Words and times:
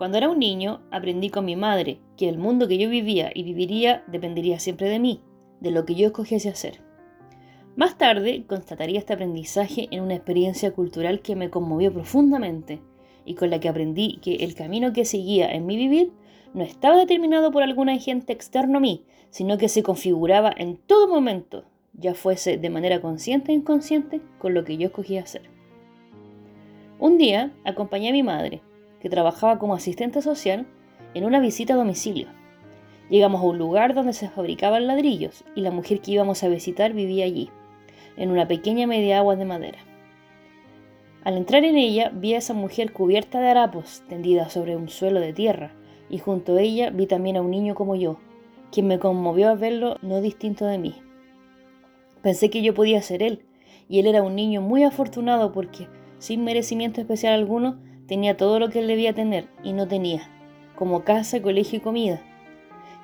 Cuando 0.00 0.16
era 0.16 0.30
un 0.30 0.38
niño, 0.38 0.80
aprendí 0.90 1.28
con 1.28 1.44
mi 1.44 1.56
madre 1.56 2.00
que 2.16 2.26
el 2.26 2.38
mundo 2.38 2.66
que 2.66 2.78
yo 2.78 2.88
vivía 2.88 3.32
y 3.34 3.42
viviría 3.42 4.02
dependería 4.06 4.58
siempre 4.58 4.88
de 4.88 4.98
mí, 4.98 5.20
de 5.60 5.72
lo 5.72 5.84
que 5.84 5.94
yo 5.94 6.06
escogiese 6.06 6.48
hacer. 6.48 6.80
Más 7.76 7.98
tarde, 7.98 8.46
constataría 8.46 8.98
este 8.98 9.12
aprendizaje 9.12 9.88
en 9.90 10.02
una 10.02 10.14
experiencia 10.14 10.72
cultural 10.72 11.20
que 11.20 11.36
me 11.36 11.50
conmovió 11.50 11.92
profundamente 11.92 12.80
y 13.26 13.34
con 13.34 13.50
la 13.50 13.60
que 13.60 13.68
aprendí 13.68 14.20
que 14.22 14.36
el 14.36 14.54
camino 14.54 14.94
que 14.94 15.04
seguía 15.04 15.52
en 15.52 15.66
mi 15.66 15.76
vivir 15.76 16.12
no 16.54 16.64
estaba 16.64 16.96
determinado 16.96 17.50
por 17.52 17.62
algún 17.62 17.90
agente 17.90 18.32
externo 18.32 18.78
a 18.78 18.80
mí, 18.80 19.04
sino 19.30 19.58
que 19.58 19.68
se 19.68 19.82
configuraba 19.82 20.52
en 20.56 20.76
todo 20.76 21.08
momento, 21.08 21.64
ya 21.94 22.14
fuese 22.14 22.56
de 22.58 22.70
manera 22.70 23.00
consciente 23.00 23.52
o 23.52 23.54
inconsciente, 23.54 24.20
con 24.38 24.54
lo 24.54 24.64
que 24.64 24.76
yo 24.76 24.86
escogía 24.86 25.22
hacer. 25.22 25.42
Un 26.98 27.16
día 27.16 27.52
acompañé 27.64 28.10
a 28.10 28.12
mi 28.12 28.22
madre, 28.22 28.60
que 29.00 29.08
trabajaba 29.08 29.58
como 29.58 29.74
asistente 29.74 30.20
social, 30.20 30.66
en 31.14 31.24
una 31.24 31.40
visita 31.40 31.74
a 31.74 31.76
domicilio. 31.76 32.28
Llegamos 33.08 33.40
a 33.40 33.44
un 33.44 33.58
lugar 33.58 33.94
donde 33.94 34.12
se 34.12 34.28
fabricaban 34.28 34.86
ladrillos 34.86 35.44
y 35.54 35.62
la 35.62 35.70
mujer 35.70 36.00
que 36.00 36.12
íbamos 36.12 36.42
a 36.44 36.48
visitar 36.48 36.92
vivía 36.92 37.24
allí, 37.24 37.50
en 38.16 38.30
una 38.30 38.46
pequeña 38.46 38.86
media 38.86 39.18
agua 39.18 39.36
de 39.36 39.44
madera. 39.44 39.78
Al 41.24 41.36
entrar 41.36 41.64
en 41.64 41.76
ella 41.76 42.10
vi 42.14 42.34
a 42.34 42.38
esa 42.38 42.54
mujer 42.54 42.92
cubierta 42.92 43.40
de 43.40 43.48
harapos, 43.48 44.02
tendida 44.08 44.48
sobre 44.48 44.76
un 44.76 44.88
suelo 44.88 45.20
de 45.20 45.32
tierra, 45.32 45.72
y 46.08 46.18
junto 46.18 46.56
a 46.56 46.60
ella 46.60 46.90
vi 46.90 47.06
también 47.06 47.36
a 47.36 47.42
un 47.42 47.50
niño 47.50 47.74
como 47.74 47.94
yo, 47.94 48.18
quien 48.70 48.86
me 48.86 48.98
conmovió 48.98 49.48
a 49.48 49.54
verlo 49.54 49.96
no 50.02 50.20
distinto 50.20 50.66
de 50.66 50.78
mí. 50.78 50.94
Pensé 52.22 52.50
que 52.50 52.62
yo 52.62 52.74
podía 52.74 53.02
ser 53.02 53.22
él, 53.22 53.44
y 53.88 53.98
él 53.98 54.06
era 54.06 54.22
un 54.22 54.36
niño 54.36 54.60
muy 54.60 54.84
afortunado 54.84 55.52
porque, 55.52 55.88
sin 56.18 56.44
merecimiento 56.44 57.00
especial 57.00 57.34
alguno, 57.34 57.78
tenía 58.06 58.36
todo 58.36 58.58
lo 58.58 58.70
que 58.70 58.80
él 58.80 58.86
debía 58.86 59.14
tener 59.14 59.48
y 59.62 59.72
no 59.72 59.88
tenía, 59.88 60.28
como 60.76 61.04
casa, 61.04 61.40
colegio 61.42 61.78
y 61.78 61.82
comida. 61.82 62.22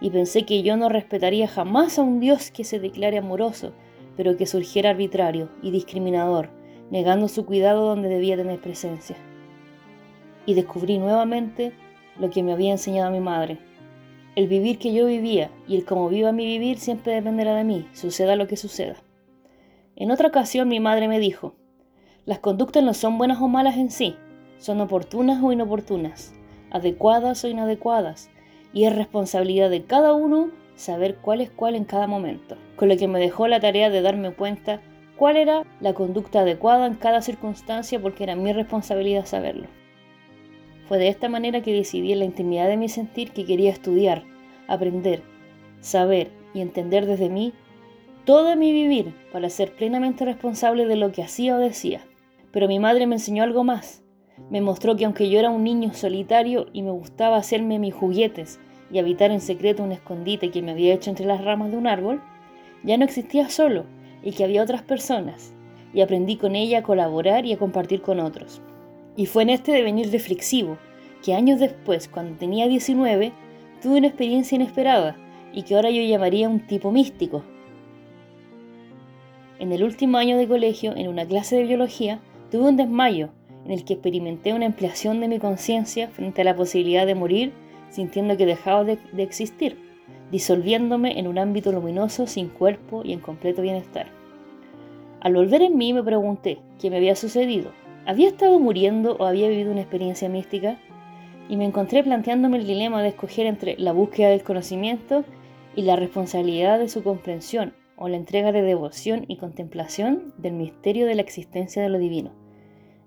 Y 0.00 0.10
pensé 0.10 0.44
que 0.44 0.62
yo 0.62 0.76
no 0.76 0.88
respetaría 0.88 1.48
jamás 1.48 1.98
a 1.98 2.02
un 2.02 2.20
Dios 2.20 2.50
que 2.50 2.64
se 2.64 2.78
declare 2.78 3.18
amoroso, 3.18 3.72
pero 4.16 4.36
que 4.36 4.46
surgiera 4.46 4.90
arbitrario 4.90 5.48
y 5.62 5.70
discriminador, 5.70 6.50
negando 6.90 7.28
su 7.28 7.46
cuidado 7.46 7.86
donde 7.86 8.08
debía 8.08 8.36
tener 8.36 8.60
presencia. 8.60 9.16
Y 10.44 10.54
descubrí 10.54 10.98
nuevamente 10.98 11.72
lo 12.18 12.30
que 12.30 12.42
me 12.42 12.52
había 12.52 12.72
enseñado 12.72 13.10
mi 13.10 13.20
madre. 13.20 13.58
El 14.36 14.48
vivir 14.48 14.78
que 14.78 14.92
yo 14.92 15.06
vivía 15.06 15.50
y 15.66 15.76
el 15.76 15.86
cómo 15.86 16.10
viva 16.10 16.30
mi 16.30 16.44
vivir 16.44 16.78
siempre 16.78 17.14
dependerá 17.14 17.54
de 17.54 17.64
mí, 17.64 17.88
suceda 17.94 18.36
lo 18.36 18.46
que 18.46 18.58
suceda. 18.58 18.96
En 19.96 20.10
otra 20.10 20.28
ocasión 20.28 20.68
mi 20.68 20.78
madre 20.78 21.08
me 21.08 21.18
dijo, 21.18 21.54
las 22.26 22.40
conductas 22.40 22.84
no 22.84 22.92
son 22.92 23.16
buenas 23.16 23.40
o 23.40 23.48
malas 23.48 23.78
en 23.78 23.90
sí, 23.90 24.14
son 24.58 24.82
oportunas 24.82 25.42
o 25.42 25.52
inoportunas, 25.52 26.34
adecuadas 26.70 27.42
o 27.44 27.48
inadecuadas, 27.48 28.28
y 28.74 28.84
es 28.84 28.94
responsabilidad 28.94 29.70
de 29.70 29.84
cada 29.84 30.12
uno 30.12 30.50
saber 30.74 31.16
cuál 31.16 31.40
es 31.40 31.48
cuál 31.48 31.74
en 31.74 31.84
cada 31.84 32.06
momento, 32.06 32.58
con 32.76 32.90
lo 32.90 32.96
que 32.98 33.08
me 33.08 33.18
dejó 33.18 33.48
la 33.48 33.60
tarea 33.60 33.88
de 33.88 34.02
darme 34.02 34.34
cuenta 34.34 34.82
cuál 35.16 35.38
era 35.38 35.62
la 35.80 35.94
conducta 35.94 36.40
adecuada 36.40 36.86
en 36.86 36.96
cada 36.96 37.22
circunstancia 37.22 38.02
porque 38.02 38.24
era 38.24 38.36
mi 38.36 38.52
responsabilidad 38.52 39.24
saberlo. 39.24 39.68
Fue 40.88 40.98
de 40.98 41.08
esta 41.08 41.28
manera 41.28 41.62
que 41.62 41.72
decidí 41.72 42.12
en 42.12 42.20
la 42.20 42.24
intimidad 42.24 42.68
de 42.68 42.76
mi 42.76 42.88
sentir 42.88 43.32
que 43.32 43.44
quería 43.44 43.70
estudiar, 43.70 44.22
aprender, 44.68 45.22
saber 45.80 46.30
y 46.54 46.60
entender 46.60 47.06
desde 47.06 47.28
mí 47.28 47.52
todo 48.24 48.56
mi 48.56 48.72
vivir 48.72 49.14
para 49.32 49.50
ser 49.50 49.72
plenamente 49.72 50.24
responsable 50.24 50.86
de 50.86 50.96
lo 50.96 51.12
que 51.12 51.22
hacía 51.22 51.56
o 51.56 51.58
decía. 51.58 52.00
Pero 52.52 52.68
mi 52.68 52.78
madre 52.78 53.06
me 53.06 53.16
enseñó 53.16 53.42
algo 53.42 53.64
más. 53.64 54.02
Me 54.50 54.60
mostró 54.60 54.96
que 54.96 55.04
aunque 55.04 55.28
yo 55.28 55.38
era 55.38 55.50
un 55.50 55.64
niño 55.64 55.94
solitario 55.94 56.66
y 56.72 56.82
me 56.82 56.90
gustaba 56.90 57.36
hacerme 57.36 57.78
mis 57.78 57.94
juguetes 57.94 58.60
y 58.90 58.98
habitar 58.98 59.30
en 59.30 59.40
secreto 59.40 59.82
un 59.82 59.92
escondite 59.92 60.50
que 60.50 60.62
me 60.62 60.72
había 60.72 60.94
hecho 60.94 61.10
entre 61.10 61.26
las 61.26 61.44
ramas 61.44 61.70
de 61.70 61.76
un 61.76 61.86
árbol, 61.86 62.20
ya 62.82 62.96
no 62.96 63.04
existía 63.04 63.48
solo 63.48 63.84
y 64.22 64.32
que 64.32 64.44
había 64.44 64.62
otras 64.62 64.82
personas, 64.82 65.52
y 65.92 66.00
aprendí 66.00 66.36
con 66.36 66.56
ella 66.56 66.78
a 66.78 66.82
colaborar 66.82 67.46
y 67.46 67.52
a 67.52 67.58
compartir 67.58 68.02
con 68.02 68.20
otros. 68.20 68.60
Y 69.16 69.26
fue 69.26 69.42
en 69.44 69.50
este 69.50 69.72
devenir 69.72 70.10
reflexivo 70.10 70.78
que 71.24 71.34
años 71.34 71.58
después, 71.58 72.08
cuando 72.08 72.38
tenía 72.38 72.68
19, 72.68 73.32
tuve 73.82 73.98
una 73.98 74.08
experiencia 74.08 74.56
inesperada 74.56 75.16
y 75.52 75.62
que 75.62 75.74
ahora 75.74 75.90
yo 75.90 76.02
llamaría 76.02 76.48
un 76.48 76.66
tipo 76.66 76.92
místico. 76.92 77.42
En 79.58 79.72
el 79.72 79.82
último 79.82 80.18
año 80.18 80.36
de 80.36 80.46
colegio, 80.46 80.94
en 80.94 81.08
una 81.08 81.24
clase 81.24 81.56
de 81.56 81.64
biología, 81.64 82.20
tuve 82.50 82.68
un 82.68 82.76
desmayo 82.76 83.30
en 83.64 83.72
el 83.72 83.84
que 83.84 83.94
experimenté 83.94 84.52
una 84.52 84.66
ampliación 84.66 85.20
de 85.20 85.28
mi 85.28 85.38
conciencia 85.38 86.08
frente 86.08 86.42
a 86.42 86.44
la 86.44 86.54
posibilidad 86.54 87.06
de 87.06 87.14
morir 87.14 87.52
sintiendo 87.90 88.36
que 88.36 88.46
dejaba 88.46 88.84
de, 88.84 88.98
existir, 89.18 89.78
disolviéndome 90.30 91.18
en 91.18 91.26
un 91.26 91.38
ámbito 91.38 91.72
luminoso 91.72 92.26
sin 92.26 92.48
cuerpo 92.48 93.02
y 93.04 93.12
en 93.12 93.20
completo 93.20 93.62
bienestar. 93.62 94.08
Al 95.20 95.34
volver 95.34 95.62
en 95.62 95.76
mí 95.76 95.92
me 95.92 96.02
pregunté 96.02 96.58
qué 96.78 96.90
me 96.90 96.96
había 96.96 97.16
sucedido. 97.16 97.70
¿Había 98.06 98.28
estado 98.28 98.60
muriendo 98.60 99.16
o 99.16 99.24
había 99.24 99.48
vivido 99.48 99.72
una 99.72 99.80
experiencia 99.80 100.28
mística? 100.28 100.78
Y 101.48 101.56
me 101.56 101.64
encontré 101.64 102.04
planteándome 102.04 102.58
el 102.58 102.64
dilema 102.64 103.02
de 103.02 103.08
escoger 103.08 103.46
entre 103.46 103.76
la 103.78 103.90
búsqueda 103.90 104.28
del 104.28 104.44
conocimiento 104.44 105.24
y 105.74 105.82
la 105.82 105.96
responsabilidad 105.96 106.78
de 106.78 106.88
su 106.88 107.02
comprensión 107.02 107.74
o 107.96 108.06
la 108.06 108.16
entrega 108.16 108.52
de 108.52 108.62
devoción 108.62 109.24
y 109.26 109.38
contemplación 109.38 110.32
del 110.38 110.52
misterio 110.52 111.06
de 111.06 111.16
la 111.16 111.22
existencia 111.22 111.82
de 111.82 111.88
lo 111.88 111.98
divino. 111.98 112.30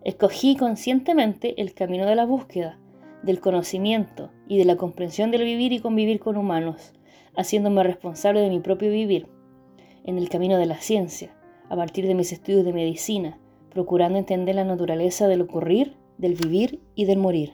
Escogí 0.03 0.57
conscientemente 0.57 1.61
el 1.61 1.73
camino 1.73 2.05
de 2.05 2.15
la 2.15 2.25
búsqueda, 2.25 2.77
del 3.23 3.39
conocimiento 3.39 4.31
y 4.49 4.57
de 4.57 4.65
la 4.65 4.75
comprensión 4.75 5.31
del 5.31 5.45
vivir 5.45 5.71
y 5.71 5.79
convivir 5.79 6.19
con 6.19 6.35
humanos, 6.35 6.91
haciéndome 7.37 7.83
responsable 7.83 8.41
de 8.41 8.49
mi 8.49 8.59
propio 8.59 8.91
vivir, 8.91 9.27
en 10.03 10.17
el 10.17 10.27
camino 10.27 10.57
de 10.57 10.65
la 10.65 10.81
ciencia, 10.81 11.33
a 11.69 11.77
partir 11.77 12.05
de 12.05 12.15
mis 12.15 12.33
estudios 12.33 12.65
de 12.65 12.73
medicina, 12.73 13.37
procurando 13.71 14.17
entender 14.17 14.55
la 14.55 14.63
naturaleza 14.63 15.27
del 15.27 15.41
ocurrir, 15.41 15.95
del 16.17 16.35
vivir 16.35 16.79
y 16.95 17.05
del 17.05 17.19
morir. 17.19 17.53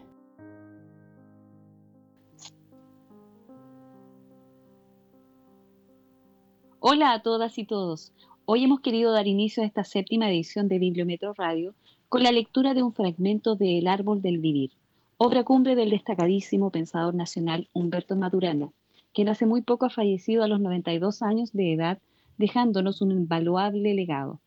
Hola 6.80 7.14
a 7.14 7.22
todas 7.22 7.58
y 7.58 7.66
todos. 7.66 8.14
Hoy 8.46 8.64
hemos 8.64 8.80
querido 8.80 9.12
dar 9.12 9.28
inicio 9.28 9.64
a 9.64 9.66
esta 9.66 9.84
séptima 9.84 10.30
edición 10.30 10.68
de 10.68 10.78
Bibliometro 10.78 11.34
Radio 11.34 11.74
con 12.10 12.22
la 12.22 12.32
lectura 12.32 12.76
de 12.76 12.84
un 12.84 12.94
fragmento 12.94 13.56
de 13.56 13.80
El 13.80 13.88
Árbol 13.88 14.22
del 14.22 14.38
Vivir, 14.38 14.72
obra 15.18 15.44
cumbre 15.44 15.76
del 15.76 15.90
destacadísimo 15.90 16.70
pensador 16.70 17.16
nacional 17.16 17.68
Humberto 17.74 18.16
Maturana, 18.16 18.72
quien 19.14 19.30
hace 19.30 19.48
muy 19.48 19.64
poco 19.64 19.88
ha 19.88 19.90
fallecido 19.90 20.44
a 20.44 20.48
los 20.48 20.60
92 20.60 21.24
años 21.24 21.52
de 21.54 21.74
edad, 21.74 21.98
dejándonos 22.38 23.02
un 23.02 23.12
invaluable 23.12 23.96
legado. 23.96 24.40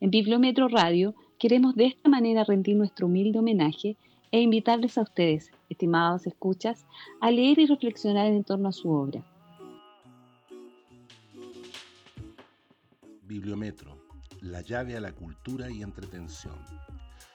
En 0.00 0.10
Bibliometro 0.10 0.68
Radio 0.68 1.14
queremos 1.38 1.74
de 1.76 1.86
esta 1.86 2.08
manera 2.08 2.44
rendir 2.44 2.76
nuestro 2.76 3.06
humilde 3.06 3.38
homenaje 3.38 3.96
e 4.32 4.40
invitarles 4.40 4.98
a 4.98 5.02
ustedes, 5.02 5.50
estimados 5.68 6.26
escuchas, 6.26 6.86
a 7.20 7.30
leer 7.30 7.58
y 7.60 7.66
reflexionar 7.66 8.26
en 8.26 8.42
torno 8.42 8.68
a 8.68 8.72
su 8.72 8.90
obra. 8.90 9.24
Bibliometro, 13.22 13.96
la 14.40 14.60
llave 14.60 14.96
a 14.96 15.00
la 15.00 15.12
cultura 15.12 15.70
y 15.70 15.82
entretención. 15.82 16.58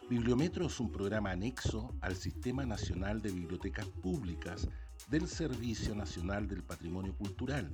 Bibliometro 0.09 0.66
es 0.66 0.80
un 0.80 0.91
programa 0.91 1.31
anexo 1.31 1.94
al 2.02 2.16
Sistema 2.16 2.66
Nacional 2.66 3.22
de 3.22 3.31
Bibliotecas 3.31 3.86
Públicas 3.86 4.68
del 5.09 5.27
Servicio 5.27 5.95
Nacional 5.95 6.47
del 6.47 6.63
Patrimonio 6.63 7.15
Cultural, 7.17 7.71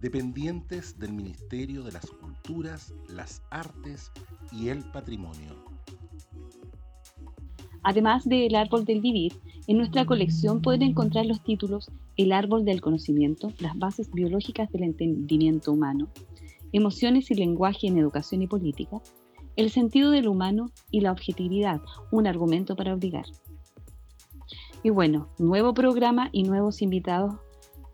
dependientes 0.00 0.98
del 0.98 1.12
Ministerio 1.12 1.82
de 1.82 1.92
las 1.92 2.06
Culturas, 2.06 2.94
las 3.08 3.42
Artes 3.50 4.12
y 4.52 4.68
el 4.68 4.84
Patrimonio. 4.90 5.64
Además 7.82 8.24
de 8.24 8.46
El 8.46 8.54
Árbol 8.56 8.84
del 8.84 9.00
Vivir, 9.00 9.32
en 9.68 9.78
nuestra 9.78 10.06
colección 10.06 10.60
pueden 10.60 10.82
encontrar 10.82 11.26
los 11.26 11.42
títulos 11.42 11.90
El 12.16 12.32
Árbol 12.32 12.64
del 12.64 12.80
Conocimiento, 12.80 13.52
las 13.60 13.78
bases 13.78 14.10
biológicas 14.12 14.70
del 14.72 14.82
entendimiento 14.82 15.72
humano, 15.72 16.08
Emociones 16.72 17.30
y 17.30 17.34
lenguaje 17.34 17.86
en 17.86 17.96
educación 17.96 18.42
y 18.42 18.48
política, 18.48 19.00
el 19.56 19.70
sentido 19.70 20.10
del 20.10 20.28
humano 20.28 20.70
y 20.90 21.00
la 21.00 21.12
objetividad, 21.12 21.80
un 22.10 22.26
argumento 22.26 22.76
para 22.76 22.92
obligar. 22.92 23.24
Y 24.82 24.90
bueno, 24.90 25.28
nuevo 25.38 25.74
programa 25.74 26.28
y 26.32 26.44
nuevos 26.44 26.82
invitados 26.82 27.34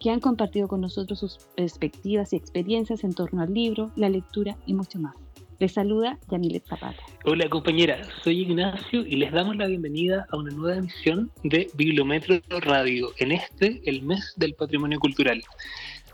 que 0.01 0.11
han 0.11 0.21
compartido 0.21 0.69
con 0.69 0.81
nosotros 0.81 1.21
sus 1.21 1.39
perspectivas 1.57 2.33
y 2.33 2.37
experiencias 2.37 3.05
en 3.05 3.15
torno 3.15 3.43
al 3.43 3.55
libro, 3.55 3.93
la 3.97 4.09
lectura 4.09 4.57
y 4.67 4.75
mucho 4.75 4.99
más. 4.99 5.15
Les 5.61 5.75
saluda 5.75 6.19
Yamilet 6.29 6.67
Zapata. 6.67 6.97
Hola 7.25 7.49
compañera, 7.49 8.03
soy 8.25 8.41
Ignacio 8.41 9.07
y 9.07 9.15
les 9.15 9.31
damos 9.31 9.55
la 9.55 9.69
bienvenida 9.69 10.27
a 10.31 10.37
una 10.37 10.51
nueva 10.51 10.79
emisión 10.79 11.31
de 11.45 11.71
Bibliometro 11.75 12.41
Radio, 12.49 13.11
en 13.19 13.31
este, 13.31 13.81
el 13.85 14.03
mes 14.03 14.35
del 14.37 14.55
patrimonio 14.55 14.99
cultural. 14.99 15.41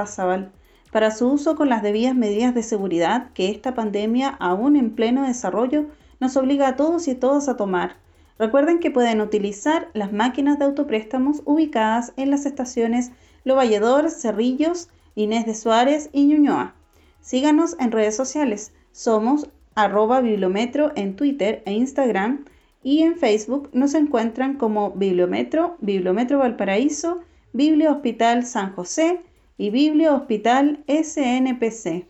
para 0.94 1.11
su 1.11 1.29
uso 1.29 1.57
con 1.57 1.67
las 1.67 1.83
debidas 1.83 2.15
medidas 2.15 2.56
de 2.56 2.63
seguridad 2.63 3.31
que 3.33 3.51
esta 3.51 3.73
pandemia, 3.73 4.29
aún 4.29 4.77
en 4.77 4.95
pleno 4.95 5.27
desarrollo, 5.27 5.88
nos 6.21 6.38
obliga 6.38 6.69
a 6.69 6.75
todos 6.77 7.09
y 7.09 7.15
todas 7.15 7.50
a 7.50 7.57
tomar. 7.57 7.97
Recuerden 8.38 8.79
que 8.79 8.91
pueden 8.91 9.19
utilizar 9.19 9.89
las 9.94 10.13
máquinas 10.13 10.57
de 10.57 10.65
autopréstamos 10.65 11.41
ubicadas 11.44 12.13
en 12.15 12.31
las 12.31 12.45
estaciones 12.45 13.11
Lo 13.44 13.56
Valledor, 13.56 14.09
Cerrillos, 14.09 14.88
Inés 15.19 15.45
de 15.45 15.54
Suárez 15.54 16.10
y 16.13 16.25
Ñuñoa. 16.25 16.75
Síganos 17.19 17.75
en 17.80 17.92
redes 17.92 18.16
sociales. 18.16 18.74
Somos 18.94 19.50
arroba 19.75 20.21
bibliometro 20.21 20.94
en 20.95 21.16
Twitter 21.16 21.62
e 21.66 21.74
Instagram 21.74 22.45
y 22.83 23.04
en 23.04 23.18
Facebook 23.18 23.69
nos 23.74 23.94
encuentran 23.95 24.56
como 24.56 24.92
Bibliometro, 24.92 25.75
Bibliometro 25.81 26.39
Valparaíso, 26.39 27.19
Biblia 27.51 27.92
Hospital 27.92 28.45
San 28.45 28.74
José, 28.74 29.21
y 29.57 29.71
Biblia 29.71 30.13
Hospital 30.16 30.86
SNPC. 30.88 32.07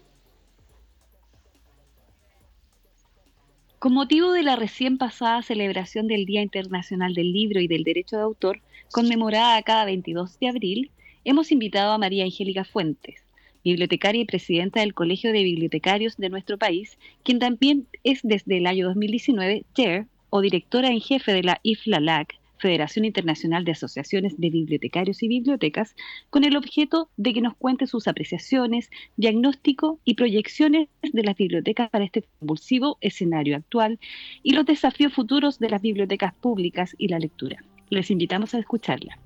Con 3.80 3.94
motivo 3.94 4.34
de 4.34 4.44
la 4.44 4.56
recién 4.56 5.00
pasada 5.00 5.42
celebración 5.42 6.08
del 6.08 6.26
Día 6.26 6.44
Internacional 6.44 7.16
del 7.16 7.34
Libro 7.34 7.60
y 7.60 7.68
del 7.68 7.84
Derecho 7.84 8.18
de 8.18 8.22
Autor, 8.22 8.62
conmemorada 8.92 9.60
cada 9.64 9.86
22 9.86 10.38
de 10.38 10.48
abril, 10.48 10.92
hemos 11.26 11.52
invitado 11.52 11.92
a 11.92 11.98
María 11.98 12.24
Angélica 12.24 12.64
Fuentes, 12.64 13.24
bibliotecaria 13.64 14.22
y 14.22 14.26
presidenta 14.26 14.80
del 14.80 14.94
Colegio 14.94 15.32
de 15.32 15.44
Bibliotecarios 15.44 16.18
de 16.18 16.30
nuestro 16.30 16.58
país, 16.58 16.98
quien 17.24 17.40
también 17.40 17.88
es 18.04 18.20
desde 18.24 18.58
el 18.58 18.68
año 18.68 18.88
2019 18.88 19.66
chair 19.74 20.08
o 20.30 20.42
directora 20.42 20.90
en 20.90 21.02
jefe 21.02 21.34
de 21.34 21.44
la 21.44 21.60
IFLALAC, 21.64 22.40
Federación 22.60 23.06
Internacional 23.06 23.64
de 23.64 23.72
Asociaciones 23.72 24.38
de 24.38 24.50
Bibliotecarios 24.50 25.24
y 25.24 25.30
Bibliotecas, 25.30 25.96
con 26.30 26.44
el 26.44 26.58
objeto 26.58 27.10
de 27.16 27.34
que 27.34 27.42
nos 27.42 27.56
cuente 27.56 27.88
sus 27.88 28.08
apreciaciones, 28.08 28.90
diagnóstico 29.16 30.00
y 30.04 30.16
proyecciones 30.16 30.90
de 31.02 31.24
las 31.24 31.38
bibliotecas 31.38 31.90
para 31.90 32.04
este 32.04 32.26
convulsivo 32.40 32.98
escenario 33.00 33.56
actual 33.56 33.98
y 34.44 34.52
los 34.52 34.66
desafíos 34.66 35.14
futuros 35.14 35.60
de 35.60 35.70
las 35.70 35.82
bibliotecas 35.82 36.34
públicas 36.34 36.96
y 36.98 37.08
la 37.08 37.20
lectura. 37.20 37.64
Les 37.90 38.12
invitamos 38.12 38.54
a 38.54 38.60
escucharla. 38.60 39.18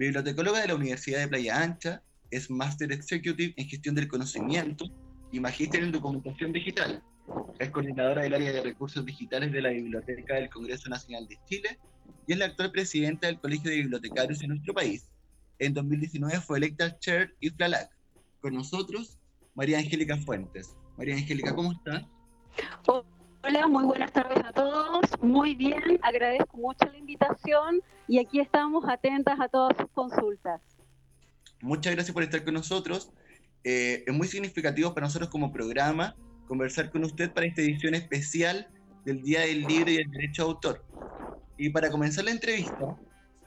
Bibliotecóloga 0.00 0.62
de 0.62 0.68
la 0.68 0.76
Universidad 0.76 1.18
de 1.18 1.28
Playa 1.28 1.62
Ancha, 1.62 2.02
es 2.30 2.50
Master 2.50 2.90
Executive 2.90 3.52
en 3.58 3.68
Gestión 3.68 3.94
del 3.94 4.08
Conocimiento 4.08 4.86
y 5.30 5.40
Magíster 5.40 5.82
en 5.82 5.92
Documentación 5.92 6.54
Digital 6.54 7.02
es 7.58 7.70
coordinadora 7.70 8.22
del 8.22 8.32
área 8.32 8.50
de 8.50 8.62
recursos 8.62 9.04
digitales 9.04 9.52
de 9.52 9.60
la 9.60 9.68
Biblioteca 9.68 10.36
del 10.36 10.48
Congreso 10.48 10.88
Nacional 10.88 11.28
de 11.28 11.38
Chile 11.44 11.78
y 12.26 12.32
es 12.32 12.38
la 12.38 12.46
actual 12.46 12.72
presidenta 12.72 13.26
del 13.26 13.38
Colegio 13.38 13.70
de 13.70 13.76
Bibliotecarios 13.76 14.42
en 14.42 14.48
nuestro 14.48 14.72
país. 14.72 15.06
En 15.58 15.74
2019 15.74 16.40
fue 16.40 16.56
electa 16.56 16.98
Chair 16.98 17.34
y 17.38 17.50
Flalac. 17.50 17.90
Con 18.40 18.54
nosotros, 18.54 19.18
María 19.54 19.78
Angélica 19.80 20.16
Fuentes. 20.16 20.74
María 20.96 21.14
Angélica, 21.14 21.54
¿cómo 21.54 21.72
está? 21.72 22.08
Hola, 23.42 23.66
muy 23.68 23.84
buenas 23.84 24.12
tardes 24.12 24.44
a 24.44 24.52
todos. 24.52 25.00
Muy 25.22 25.54
bien, 25.54 25.98
agradezco 26.02 26.58
mucho 26.58 26.84
la 26.84 26.98
invitación 26.98 27.80
y 28.06 28.18
aquí 28.18 28.38
estamos 28.38 28.84
atentas 28.86 29.40
a 29.40 29.48
todas 29.48 29.74
sus 29.78 29.90
consultas. 29.92 30.60
Muchas 31.62 31.94
gracias 31.94 32.12
por 32.12 32.22
estar 32.22 32.44
con 32.44 32.52
nosotros. 32.52 33.10
Eh, 33.64 34.04
es 34.06 34.14
muy 34.14 34.28
significativo 34.28 34.92
para 34.92 35.06
nosotros 35.06 35.30
como 35.30 35.52
programa 35.52 36.14
conversar 36.46 36.90
con 36.90 37.02
usted 37.02 37.32
para 37.32 37.46
esta 37.46 37.62
edición 37.62 37.94
especial 37.94 38.68
del 39.06 39.22
Día 39.22 39.40
del 39.40 39.62
Libro 39.62 39.90
y 39.90 39.96
el 39.96 40.10
Derecho 40.10 40.44
de 40.44 40.50
Autor. 40.50 40.84
Y 41.56 41.70
para 41.70 41.90
comenzar 41.90 42.24
la 42.24 42.32
entrevista, 42.32 42.98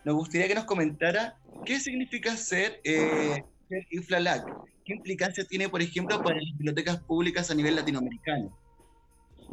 nos 0.05 0.15
gustaría 0.15 0.47
que 0.47 0.55
nos 0.55 0.65
comentara 0.65 1.37
qué 1.65 1.79
significa 1.79 2.35
ser, 2.35 2.81
eh, 2.83 3.43
ser 3.69 3.87
IFLALAC, 3.91 4.47
qué 4.85 4.93
implicancia 4.93 5.45
tiene, 5.45 5.69
por 5.69 5.83
ejemplo, 5.83 6.19
para 6.23 6.37
las 6.37 6.57
bibliotecas 6.57 6.99
públicas 7.03 7.51
a 7.51 7.53
nivel 7.53 7.75
latinoamericano. 7.75 8.62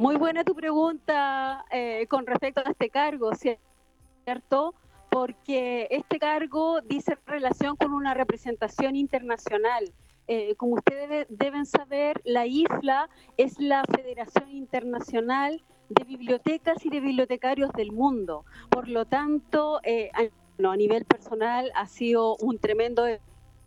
Muy 0.01 0.15
buena 0.15 0.43
tu 0.43 0.55
pregunta 0.55 1.63
eh, 1.69 2.07
con 2.07 2.25
respecto 2.25 2.61
a 2.65 2.71
este 2.71 2.89
cargo, 2.89 3.29
¿cierto? 3.35 4.73
Porque 5.11 5.87
este 5.91 6.17
cargo 6.17 6.81
dice 6.81 7.19
relación 7.27 7.75
con 7.75 7.93
una 7.93 8.15
representación 8.15 8.95
internacional 8.95 9.93
eh, 10.27 10.55
como 10.55 10.75
ustedes 10.75 11.27
deben 11.29 11.67
saber, 11.67 12.19
la 12.23 12.47
IFLA 12.47 13.09
es 13.37 13.59
la 13.59 13.83
Federación 13.83 14.49
Internacional 14.49 15.61
de 15.89 16.03
Bibliotecas 16.03 16.83
y 16.83 16.89
de 16.89 16.99
Bibliotecarios 16.99 17.71
del 17.73 17.91
Mundo. 17.91 18.45
Por 18.69 18.87
lo 18.87 19.05
tanto, 19.05 19.81
eh, 19.83 20.09
a 20.15 20.77
nivel 20.77 21.05
personal 21.05 21.71
ha 21.75 21.85
sido 21.85 22.37
un 22.37 22.57
tremendo 22.57 23.05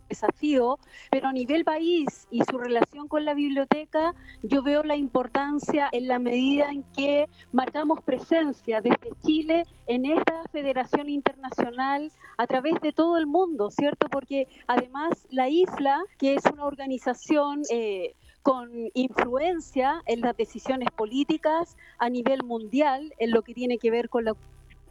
desafío, 0.08 0.78
pero 1.10 1.28
a 1.28 1.32
nivel 1.32 1.64
país 1.64 2.26
y 2.30 2.42
su 2.44 2.58
relación 2.58 3.08
con 3.08 3.24
la 3.24 3.34
biblioteca, 3.34 4.14
yo 4.42 4.62
veo 4.62 4.82
la 4.82 4.96
importancia 4.96 5.88
en 5.92 6.08
la 6.08 6.18
medida 6.18 6.70
en 6.70 6.82
que 6.94 7.28
marcamos 7.52 8.00
presencia 8.02 8.80
desde 8.80 9.12
Chile 9.24 9.64
en 9.86 10.06
esta 10.06 10.42
federación 10.52 11.08
internacional 11.08 12.12
a 12.36 12.46
través 12.46 12.80
de 12.80 12.92
todo 12.92 13.18
el 13.18 13.26
mundo, 13.26 13.70
¿cierto? 13.70 14.08
Porque 14.08 14.48
además 14.66 15.26
la 15.30 15.48
ISLA, 15.48 16.02
que 16.18 16.34
es 16.34 16.42
una 16.52 16.64
organización... 16.64 17.62
Eh, 17.70 18.14
con 18.44 18.70
influencia 18.92 20.02
en 20.04 20.20
las 20.20 20.36
decisiones 20.36 20.90
políticas 20.90 21.78
a 21.96 22.10
nivel 22.10 22.42
mundial, 22.42 23.14
en 23.18 23.30
lo 23.30 23.40
que 23.40 23.54
tiene 23.54 23.78
que 23.78 23.90
ver 23.90 24.10
con 24.10 24.26
la 24.26 24.34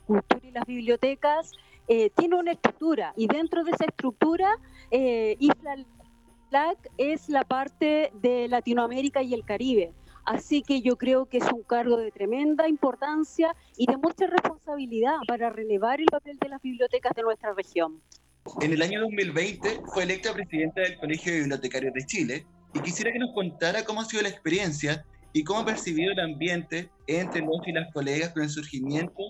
cultura 0.07 0.41
y 0.41 0.49
las 0.49 0.65
bibliotecas, 0.65 1.51
eh, 1.87 2.09
tiene 2.15 2.37
una 2.37 2.53
estructura 2.53 3.13
y 3.15 3.27
dentro 3.27 3.63
de 3.63 3.71
esa 3.71 3.85
estructura 3.85 4.57
eh, 4.93 5.35
Isla 5.39 5.75
LAC 6.51 6.77
es 6.97 7.27
la 7.27 7.43
parte 7.43 8.11
de 8.21 8.47
Latinoamérica 8.47 9.23
y 9.23 9.33
el 9.33 9.43
Caribe. 9.43 9.91
Así 10.23 10.61
que 10.61 10.81
yo 10.81 10.97
creo 10.97 11.25
que 11.25 11.39
es 11.39 11.51
un 11.51 11.63
cargo 11.63 11.97
de 11.97 12.11
tremenda 12.11 12.69
importancia 12.69 13.55
y 13.75 13.87
de 13.87 13.97
mucha 13.97 14.27
responsabilidad 14.27 15.15
para 15.27 15.49
relevar 15.49 15.99
el 15.99 16.05
papel 16.05 16.37
de 16.39 16.47
las 16.47 16.61
bibliotecas 16.61 17.11
de 17.15 17.23
nuestra 17.23 17.53
región. 17.53 18.01
En 18.61 18.71
el 18.71 18.81
año 18.83 19.01
2020 19.01 19.81
fue 19.93 20.03
electa 20.03 20.31
presidenta 20.31 20.81
del 20.81 20.97
Colegio 20.97 21.33
de 21.33 21.39
Bibliotecarios 21.39 21.93
de 21.93 22.05
Chile 22.05 22.45
y 22.73 22.79
quisiera 22.79 23.11
que 23.11 23.19
nos 23.19 23.33
contara 23.33 23.83
cómo 23.83 24.01
ha 24.01 24.05
sido 24.05 24.21
la 24.21 24.29
experiencia 24.29 25.03
y 25.33 25.43
cómo 25.43 25.61
ha 25.61 25.65
percibido 25.65 26.11
el 26.11 26.19
ambiente 26.19 26.91
entre 27.07 27.41
los 27.41 27.67
y 27.67 27.71
las 27.71 27.91
colegas 27.91 28.29
con 28.29 28.43
el 28.43 28.49
surgimiento 28.49 29.23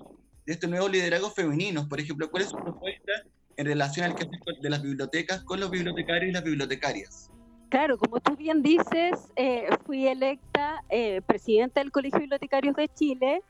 de 0.46 0.53
estos 0.53 0.70
nuevos 0.70 0.91
liderazgos 0.91 1.34
femeninos? 1.34 1.88
Por 1.88 2.01
ejemplo, 2.01 2.29
¿cuál 2.29 2.43
es 2.43 2.50
su 2.50 2.58
propuesta 2.58 3.13
en 3.57 3.65
relación 3.65 4.05
al 4.05 4.15
caso 4.15 4.29
de 4.62 4.69
las 4.69 4.81
bibliotecas 4.81 5.43
con 5.43 5.60
los 5.60 5.69
bibliotecarios 5.69 6.29
y 6.29 6.33
las 6.33 6.43
bibliotecarias? 6.43 7.29
Claro, 7.74 7.98
como 7.98 8.19
tú 8.19 8.36
bien 8.36 8.62
dices, 8.62 9.31
eh, 9.36 9.67
fui 9.83 10.05
electa 10.07 10.83
eh, 10.89 11.22
presidenta 11.25 11.79
del 11.79 11.91
Colegio 11.91 12.19
de 12.19 12.25
Bibliotecarios 12.25 12.75
de 12.75 12.88
Chile 12.88 13.41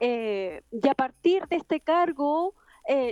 eh, 0.00 0.62
y 0.70 0.88
a 0.88 0.94
partir 0.94 1.46
de 1.48 1.56
este 1.56 1.80
cargo 1.80 2.54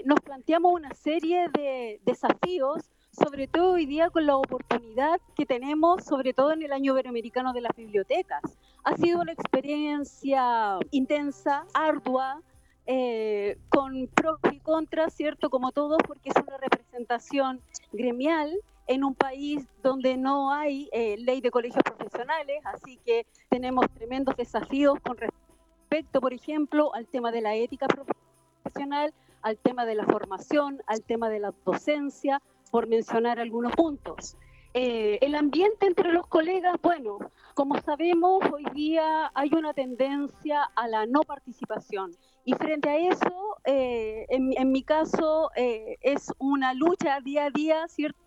nos 0.07 0.19
planteamos 0.21 0.73
una 0.73 0.95
serie 0.95 1.50
de 1.52 2.00
desafíos, 2.07 2.90
sobre 3.11 3.47
todo 3.47 3.75
hoy 3.75 3.85
día 3.85 4.09
con 4.09 4.25
la 4.25 4.38
oportunidad 4.38 5.21
que 5.37 5.45
tenemos, 5.45 6.02
sobre 6.02 6.33
todo 6.33 6.52
en 6.52 6.62
el 6.62 6.73
año 6.73 6.95
iberoamericano 6.95 7.52
de 7.52 7.61
las 7.61 7.76
bibliotecas. 7.76 8.40
Ha 8.85 8.97
sido 8.97 9.21
una 9.21 9.33
experiencia 9.33 10.78
intensa, 10.93 11.66
ardua, 11.75 12.40
eh, 12.87 13.59
con 13.69 14.09
pros 14.09 14.38
y 14.52 14.61
contras, 14.61 15.14
¿cierto? 15.14 15.50
Como 15.50 15.73
todos, 15.73 15.99
porque 16.07 16.31
es 16.31 16.37
una 16.37 16.57
representación 16.57 17.61
gremial 17.93 18.52
en 18.87 19.05
un 19.05 19.14
país 19.14 19.66
donde 19.83 20.16
no 20.16 20.52
hay 20.52 20.88
eh, 20.93 21.16
ley 21.19 21.40
de 21.40 21.50
colegios 21.50 21.83
profesionales, 21.83 22.61
así 22.64 22.99
que 23.05 23.26
tenemos 23.49 23.87
tremendos 23.90 24.37
desafíos 24.37 24.99
con 25.00 25.16
respecto, 25.16 26.21
por 26.21 26.33
ejemplo, 26.33 26.95
al 26.95 27.07
tema 27.07 27.33
de 27.33 27.40
la 27.40 27.55
ética 27.57 27.87
profesional, 27.88 29.12
al 29.43 29.59
tema 29.59 29.85
de 29.85 29.97
la 29.97 30.05
formación, 30.05 30.83
al 30.87 31.02
tema 31.02 31.28
de 31.28 31.40
la 31.40 31.52
docencia, 31.64 32.40
por 32.71 32.87
mencionar 32.87 33.40
algunos 33.40 33.73
puntos. 33.75 34.37
Eh, 34.78 35.18
el 35.23 35.35
ambiente 35.35 35.87
entre 35.87 36.12
los 36.12 36.26
colegas, 36.26 36.76
bueno, 36.83 37.16
como 37.54 37.80
sabemos, 37.80 38.45
hoy 38.52 38.66
día 38.75 39.33
hay 39.35 39.49
una 39.54 39.73
tendencia 39.73 40.64
a 40.76 40.87
la 40.87 41.06
no 41.06 41.23
participación. 41.23 42.14
Y 42.45 42.52
frente 42.52 42.90
a 42.90 42.99
eso, 42.99 43.56
eh, 43.64 44.26
en, 44.28 44.73
mi 44.73 44.83
caso, 44.83 45.50
eh, 45.56 45.97
es 46.02 46.30
una 46.38 46.75
lucha 46.75 47.21
día 47.23 47.47
a 47.47 47.50
día, 47.50 47.88
¿cierto? 47.88 48.18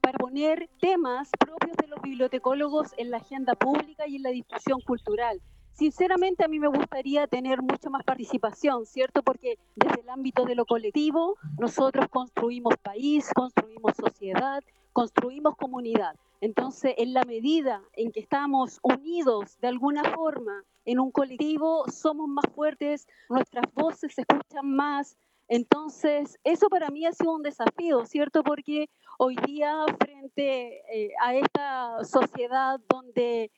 Para 0.00 0.18
poner 0.18 0.68
temas 0.80 1.30
propios 1.38 1.76
de 1.76 1.86
los 1.86 2.02
bibliotecólogos 2.02 2.88
en 2.96 3.12
la 3.12 3.18
agenda 3.18 3.54
pública 3.54 4.08
y 4.08 4.16
en 4.16 4.24
la 4.24 4.30
discusión 4.30 4.80
cultural. 4.80 5.40
Sinceramente 5.72 6.44
a 6.44 6.48
mí 6.48 6.60
me 6.60 6.68
gustaría 6.68 7.26
tener 7.26 7.62
mucha 7.62 7.88
más 7.88 8.04
participación, 8.04 8.84
¿cierto? 8.86 9.22
Porque 9.22 9.58
desde 9.74 10.02
el 10.02 10.10
ámbito 10.10 10.44
de 10.44 10.54
lo 10.54 10.66
colectivo 10.66 11.36
nosotros 11.58 12.06
construimos 12.10 12.76
país, 12.76 13.30
construimos 13.34 13.96
sociedad, 13.96 14.62
construimos 14.92 15.56
comunidad. 15.56 16.14
Entonces, 16.40 16.94
en 16.98 17.14
la 17.14 17.24
medida 17.24 17.82
en 17.94 18.12
que 18.12 18.20
estamos 18.20 18.80
unidos 18.82 19.58
de 19.60 19.68
alguna 19.68 20.02
forma 20.04 20.64
en 20.84 21.00
un 21.00 21.10
colectivo, 21.10 21.84
somos 21.88 22.28
más 22.28 22.44
fuertes, 22.54 23.06
nuestras 23.28 23.64
voces 23.74 24.14
se 24.14 24.22
escuchan 24.22 24.68
más. 24.68 25.16
Entonces, 25.48 26.38
eso 26.44 26.68
para 26.68 26.90
mí 26.90 27.06
ha 27.06 27.12
sido 27.12 27.34
un 27.34 27.42
desafío, 27.42 28.04
¿cierto? 28.06 28.42
Porque 28.42 28.90
hoy 29.18 29.36
día, 29.46 29.84
frente 29.98 30.82
eh, 30.92 31.12
a 31.22 31.34
esta 31.34 32.04
sociedad 32.04 32.80
donde 32.88 33.50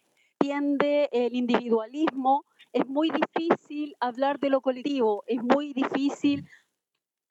tiende 0.44 1.08
el 1.10 1.34
individualismo, 1.34 2.44
es 2.70 2.86
muy 2.86 3.08
difícil 3.08 3.96
hablar 3.98 4.38
de 4.38 4.50
lo 4.50 4.60
colectivo, 4.60 5.24
es 5.26 5.42
muy 5.42 5.72
difícil 5.72 6.46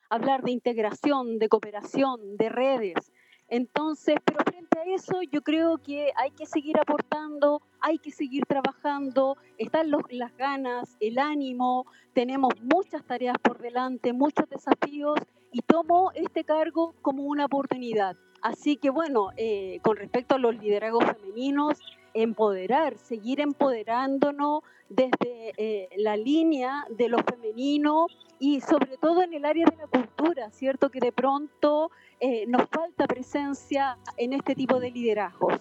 hablar 0.09 0.41
de 0.41 0.49
integración, 0.49 1.37
de 1.37 1.47
cooperación, 1.47 2.37
de 2.37 2.49
redes. 2.49 3.11
Entonces, 3.49 4.15
pero 4.25 4.39
frente 4.43 4.79
a 4.79 4.95
eso 4.95 5.21
yo 5.31 5.43
creo 5.43 5.77
que 5.77 6.11
hay 6.15 6.31
que 6.31 6.47
seguir 6.47 6.75
aportando, 6.79 7.61
hay 7.81 7.99
que 7.99 8.09
seguir 8.09 8.45
trabajando, 8.47 9.37
están 9.59 9.91
las 9.91 10.35
ganas, 10.35 10.97
el 10.99 11.19
ánimo, 11.19 11.85
tenemos 12.13 12.51
muchas 12.63 13.05
tareas 13.05 13.37
por 13.43 13.59
delante, 13.59 14.11
muchos 14.11 14.49
desafíos 14.49 15.19
y 15.51 15.61
tomo 15.61 16.11
este 16.15 16.43
cargo 16.43 16.95
como 17.03 17.25
una 17.25 17.45
oportunidad. 17.45 18.17
Así 18.41 18.75
que 18.75 18.89
bueno, 18.89 19.29
eh, 19.37 19.77
con 19.83 19.97
respecto 19.97 20.33
a 20.33 20.39
los 20.39 20.55
liderazgos 20.55 21.05
femeninos, 21.05 21.79
empoderar, 22.13 22.97
seguir 22.97 23.39
empoderándonos 23.39 24.63
desde 24.89 25.53
eh, 25.57 25.89
la 25.97 26.15
línea 26.15 26.85
de 26.89 27.09
lo 27.09 27.17
femenino 27.23 28.07
y 28.39 28.61
sobre 28.61 28.97
todo 28.97 29.23
en 29.23 29.33
el 29.33 29.45
área 29.45 29.65
de 29.65 29.77
la 29.77 29.87
cultura, 29.87 30.51
¿cierto? 30.51 30.89
Que 30.89 30.99
de 30.99 31.11
pronto 31.11 31.91
eh, 32.19 32.45
nos 32.47 32.69
falta 32.69 33.07
presencia 33.07 33.97
en 34.17 34.33
este 34.33 34.55
tipo 34.55 34.79
de 34.79 34.91
liderazgos. 34.91 35.59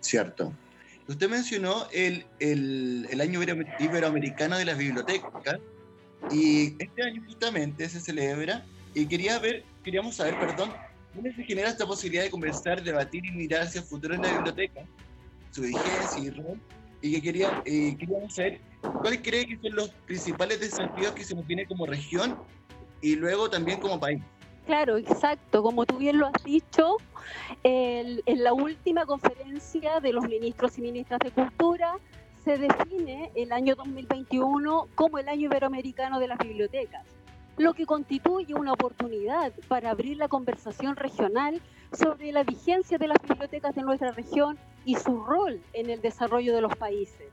Cierto. 0.00 0.52
Usted 1.08 1.28
mencionó 1.28 1.86
el, 1.92 2.24
el, 2.40 3.06
el 3.10 3.20
año 3.20 3.40
iberoamericano 3.80 4.56
de 4.56 4.64
las 4.64 4.78
bibliotecas 4.78 5.60
y 6.30 6.74
este 6.82 7.02
año 7.02 7.22
justamente 7.26 7.88
se 7.88 8.00
celebra 8.00 8.64
y 8.94 9.06
quería 9.06 9.38
ver, 9.38 9.64
queríamos 9.82 10.16
saber, 10.16 10.38
perdón, 10.38 10.72
¿Cómo 11.14 11.30
se 11.34 11.44
genera 11.44 11.68
esta 11.68 11.86
posibilidad 11.86 12.24
de 12.24 12.30
conversar, 12.30 12.82
debatir 12.82 13.24
y 13.26 13.32
mirar 13.32 13.62
hacia 13.62 13.80
el 13.80 13.86
futuro 13.86 14.14
en 14.14 14.22
la 14.22 14.32
biblioteca? 14.32 14.80
Su 15.50 15.62
vigencia 15.62 16.22
y 16.22 16.30
rol. 16.30 16.58
Y 17.02 17.14
que 17.14 17.22
quería, 17.22 17.62
eh, 17.66 17.96
queríamos 17.98 18.34
saber 18.34 18.60
cuáles 18.80 19.20
cree 19.22 19.46
que 19.46 19.58
son 19.58 19.74
los 19.74 19.90
principales 20.06 20.60
desafíos 20.60 21.12
que 21.12 21.24
se 21.24 21.34
nos 21.34 21.46
viene 21.46 21.66
como 21.66 21.84
región 21.84 22.38
y 23.02 23.16
luego 23.16 23.50
también 23.50 23.80
como 23.80 23.98
país. 24.00 24.22
Claro, 24.66 24.96
exacto. 24.96 25.62
Como 25.62 25.84
tú 25.84 25.98
bien 25.98 26.18
lo 26.18 26.26
has 26.26 26.44
dicho, 26.44 26.96
en 27.64 28.22
la 28.42 28.52
última 28.52 29.04
conferencia 29.04 30.00
de 30.00 30.12
los 30.12 30.24
ministros 30.24 30.78
y 30.78 30.82
ministras 30.82 31.18
de 31.20 31.32
Cultura 31.32 31.96
se 32.44 32.56
define 32.56 33.30
el 33.34 33.52
año 33.52 33.74
2021 33.74 34.88
como 34.94 35.18
el 35.18 35.28
año 35.28 35.46
iberoamericano 35.46 36.20
de 36.20 36.28
las 36.28 36.38
bibliotecas 36.38 37.04
lo 37.62 37.74
que 37.74 37.86
constituye 37.86 38.54
una 38.54 38.72
oportunidad 38.72 39.52
para 39.68 39.90
abrir 39.90 40.16
la 40.16 40.28
conversación 40.28 40.96
regional 40.96 41.62
sobre 41.92 42.32
la 42.32 42.42
vigencia 42.42 42.98
de 42.98 43.08
las 43.08 43.18
bibliotecas 43.22 43.74
de 43.74 43.82
nuestra 43.82 44.10
región 44.10 44.58
y 44.84 44.96
su 44.96 45.24
rol 45.24 45.60
en 45.72 45.88
el 45.88 46.00
desarrollo 46.00 46.54
de 46.54 46.60
los 46.60 46.74
países. 46.76 47.30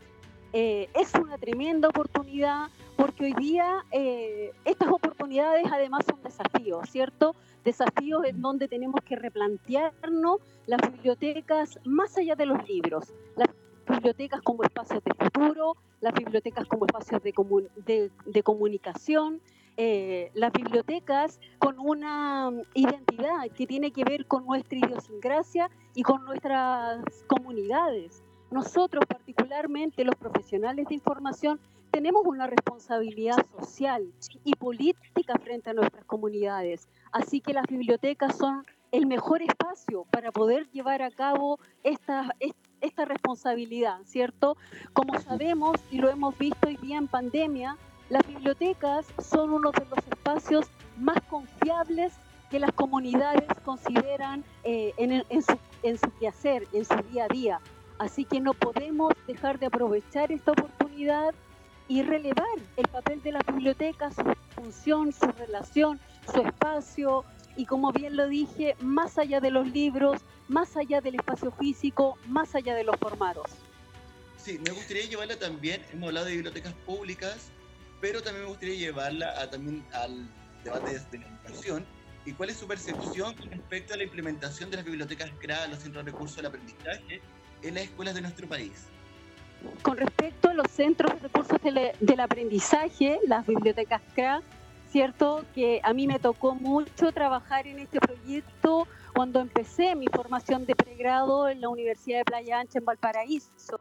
Eh, 0.53 0.89
es 0.93 1.13
una 1.15 1.37
tremenda 1.37 1.89
oportunidad 1.89 2.69
porque 2.95 3.25
hoy 3.25 3.33
día 3.33 3.85
eh, 3.91 4.51
estas 4.65 4.89
oportunidades 4.89 5.65
además 5.71 6.05
son 6.09 6.21
desafíos, 6.21 6.89
¿cierto? 6.89 7.35
Desafíos 7.63 8.23
en 8.25 8.41
donde 8.41 8.67
tenemos 8.67 9.01
que 9.03 9.15
replantearnos 9.15 10.41
las 10.67 10.81
bibliotecas 10.91 11.79
más 11.85 12.17
allá 12.17 12.35
de 12.35 12.45
los 12.45 12.67
libros, 12.67 13.13
las 13.35 13.49
bibliotecas 13.87 14.41
como 14.41 14.63
espacios 14.63 15.03
de 15.03 15.13
futuro, 15.13 15.75
las 16.01 16.13
bibliotecas 16.13 16.67
como 16.67 16.85
espacios 16.85 17.21
de, 17.23 18.11
de 18.25 18.43
comunicación, 18.43 19.41
eh, 19.81 20.29
las 20.33 20.51
bibliotecas 20.51 21.39
con 21.57 21.79
una 21.79 22.51
identidad 22.73 23.47
que 23.55 23.65
tiene 23.65 23.91
que 23.91 24.03
ver 24.03 24.25
con 24.25 24.45
nuestra 24.45 24.77
idiosincrasia 24.77 25.71
y 25.95 26.03
con 26.03 26.25
nuestras 26.25 27.01
comunidades. 27.27 28.21
Nosotros, 28.51 29.05
particularmente 29.07 30.03
los 30.03 30.17
profesionales 30.17 30.85
de 30.89 30.95
información, 30.95 31.61
tenemos 31.91 32.25
una 32.25 32.45
responsabilidad 32.45 33.37
social 33.57 34.11
y 34.43 34.53
política 34.55 35.35
frente 35.41 35.69
a 35.69 35.73
nuestras 35.73 36.03
comunidades. 36.03 36.89
Así 37.13 37.39
que 37.39 37.53
las 37.53 37.65
bibliotecas 37.65 38.37
son 38.37 38.65
el 38.91 39.05
mejor 39.05 39.41
espacio 39.41 40.05
para 40.11 40.33
poder 40.33 40.69
llevar 40.71 41.01
a 41.01 41.09
cabo 41.09 41.57
esta, 41.83 42.35
esta 42.81 43.05
responsabilidad, 43.05 43.99
¿cierto? 44.03 44.57
Como 44.91 45.17
sabemos 45.21 45.77
y 45.89 45.99
lo 45.99 46.09
hemos 46.09 46.37
visto 46.37 46.67
hoy 46.67 46.75
día 46.75 46.97
en 46.97 47.07
pandemia, 47.07 47.77
las 48.09 48.25
bibliotecas 48.27 49.05
son 49.23 49.53
uno 49.53 49.71
de 49.71 49.85
los 49.85 49.99
espacios 50.09 50.67
más 50.97 51.21
confiables 51.29 52.13
que 52.49 52.59
las 52.59 52.71
comunidades 52.71 53.47
consideran 53.63 54.43
eh, 54.63 54.93
en, 54.97 55.43
su, 55.43 55.57
en 55.83 55.97
su 55.97 56.11
quehacer, 56.17 56.67
en 56.73 56.83
su 56.83 56.95
día 57.11 57.25
a 57.25 57.27
día. 57.27 57.61
Así 57.99 58.25
que 58.25 58.39
no 58.39 58.53
podemos 58.53 59.13
dejar 59.27 59.59
de 59.59 59.67
aprovechar 59.67 60.31
esta 60.31 60.51
oportunidad 60.51 61.33
y 61.87 62.01
relevar 62.01 62.47
el 62.77 62.87
papel 62.87 63.21
de 63.21 63.33
las 63.33 63.45
bibliotecas, 63.45 64.15
su 64.15 64.23
función, 64.55 65.11
su 65.11 65.27
relación, 65.33 65.99
su 66.31 66.41
espacio 66.41 67.25
y 67.55 67.65
como 67.65 67.91
bien 67.91 68.15
lo 68.15 68.27
dije, 68.27 68.75
más 68.79 69.17
allá 69.17 69.39
de 69.41 69.51
los 69.51 69.67
libros, 69.67 70.21
más 70.47 70.77
allá 70.77 71.01
del 71.01 71.15
espacio 71.15 71.51
físico, 71.51 72.17
más 72.27 72.55
allá 72.55 72.73
de 72.73 72.83
los 72.83 72.95
formatos. 72.97 73.51
Sí, 74.37 74.59
me 74.65 74.71
gustaría 74.71 75.05
llevarla 75.05 75.37
también, 75.37 75.83
hemos 75.91 76.07
hablado 76.07 76.27
de 76.27 76.33
bibliotecas 76.33 76.73
públicas, 76.85 77.51
pero 78.01 78.21
también 78.21 78.45
me 78.45 78.49
gustaría 78.49 78.75
llevarla 78.75 79.49
también 79.49 79.83
al 79.93 80.27
debate 80.63 80.99
de 81.11 81.17
la 81.17 81.27
educación 81.27 81.85
y 82.25 82.33
cuál 82.33 82.49
es 82.49 82.57
su 82.57 82.67
percepción 82.67 83.35
respecto 83.49 83.93
a 83.93 83.97
la 83.97 84.03
implementación 84.03 84.69
de 84.69 84.77
las 84.77 84.85
bibliotecas 84.85 85.31
CRA, 85.39 85.67
los 85.67 85.79
centros 85.79 86.05
de 86.05 86.11
recursos 86.11 86.37
del 86.37 86.45
aprendizaje, 86.47 87.21
en 87.63 87.73
las 87.73 87.83
escuelas 87.83 88.15
de 88.15 88.21
nuestro 88.21 88.47
país. 88.47 88.87
Con 89.81 89.97
respecto 89.97 90.49
a 90.49 90.53
los 90.53 90.69
centros 90.69 91.13
de 91.15 91.27
recursos 91.27 91.57
del, 91.61 92.19
aprendizaje, 92.19 93.19
las 93.27 93.45
bibliotecas 93.45 94.01
CRA, 94.15 94.41
cierto 94.91 95.45
que 95.53 95.81
a 95.83 95.93
mí 95.93 96.07
me 96.07 96.19
tocó 96.19 96.55
mucho 96.55 97.11
trabajar 97.11 97.67
en 97.67 97.79
este 97.79 97.99
proyecto 97.99 98.87
cuando 99.13 99.39
empecé 99.39 99.95
mi 99.95 100.07
formación 100.07 100.65
de 100.65 100.75
pregrado 100.75 101.49
en 101.49 101.61
la 101.61 101.69
Universidad 101.69 102.19
de 102.19 102.25
Playa 102.25 102.59
Ancha 102.59 102.79
en 102.79 102.85
Valparaíso 102.85 103.79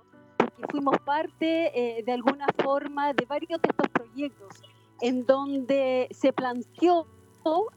fuimos 0.70 0.98
parte 1.04 1.70
eh, 1.74 2.02
de 2.02 2.12
alguna 2.12 2.46
forma 2.62 3.12
de 3.12 3.24
varios 3.26 3.60
de 3.62 3.68
estos 3.68 3.88
proyectos 3.88 4.62
en 5.00 5.24
donde 5.26 6.08
se 6.10 6.32
planteó 6.32 7.06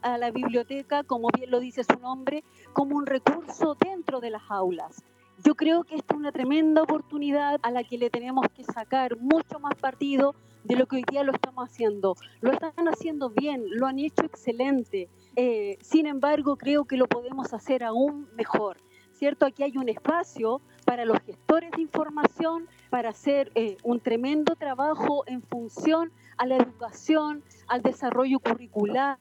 a 0.02 0.18
la 0.18 0.30
biblioteca, 0.30 1.02
como 1.02 1.28
bien 1.34 1.50
lo 1.50 1.58
dice 1.58 1.82
su 1.84 1.98
nombre, 1.98 2.44
como 2.72 2.96
un 2.96 3.06
recurso 3.06 3.76
dentro 3.80 4.20
de 4.20 4.30
las 4.30 4.42
aulas. 4.50 5.02
Yo 5.42 5.54
creo 5.54 5.84
que 5.84 5.96
esta 5.96 6.14
es 6.14 6.20
una 6.20 6.30
tremenda 6.30 6.82
oportunidad 6.82 7.58
a 7.62 7.70
la 7.70 7.82
que 7.82 7.96
le 7.96 8.10
tenemos 8.10 8.46
que 8.54 8.64
sacar 8.64 9.16
mucho 9.18 9.58
más 9.60 9.74
partido 9.76 10.34
de 10.64 10.76
lo 10.76 10.86
que 10.86 10.96
hoy 10.96 11.04
día 11.10 11.24
lo 11.24 11.32
estamos 11.32 11.70
haciendo. 11.70 12.16
Lo 12.40 12.52
están 12.52 12.86
haciendo 12.86 13.30
bien, 13.30 13.64
lo 13.70 13.86
han 13.86 13.98
hecho 13.98 14.24
excelente. 14.24 15.08
Eh, 15.36 15.78
sin 15.80 16.06
embargo, 16.06 16.56
creo 16.56 16.84
que 16.84 16.96
lo 16.96 17.06
podemos 17.06 17.54
hacer 17.54 17.82
aún 17.82 18.28
mejor. 18.34 18.76
¿cierto? 19.22 19.46
Aquí 19.46 19.62
hay 19.62 19.76
un 19.76 19.88
espacio 19.88 20.60
para 20.92 21.06
los 21.06 21.20
gestores 21.20 21.70
de 21.70 21.80
información, 21.80 22.68
para 22.90 23.08
hacer 23.08 23.50
eh, 23.54 23.78
un 23.82 23.98
tremendo 23.98 24.56
trabajo 24.56 25.24
en 25.26 25.40
función 25.40 26.12
a 26.36 26.44
la 26.44 26.58
educación, 26.58 27.42
al 27.66 27.80
desarrollo 27.80 28.38
curricular, 28.40 29.16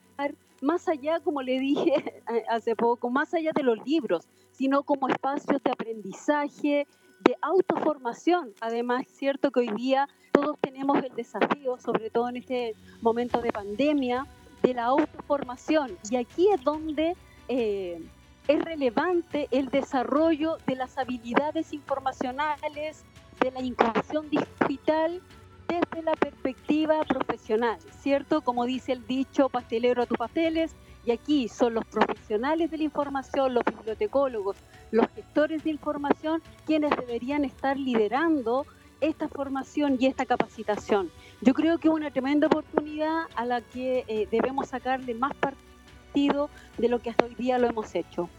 más 0.61 0.89
allá, 0.89 1.21
como 1.21 1.41
le 1.41 1.61
dije 1.61 2.21
hace 2.49 2.75
poco, 2.75 3.09
más 3.09 3.33
allá 3.33 3.51
de 3.55 3.63
los 3.63 3.77
libros, 3.85 4.27
sino 4.51 4.83
como 4.83 5.07
espacios 5.07 5.63
de 5.63 5.71
aprendizaje, 5.71 6.87
de 7.21 7.37
autoformación. 7.41 8.53
Además, 8.59 9.05
cierto 9.07 9.49
que 9.49 9.61
hoy 9.61 9.71
día 9.77 10.09
todos 10.33 10.59
tenemos 10.59 11.01
el 11.01 11.15
desafío, 11.15 11.77
sobre 11.77 12.09
todo 12.09 12.27
en 12.27 12.35
este 12.35 12.75
momento 13.01 13.39
de 13.41 13.53
pandemia, 13.53 14.27
de 14.61 14.73
la 14.73 14.87
autoformación. 14.87 15.97
Y 16.09 16.17
aquí 16.17 16.49
es 16.49 16.61
donde 16.65 17.15
eh, 17.47 18.01
es 18.47 18.63
relevante 18.63 19.47
el 19.51 19.67
desarrollo 19.69 20.57
de 20.65 20.75
las 20.75 20.97
habilidades 20.97 21.73
informacionales, 21.73 23.03
de 23.39 23.51
la 23.51 23.61
inclusión 23.61 24.29
digital 24.29 25.21
desde 25.67 26.03
la 26.03 26.13
perspectiva 26.13 27.03
profesional, 27.05 27.77
¿cierto? 28.01 28.41
Como 28.41 28.65
dice 28.65 28.91
el 28.91 29.07
dicho, 29.07 29.49
pastelero 29.49 30.03
a 30.03 30.05
tus 30.05 30.17
pasteles, 30.17 30.75
y 31.05 31.11
aquí 31.11 31.47
son 31.47 31.73
los 31.73 31.85
profesionales 31.85 32.69
de 32.69 32.77
la 32.77 32.83
información, 32.83 33.53
los 33.53 33.63
bibliotecólogos, 33.63 34.57
los 34.91 35.07
gestores 35.15 35.63
de 35.63 35.71
información, 35.71 36.43
quienes 36.65 36.91
deberían 36.91 37.45
estar 37.45 37.77
liderando 37.77 38.65
esta 38.99 39.27
formación 39.27 39.97
y 39.99 40.05
esta 40.05 40.25
capacitación. 40.25 41.09
Yo 41.41 41.53
creo 41.53 41.79
que 41.79 41.87
es 41.87 41.93
una 41.93 42.11
tremenda 42.11 42.47
oportunidad 42.47 43.23
a 43.35 43.45
la 43.45 43.61
que 43.61 44.03
eh, 44.07 44.27
debemos 44.29 44.67
sacarle 44.67 45.15
más 45.15 45.33
partido 45.33 45.70
de 46.13 46.89
lo 46.89 46.99
que 46.99 47.09
hasta 47.09 47.25
hoy 47.25 47.35
día 47.35 47.57
lo 47.57 47.67
hemos 47.67 47.95
hecho. 47.95 48.29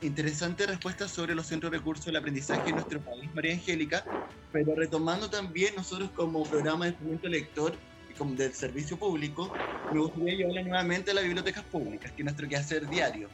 Interesante 0.00 0.66
respuesta 0.66 1.06
sobre 1.06 1.34
los 1.34 1.46
centros 1.46 1.70
de 1.70 1.78
recursos 1.78 2.06
del 2.06 2.16
aprendizaje 2.16 2.70
en 2.70 2.74
nuestro 2.74 3.00
país, 3.00 3.32
María 3.34 3.52
Angélica, 3.54 4.04
pero 4.50 4.74
retomando 4.74 5.30
también 5.30 5.74
nosotros 5.76 6.10
como 6.10 6.42
programa 6.42 6.86
de 6.86 6.92
fomento 6.94 7.28
lector 7.28 7.72
y 8.10 8.14
como 8.14 8.34
del 8.34 8.52
servicio 8.52 8.96
público, 8.96 9.52
me 9.92 10.00
gustaría 10.00 10.34
llevarla 10.34 10.62
nuevamente 10.62 11.12
a 11.12 11.14
las 11.14 11.24
bibliotecas 11.24 11.64
públicas, 11.64 12.10
que 12.10 12.22
es 12.22 12.24
nuestro 12.24 12.48
quehacer 12.48 12.88
diario. 12.88 13.28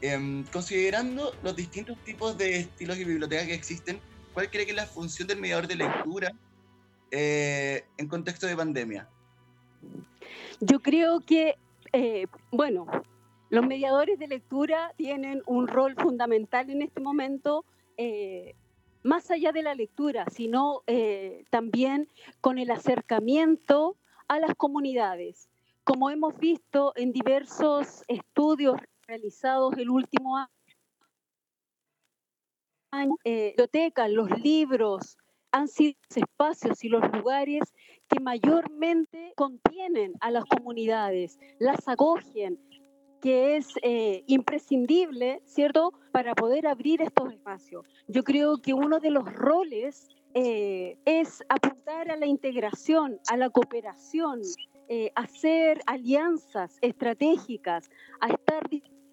Em, 0.00 0.44
considerando 0.44 1.34
los 1.42 1.56
distintos 1.56 1.98
tipos 2.04 2.38
de 2.38 2.60
estilos 2.60 2.96
de 2.96 3.04
biblioteca 3.04 3.44
que 3.44 3.54
existen, 3.54 4.00
¿cuál 4.32 4.48
cree 4.48 4.64
que 4.64 4.70
es 4.70 4.76
la 4.76 4.86
función 4.86 5.26
del 5.26 5.40
mediador 5.40 5.66
de 5.66 5.74
lectura 5.74 6.32
eh, 7.10 7.84
en 7.98 8.06
contexto 8.06 8.46
de 8.46 8.56
pandemia? 8.56 9.08
Yo 10.60 10.80
creo 10.80 11.20
que, 11.20 11.56
eh, 11.92 12.26
bueno, 12.50 12.86
los 13.48 13.66
mediadores 13.66 14.18
de 14.18 14.28
lectura 14.28 14.92
tienen 14.96 15.42
un 15.46 15.68
rol 15.68 15.94
fundamental 15.96 16.70
en 16.70 16.82
este 16.82 17.00
momento, 17.00 17.64
eh, 17.96 18.54
más 19.02 19.30
allá 19.30 19.52
de 19.52 19.62
la 19.62 19.74
lectura, 19.74 20.26
sino 20.30 20.82
también 21.48 22.08
con 22.40 22.58
el 22.58 22.70
acercamiento 22.70 23.96
a 24.28 24.38
las 24.38 24.54
comunidades. 24.54 25.48
Como 25.84 26.10
hemos 26.10 26.36
visto 26.38 26.92
en 26.94 27.12
diversos 27.12 28.04
estudios 28.06 28.76
realizados 29.08 29.76
el 29.76 29.90
último 29.90 30.36
año, 32.92 33.16
eh, 33.24 33.50
bibliotecas, 33.50 34.10
los 34.10 34.30
libros, 34.40 35.18
han 35.52 35.68
sido 35.68 35.94
los 36.08 36.16
espacios 36.16 36.84
y 36.84 36.88
los 36.88 37.02
lugares 37.12 37.72
que 38.08 38.20
mayormente 38.20 39.32
contienen 39.36 40.12
a 40.20 40.30
las 40.30 40.44
comunidades, 40.44 41.38
las 41.58 41.86
acogen, 41.88 42.58
que 43.20 43.56
es 43.56 43.74
eh, 43.82 44.24
imprescindible, 44.26 45.42
¿cierto?, 45.44 45.92
para 46.12 46.34
poder 46.34 46.66
abrir 46.66 47.02
estos 47.02 47.32
espacios. 47.32 47.86
Yo 48.08 48.24
creo 48.24 48.58
que 48.58 48.74
uno 48.74 48.98
de 48.98 49.10
los 49.10 49.24
roles 49.34 50.08
eh, 50.34 50.96
es 51.04 51.42
apuntar 51.48 52.10
a 52.10 52.16
la 52.16 52.26
integración, 52.26 53.18
a 53.28 53.36
la 53.36 53.50
cooperación, 53.50 54.40
eh, 54.88 55.12
hacer 55.14 55.80
alianzas 55.86 56.78
estratégicas, 56.80 57.90
a 58.20 58.28
estar 58.28 58.68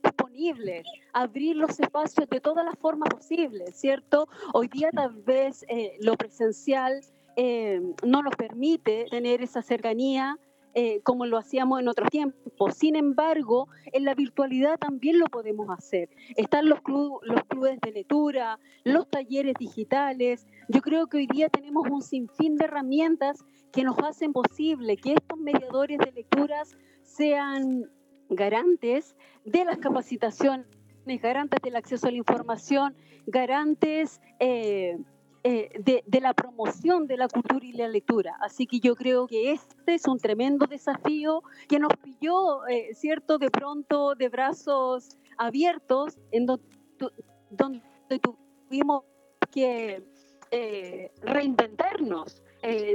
disponibles, 0.08 0.86
abrir 1.14 1.56
los 1.56 1.80
espacios 1.80 2.30
de 2.30 2.40
todas 2.40 2.66
las 2.66 2.78
formas 2.80 3.10
posibles, 3.10 3.76
¿cierto? 3.76 4.28
Hoy 4.54 4.68
día 4.68 4.90
tal 4.92 5.14
vez 5.14 5.66
eh, 5.68 5.98
lo 6.00 6.16
presencial 6.16 7.02
eh, 7.36 7.82
no 8.04 8.24
nos 8.24 8.36
permite 8.36 9.06
tener 9.12 9.42
esa 9.42 9.62
cercanía, 9.62 10.38
eh, 10.74 11.02
como 11.02 11.26
lo 11.26 11.38
hacíamos 11.38 11.80
en 11.80 11.88
otros 11.88 12.10
tiempos. 12.10 12.76
Sin 12.76 12.96
embargo, 12.96 13.68
en 13.94 14.06
la 14.06 14.14
virtualidad 14.14 14.78
también 14.78 15.18
lo 15.18 15.26
podemos 15.26 15.68
hacer. 15.70 16.10
Están 16.36 16.70
los, 16.70 16.80
los 16.86 17.44
clubes 17.48 17.80
de 17.82 17.92
lectura, 17.92 18.60
los 18.84 19.10
talleres 19.10 19.56
digitales. 19.60 20.46
Yo 20.68 20.82
creo 20.82 21.08
que 21.08 21.18
hoy 21.18 21.28
día 21.28 21.50
tenemos 21.50 21.88
un 21.90 22.04
sinfín 22.04 22.58
de 22.58 22.66
herramientas 22.66 23.44
que 23.72 23.84
nos 23.84 23.98
hacen 24.00 24.34
posible 24.34 24.98
que 24.98 25.14
estos 25.14 25.40
mediadores 25.40 25.98
de 25.98 26.12
lecturas 26.12 26.76
sean 27.02 27.90
garantes 28.30 29.16
de 29.46 29.66
las 29.66 29.78
capacitaciones, 29.78 30.68
garantes 31.22 31.62
del 31.62 31.76
acceso 31.76 32.08
a 32.08 32.12
la 32.12 32.18
información, 32.18 32.96
garantes 33.26 34.20
eh, 34.40 34.98
eh, 35.44 36.04
de, 36.06 36.22
la 36.22 36.34
promoción 36.34 37.08
de 37.08 37.18
la 37.18 37.28
cultura 37.28 37.66
y 37.66 37.72
la 37.72 37.88
lectura. 37.88 38.36
Así 38.42 38.68
que 38.68 38.80
yo 38.80 38.96
creo 38.96 39.28
que 39.28 39.52
este 39.52 39.94
es 39.94 40.06
un 40.08 40.20
tremendo 40.20 40.66
desafío 40.66 41.44
que 41.70 41.80
nos 41.80 41.94
pilló, 41.98 42.68
eh, 42.68 42.94
¿cierto?, 42.94 43.38
de 43.38 43.50
pronto 43.50 44.16
de 44.16 44.30
brazos 44.30 45.18
abiertos, 45.38 46.18
en 46.32 46.46
donde, 46.46 47.82
tuvimos 48.70 49.04
que 49.52 50.04
reinventarnos. 51.22 52.44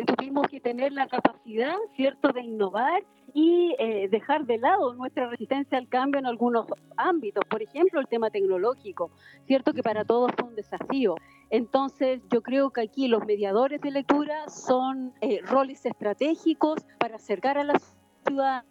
Tuvimos 0.06 0.48
que 0.48 0.60
tener 0.60 0.92
la 0.92 1.06
capacidad, 1.06 1.76
¿cierto?, 1.96 2.32
de 2.32 2.42
innovar 2.42 3.04
y 3.34 3.74
dejar 4.10 4.44
de 4.44 4.58
lado 4.58 4.94
nuestra 4.94 5.28
resistencia 5.28 5.78
al 5.78 5.88
cambio 5.88 6.18
en 6.18 6.26
algunos 6.26 6.66
ámbitos, 6.96 7.44
por 7.48 7.62
ejemplo, 7.62 8.00
el 8.00 8.06
tema 8.08 8.30
tecnológico, 8.30 9.10
¿cierto?, 9.46 9.72
que 9.72 9.82
para 9.82 10.04
todos 10.04 10.32
fue 10.36 10.48
un 10.48 10.54
desafío. 10.54 11.14
Entonces, 11.52 12.22
yo 12.32 12.42
creo 12.42 12.70
que 12.70 12.80
aquí 12.80 13.08
los 13.08 13.26
mediadores 13.26 13.80
de 13.82 13.90
lectura 13.90 14.48
son 14.48 15.12
eh, 15.20 15.40
roles 15.42 15.84
estratégicos 15.84 16.80
para 16.98 17.16
acercar 17.16 17.58
a 17.58 17.64
la 17.64 17.78
ciudad, 18.26 18.64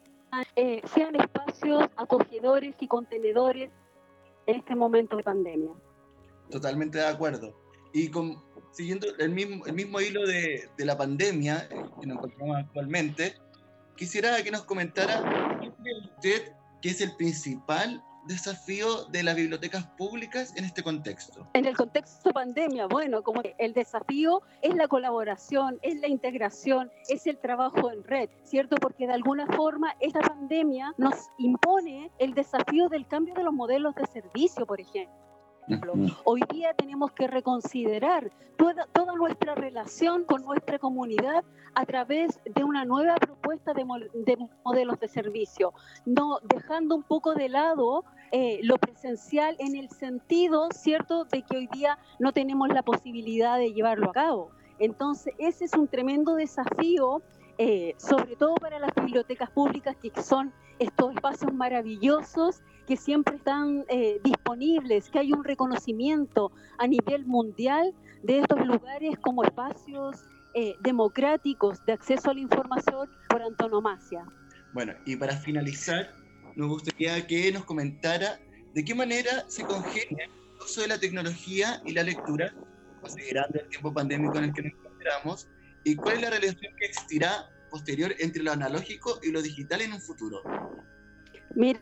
eh, 0.56 0.82
sean 0.93 1.15
espacios 1.15 1.84
acogedores 1.95 2.75
y 2.80 2.88
contenedores 2.88 3.69
en 4.47 4.56
este 4.56 4.73
momento 4.73 5.15
de 5.15 5.23
pandemia. 5.23 5.69
Totalmente 6.49 6.97
de 6.97 7.06
acuerdo. 7.06 7.54
Y 7.93 8.10
con, 8.10 8.41
siguiendo 8.71 9.07
el 9.19 9.29
mismo, 9.29 9.65
el 9.65 9.73
mismo 9.73 9.99
hilo 9.99 10.25
de, 10.25 10.69
de 10.77 10.86
la 10.86 10.97
pandemia 10.97 11.67
que 11.69 12.07
nos 12.07 12.17
encontramos 12.17 12.57
actualmente, 12.57 13.36
quisiera 13.95 14.41
que 14.43 14.51
nos 14.51 14.63
comentara 14.63 15.60
qué 15.62 15.71
cree 15.71 15.99
usted 15.99 16.53
que 16.81 16.89
es 16.89 17.01
el 17.01 17.15
principal 17.15 18.03
desafío 18.25 19.05
de 19.05 19.23
las 19.23 19.36
bibliotecas 19.36 19.86
públicas 19.97 20.53
en 20.55 20.65
este 20.65 20.84
contexto? 20.84 21.47
En 21.53 21.65
el 21.65 21.75
contexto 21.75 22.29
de 22.29 22.34
pandemia, 22.34 22.88
bueno, 22.88 23.23
como 23.23 23.41
el 23.57 23.73
desafío 23.73 24.41
es 24.62 24.75
la 24.75 24.88
colaboración, 24.88 25.79
es 25.81 25.99
la 25.99 26.07
integración, 26.07 26.91
es 27.10 27.25
el 27.27 27.38
trabajo 27.38 27.91
en 27.91 28.03
red, 28.03 28.29
¿cierto? 28.43 28.75
Porque 28.77 29.07
de 29.07 29.13
alguna 29.13 29.47
forma 29.47 29.95
esta 29.99 30.21
pandemia 30.21 30.93
nos 30.97 31.15
impone 31.38 32.12
el 32.19 32.34
desafío 32.34 32.89
del 32.89 33.07
cambio 33.07 33.34
de 33.34 33.43
los 33.43 33.53
modelos 33.53 33.95
de 33.95 34.05
servicio, 34.07 34.65
por 34.65 34.79
ejemplo. 34.79 35.31
Hoy 36.24 36.41
día 36.52 36.74
tenemos 36.74 37.12
que 37.12 37.28
reconsiderar 37.28 38.32
toda, 38.58 38.88
toda, 38.93 39.15
nuestra 39.15 39.56
relación 39.56 40.24
con 40.24 40.43
nuestra 40.43 40.80
comunidad 40.80 41.43
a 41.76 41.86
través 41.86 42.39
de 42.45 42.63
una 42.63 42.86
nueva 42.86 43.15
propuesta 43.15 43.74
de, 43.74 43.86
modelos 44.63 45.00
de 45.00 45.08
servicio, 45.08 45.74
no 46.06 46.39
dejando 46.43 46.95
un 46.95 47.04
poco 47.04 47.34
de 47.34 47.50
lado 47.50 48.04
eh, 48.32 48.60
lo 48.63 48.78
presencial 48.78 49.56
en 49.60 49.76
el 49.76 49.89
sentido, 49.89 50.69
¿cierto?, 50.71 51.26
de 51.26 51.43
que 51.43 51.58
hoy 51.58 51.67
día 51.67 51.97
no 52.19 52.32
tenemos 52.32 52.69
la 52.69 52.84
posibilidad 52.84 53.58
de 53.58 53.74
llevarlo 53.74 54.10
a 54.10 54.13
cabo. 54.13 54.52
Entonces, 54.80 55.34
ese 55.38 55.65
es 55.65 55.74
un 55.74 55.88
tremendo 55.88 56.36
desafío, 56.36 57.21
eh, 57.63 57.93
sobre 57.97 58.36
todo 58.36 58.56
para 58.56 58.80
las 58.80 58.89
bibliotecas 58.95 59.52
públicas, 59.52 59.95
que 60.02 60.12
son 60.19 60.52
estos 60.80 61.13
espacios 61.13 61.54
maravillosos 61.54 62.63
que 62.88 62.97
siempre 62.97 63.36
están 63.36 63.86
eh, 63.88 64.19
disponibles, 64.24 65.12
que 65.12 65.19
hay 65.19 65.32
un 65.32 65.43
reconocimiento 65.43 66.52
a 66.80 66.88
nivel 66.88 67.24
mundial 67.28 67.93
de 68.24 68.39
estos 68.39 68.65
lugares 68.65 69.15
como 69.21 69.43
espacios 69.43 70.24
eh, 70.56 70.74
democráticos 70.80 71.86
de 71.86 71.93
acceso 71.93 72.32
a 72.32 72.34
la 72.34 72.39
información 72.39 73.08
por 73.30 73.43
antonomasia. 73.43 74.26
Bueno, 74.74 74.93
y 75.06 75.15
para 75.15 75.38
finalizar, 75.38 76.10
nos 76.56 76.67
gustaría 76.67 77.28
que 77.28 77.52
nos 77.52 77.63
comentara 77.65 78.39
de 78.74 78.84
qué 78.84 78.95
manera 78.95 79.45
se 79.47 79.63
congenia 79.65 80.26
el 80.26 80.62
uso 80.65 80.82
de 80.82 80.88
la 80.88 81.00
tecnología 81.00 81.80
y 81.86 81.91
la 81.91 82.02
lectura, 82.02 82.56
considerando 83.02 83.60
el 83.60 83.69
tiempo 83.69 83.93
pandémico 83.93 84.39
en 84.39 84.45
el 84.45 84.54
que 84.54 84.63
nos 84.63 84.74
encontramos, 84.74 85.47
y 85.84 85.96
cuál 85.96 86.15
es 86.15 86.22
la 86.22 86.30
relación 86.30 86.74
que 86.78 86.86
existirá 86.86 87.50
posterior 87.70 88.13
entre 88.20 88.44
lo 88.44 88.52
analógico 88.52 89.20
y 89.24 89.32
lo 89.32 89.41
digital 89.41 89.82
en 89.82 89.94
un 89.94 90.02
futuro. 90.02 90.41
Mira, 91.56 91.80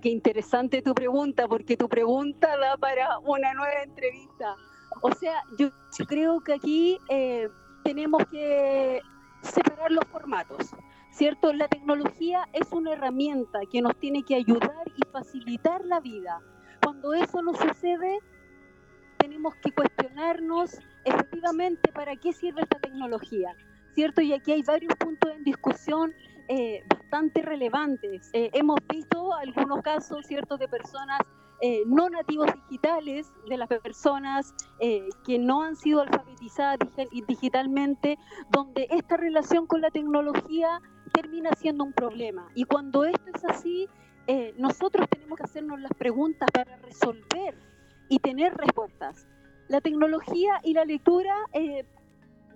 qué 0.00 0.08
interesante 0.08 0.82
tu 0.82 0.94
pregunta, 0.94 1.46
porque 1.48 1.76
tu 1.76 1.88
pregunta 1.88 2.56
da 2.56 2.76
para 2.76 3.18
una 3.18 3.52
nueva 3.52 3.82
entrevista. 3.82 4.56
O 5.02 5.12
sea, 5.12 5.42
yo, 5.58 5.70
creo 6.06 6.40
que 6.40 6.54
aquí 6.54 6.98
eh, 7.08 7.48
tenemos 7.84 8.22
que 8.30 9.00
separar 9.42 9.90
los 9.90 10.04
formatos, 10.06 10.70
¿cierto? 11.10 11.52
La 11.52 11.68
tecnología 11.68 12.48
es 12.52 12.70
una 12.72 12.92
herramienta 12.92 13.60
que 13.70 13.82
nos 13.82 13.96
tiene 13.98 14.22
que 14.22 14.36
ayudar 14.36 14.84
y 14.96 15.02
facilitar 15.10 15.84
la 15.84 16.00
vida. 16.00 16.40
Cuando 16.82 17.14
eso 17.14 17.42
no 17.42 17.52
sucede, 17.54 18.20
tenemos 19.18 19.54
que 19.56 19.72
cuestionarnos 19.72 20.78
efectivamente 21.04 21.92
para 21.92 22.16
qué 22.16 22.32
sirve 22.32 22.62
esta 22.62 22.78
tecnología, 22.78 23.54
¿cierto? 23.94 24.20
Y 24.20 24.32
aquí 24.32 24.52
hay 24.52 24.62
varios 24.62 24.94
puntos 24.96 25.30
en 25.34 25.44
discusión 25.44 26.14
eh, 26.48 26.82
bastante 26.88 27.42
relevantes. 27.42 28.30
Eh, 28.32 28.50
hemos 28.52 28.78
visto 28.88 29.32
algunos 29.34 29.82
casos, 29.82 30.26
¿cierto?, 30.26 30.56
de 30.58 30.68
personas 30.68 31.20
eh, 31.60 31.82
no 31.86 32.10
nativos 32.10 32.50
digitales, 32.68 33.30
de 33.48 33.56
las 33.56 33.68
personas 33.68 34.52
que 35.24 35.38
no 35.38 35.62
han 35.62 35.76
sido 35.76 36.00
alfabetizadas 36.00 36.78
digitalmente, 37.28 38.18
donde 38.50 38.88
esta 38.90 39.16
relación 39.16 39.68
con 39.68 39.80
la 39.80 39.90
tecnología 39.90 40.80
termina 41.12 41.50
siendo 41.56 41.84
un 41.84 41.92
problema. 41.92 42.48
Y 42.56 42.64
cuando 42.64 43.04
esto 43.04 43.30
es 43.32 43.44
así, 43.44 43.88
nosotros 44.58 45.08
tenemos 45.08 45.38
que 45.38 45.44
hacernos 45.44 45.80
las 45.80 45.92
preguntas 45.92 46.48
para 46.52 46.76
resolver 46.78 47.54
y 48.08 48.18
tener 48.18 48.54
respuestas. 48.54 49.28
La 49.68 49.80
tecnología 49.80 50.60
y 50.62 50.74
la 50.74 50.84
lectura 50.84 51.34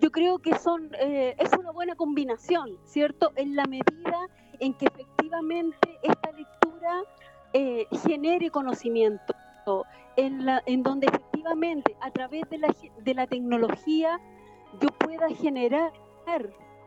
yo 0.01 0.11
creo 0.11 0.39
que 0.39 0.57
son, 0.59 0.91
eh, 1.01 1.35
es 1.39 1.51
una 1.59 1.71
buena 1.71 1.95
combinación, 1.95 2.79
¿cierto? 2.85 3.33
En 3.37 3.57
la 3.57 3.65
medida 3.65 4.29
en 4.59 4.75
que 4.75 4.87
efectivamente 4.87 5.99
esta 6.03 6.33
lectura 6.33 7.03
eh, 7.53 7.87
genere 8.05 8.51
conocimiento, 8.51 9.35
en, 10.17 10.47
la, 10.47 10.63
en 10.67 10.83
donde 10.83 11.09
efectivamente 11.09 11.97
a 12.01 12.11
través 12.11 12.49
de 12.51 12.59
la, 12.59 12.75
de 13.03 13.15
la 13.15 13.27
tecnología 13.27 14.21
yo 14.81 14.89
pueda 14.99 15.29
generar 15.31 15.93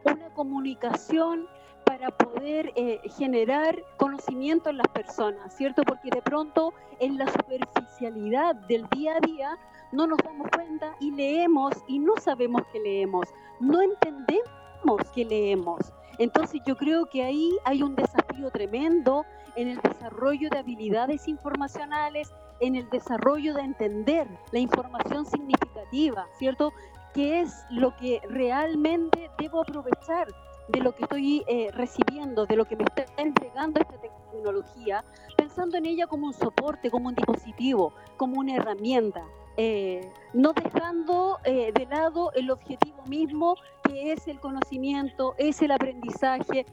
una 0.05 0.33
comunicación 0.33 1.47
para 1.85 2.09
poder 2.11 2.71
eh, 2.75 3.01
generar 3.17 3.83
conocimiento 3.97 4.69
en 4.69 4.77
las 4.77 4.87
personas, 4.89 5.55
¿cierto? 5.55 5.83
Porque 5.83 6.09
de 6.09 6.21
pronto 6.21 6.73
en 6.99 7.17
la 7.17 7.27
superficialidad 7.27 8.55
del 8.67 8.87
día 8.89 9.15
a 9.17 9.19
día 9.19 9.57
no 9.91 10.07
nos 10.07 10.17
damos 10.19 10.47
cuenta 10.53 10.95
y 10.99 11.11
leemos 11.11 11.73
y 11.87 11.99
no 11.99 12.13
sabemos 12.21 12.63
que 12.71 12.79
leemos, 12.79 13.27
no 13.59 13.81
entendemos 13.81 15.09
que 15.13 15.25
leemos. 15.25 15.91
Entonces 16.17 16.61
yo 16.65 16.75
creo 16.75 17.05
que 17.05 17.23
ahí 17.23 17.57
hay 17.65 17.81
un 17.81 17.95
desafío 17.95 18.51
tremendo 18.51 19.25
en 19.55 19.69
el 19.69 19.79
desarrollo 19.81 20.49
de 20.49 20.59
habilidades 20.59 21.27
informacionales, 21.27 22.31
en 22.59 22.75
el 22.75 22.89
desarrollo 22.89 23.53
de 23.53 23.61
entender 23.61 24.27
la 24.51 24.59
información 24.59 25.25
significativa, 25.25 26.27
¿cierto? 26.37 26.73
¿Qué 27.13 27.41
es 27.41 27.63
lo 27.69 27.95
que 27.95 28.21
realmente 28.29 29.31
debo 29.39 29.61
aprovechar 29.61 30.27
de 30.67 30.81
lo 30.81 30.93
que 30.93 31.03
estoy 31.03 31.43
eh, 31.47 31.71
recibiendo, 31.73 32.45
de 32.45 32.55
lo 32.55 32.65
que 32.65 32.75
me 32.75 32.83
está 32.83 33.05
entregando 33.17 33.81
esta 33.81 33.97
tecnología, 33.97 35.03
pensando 35.35 35.77
en 35.77 35.85
ella 35.85 36.05
como 36.05 36.27
un 36.27 36.33
soporte, 36.33 36.91
como 36.91 37.09
un 37.09 37.15
dispositivo, 37.15 37.93
como 38.17 38.39
una 38.39 38.55
herramienta. 38.55 39.25
Eh, 39.61 40.09
no 40.31 40.53
dejando 40.53 41.37
eh, 41.43 41.73
de 41.73 41.85
lado 41.87 42.31
el 42.31 42.49
objetivo 42.49 43.03
mismo 43.07 43.57
que 43.83 44.13
es 44.13 44.25
el 44.29 44.39
conocimiento, 44.39 45.35
es 45.37 45.61
el 45.61 45.71
aprendizaje, 45.71 46.65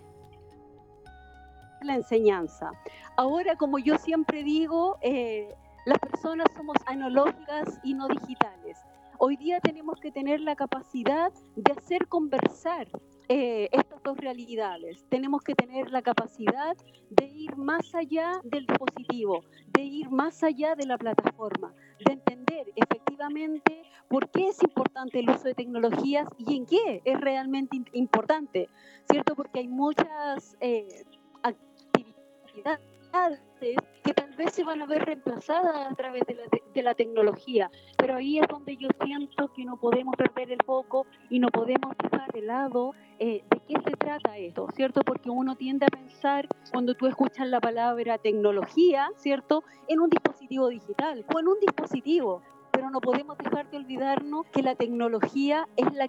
la 1.83 1.97
enseñanza. 1.97 2.71
Ahora, 3.17 3.57
como 3.57 3.81
yo 3.81 3.99
siempre 3.99 4.45
digo, 4.45 4.99
eh, 5.01 5.49
las 5.85 5.99
personas 5.99 6.47
somos 6.57 6.77
analógicas 6.87 7.81
y 7.83 7.93
no 7.95 8.07
digitales. 8.07 8.79
Hoy 9.19 9.37
día 9.37 9.59
tenemos 9.59 9.99
que 9.99 10.13
tener 10.13 10.41
la 10.41 10.55
capacidad 10.55 11.33
de 11.57 11.73
hacer 11.73 12.07
conversar 12.07 12.87
estas 13.29 14.01
dos 14.05 14.17
realidades. 14.19 15.05
Tenemos 15.09 15.43
que 15.43 15.57
tener 15.57 15.91
la 15.91 16.03
capacidad 16.03 16.77
de 17.11 17.25
ir 17.25 17.57
más 17.57 17.93
allá 17.97 18.41
del 18.45 18.65
dispositivo, 18.65 19.43
de 19.73 19.83
ir 19.83 20.09
más 20.11 20.45
allá 20.45 20.77
de 20.77 20.87
la 20.87 20.97
plataforma, 20.97 21.75
de 22.05 22.13
entender 22.13 22.73
efectivamente 22.77 23.83
por 24.09 24.29
qué 24.31 24.49
es 24.49 24.63
importante 24.63 25.19
el 25.21 25.31
uso 25.31 25.45
de 25.45 25.55
tecnologías 25.55 26.29
y 26.39 26.57
en 26.57 26.67
qué 26.67 27.03
es 27.05 27.21
realmente 27.21 27.83
importante, 27.93 28.69
¿cierto? 29.11 29.35
Porque 29.35 29.61
hay 29.61 29.69
muchas 29.69 30.57
eh, 30.61 31.05
actividades 31.43 32.96
que 34.05 34.15
tal 34.15 34.35
vez 34.37 34.53
se 34.53 34.65
van 34.65 34.83
a 34.83 34.87
ver 34.87 35.05
reemplazadas 35.05 35.91
a 35.91 35.95
través 35.95 36.23
de 36.27 36.35
la, 36.35 36.43
de 36.75 36.83
la, 36.83 36.95
tecnología, 36.95 37.71
pero 37.97 38.17
ahí 38.17 38.39
es 38.39 38.47
donde 38.49 38.77
yo 38.77 38.89
siento 39.03 39.53
que 39.53 39.65
no 39.65 39.79
podemos 39.79 40.15
perder 40.17 40.53
el 40.53 40.59
foco 40.65 41.07
y 41.31 41.39
no 41.39 41.49
podemos 41.49 41.97
dejar 42.03 42.31
de 42.33 42.43
lado 42.43 42.93
eh, 43.19 43.43
de 43.51 43.61
qué 43.61 43.75
se 43.83 43.97
trata 43.97 44.37
esto, 44.37 44.69
¿cierto? 44.75 45.01
Porque 45.01 45.31
uno 45.31 45.57
tiende 45.57 45.87
a 45.87 45.89
pensar 45.89 46.47
cuando 46.71 46.95
tú 46.95 47.07
escuchas 47.07 47.49
la 47.49 47.61
palabra 47.61 48.19
tecnología, 48.19 49.09
¿cierto? 49.17 49.65
En 49.89 50.01
un 50.01 50.11
dispositivo 50.11 50.69
digital 50.69 51.25
o 51.35 51.41
en 51.41 51.49
un 51.49 51.59
dispositivo, 51.61 52.43
pero 52.71 52.91
no 52.91 53.01
podemos 53.01 53.39
dejar 53.39 53.71
de 53.71 53.79
olvidarnos 53.79 54.47
que 54.53 54.63
la 54.63 54.75
tecnología 54.75 55.67
es 55.77 55.93
la 55.95 56.09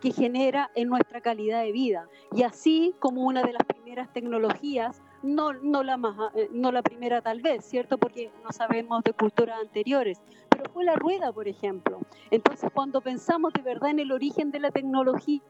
que 0.00 0.12
genera 0.12 0.70
en 0.74 0.88
nuestra 0.88 1.20
calidad 1.20 1.62
de 1.62 1.72
vida. 1.72 2.08
Y 2.32 2.42
así 2.42 2.94
como 2.98 3.22
una 3.22 3.42
de 3.42 3.52
las 3.52 3.64
primeras 3.64 4.12
tecnologías, 4.12 5.02
no, 5.22 5.52
no, 5.52 5.82
la, 5.82 5.96
más, 5.96 6.16
eh, 6.34 6.48
no 6.52 6.70
la 6.72 6.82
primera 6.82 7.20
tal 7.20 7.40
vez, 7.40 7.64
¿cierto? 7.64 7.98
Porque 7.98 8.30
no 8.44 8.52
sabemos 8.52 9.02
de 9.02 9.12
culturas 9.12 9.58
anteriores, 9.60 10.20
pero 10.48 10.70
fue 10.72 10.84
la 10.84 10.94
rueda, 10.94 11.32
por 11.32 11.48
ejemplo. 11.48 12.00
Entonces, 12.30 12.70
cuando 12.72 13.00
pensamos 13.00 13.52
de 13.52 13.62
verdad 13.62 13.90
en 13.90 14.00
el 14.00 14.12
origen 14.12 14.50
de 14.50 14.60
la 14.60 14.70
tecnología, 14.70 15.40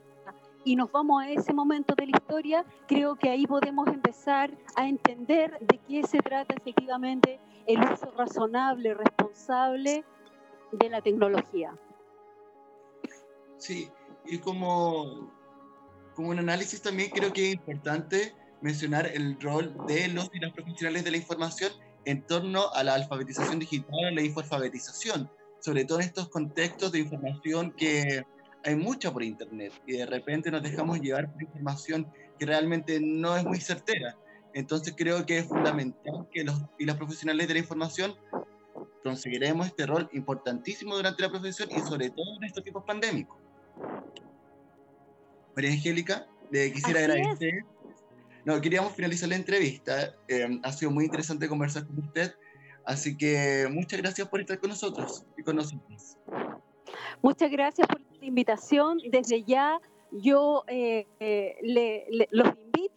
y 0.65 0.77
nos 0.77 0.91
vamos 0.93 1.23
a 1.23 1.31
ese 1.31 1.53
momento 1.53 1.95
de 1.95 2.07
la 2.07 2.17
historia, 2.17 2.65
creo 2.87 3.17
que 3.17 3.31
ahí 3.31 3.47
podemos 3.47 3.87
empezar 3.89 4.51
a 4.77 4.89
entender 4.89 5.59
de 5.61 5.79
qué 5.79 6.03
se 6.07 6.19
trata 6.19 6.55
efectivamente 6.55 7.41
el 7.67 7.81
uso 7.81 8.11
razonable, 8.17 8.95
responsable 8.95 10.05
de 10.73 10.89
la 10.91 11.01
tecnología. 11.01 11.73
Sí, 13.57 13.91
y 14.29 14.39
como, 14.39 15.33
como 16.15 16.29
un 16.29 16.39
análisis 16.39 16.83
también 16.83 17.11
creo 17.11 17.33
que 17.33 17.49
es 17.49 17.55
importante 17.55 18.35
mencionar 18.61 19.07
el 19.07 19.41
rol 19.41 19.75
de 19.87 20.09
los 20.09 20.31
y 20.33 20.41
las 20.41 20.53
profesionales 20.53 21.05
de 21.05 21.11
la 21.13 21.17
información 21.17 21.73
en 22.05 22.23
torno 22.27 22.71
a 22.73 22.83
la 22.83 22.95
alfabetización 22.95 23.59
digital, 23.59 24.05
a 24.07 24.11
la 24.11 24.23
infoalfabetización, 24.23 25.31
sobre 25.61 25.85
todo 25.85 26.01
en 26.01 26.07
estos 26.07 26.29
contextos 26.29 26.93
de 26.93 27.01
información 27.01 27.73
que 27.73 28.25
hay 28.65 28.77
mucha 28.77 29.13
por 29.13 29.23
internet 29.23 29.73
y 29.87 29.93
de 29.93 30.07
repente 30.07 30.51
nos 30.51 30.63
dejamos 30.63 31.01
llevar 31.01 31.33
por 31.33 31.43
información 31.43 32.11
que 32.39 32.47
realmente 32.47 33.01
no 33.01 33.37
es 33.37 33.45
muy 33.45 33.61
certera. 33.61 34.17
Entonces 34.55 34.95
creo 34.97 35.25
que 35.27 35.39
es 35.39 35.47
fundamental 35.47 36.29
que 36.33 36.45
los 36.45 36.61
y 36.79 36.85
las 36.85 36.97
profesionales 36.97 37.47
de 37.47 37.55
la 37.55 37.61
información 37.61 38.15
conseguiremos 39.03 39.67
este 39.67 39.87
rol 39.87 40.09
importantísimo 40.13 40.97
durante 40.97 41.23
la 41.23 41.31
profesión 41.31 41.69
y 41.71 41.81
sobre 41.81 42.11
todo 42.11 42.37
en 42.37 42.45
estos 42.45 42.63
tiempos 42.63 42.85
pandémicos. 42.85 43.39
María 45.55 45.73
Angélica, 45.73 46.27
le 46.51 46.73
quisiera 46.73 47.01
agradecer. 47.01 47.65
No, 48.45 48.61
queríamos 48.61 48.93
finalizar 48.95 49.29
la 49.29 49.37
entrevista. 49.37 50.15
Eh, 50.29 50.61
ha 50.63 50.73
sido 50.73 50.91
muy 50.91 51.05
interesante 51.05 51.49
conversar 51.49 51.87
con 51.87 51.99
usted. 51.99 52.35
Así 52.85 53.17
que 53.17 53.69
muchas 53.71 54.01
gracias 54.01 54.29
por 54.29 54.41
estar 54.41 54.59
con 54.59 54.71
nosotros 54.71 55.25
y 55.37 55.43
con 55.43 55.57
nosotros. 55.57 56.17
Muchas 57.21 57.51
gracias 57.51 57.87
por 57.87 58.01
la 58.01 58.27
invitación. 58.27 58.99
Desde 59.11 59.43
ya 59.43 59.79
yo 60.11 60.65
eh, 60.69 61.07
eh, 61.21 61.57
los 62.31 62.47
invito 62.49 62.95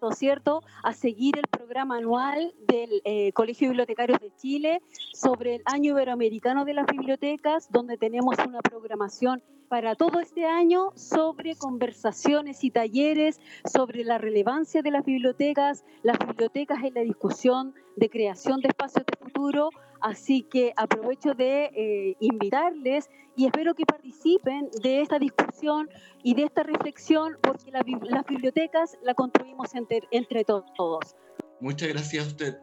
¿no 0.00 0.12
cierto?, 0.12 0.62
a 0.82 0.92
seguir 0.92 1.36
el 1.38 1.46
programa 1.48 1.96
anual 1.96 2.54
del 2.66 3.02
eh, 3.04 3.32
Colegio 3.32 3.66
de 3.66 3.70
Bibliotecarios 3.70 4.20
de 4.20 4.32
Chile 4.36 4.80
sobre 5.12 5.56
el 5.56 5.62
Año 5.64 5.92
Iberoamericano 5.92 6.64
de 6.64 6.74
las 6.74 6.86
Bibliotecas, 6.86 7.70
donde 7.70 7.96
tenemos 7.98 8.36
una 8.46 8.60
programación 8.60 9.42
para 9.68 9.94
todo 9.94 10.20
este 10.20 10.46
año 10.46 10.92
sobre 10.94 11.54
conversaciones 11.54 12.64
y 12.64 12.70
talleres 12.70 13.40
sobre 13.70 14.04
la 14.04 14.18
relevancia 14.18 14.82
de 14.82 14.90
las 14.90 15.04
bibliotecas, 15.04 15.84
las 16.02 16.18
bibliotecas 16.18 16.78
en 16.82 16.94
la 16.94 17.02
discusión 17.02 17.74
de 17.96 18.08
creación 18.08 18.60
de 18.60 18.68
espacios 18.68 19.04
de 19.06 19.24
futuro. 19.24 19.70
Así 20.00 20.42
que 20.42 20.72
aprovecho 20.76 21.34
de 21.34 21.64
eh, 21.74 22.16
invitarles 22.20 23.10
y 23.36 23.46
espero 23.46 23.74
que 23.74 23.84
participen 23.84 24.68
de 24.82 25.02
esta 25.02 25.18
discusión 25.18 25.88
y 26.22 26.34
de 26.34 26.44
esta 26.44 26.62
reflexión 26.62 27.36
porque 27.42 27.70
las 27.70 28.24
bibliotecas 28.26 28.96
la 29.02 29.14
construimos 29.14 29.74
entre, 29.74 30.02
entre 30.12 30.44
todos. 30.44 31.16
Muchas 31.60 31.88
gracias 31.88 32.24
a 32.24 32.28
usted. 32.28 32.58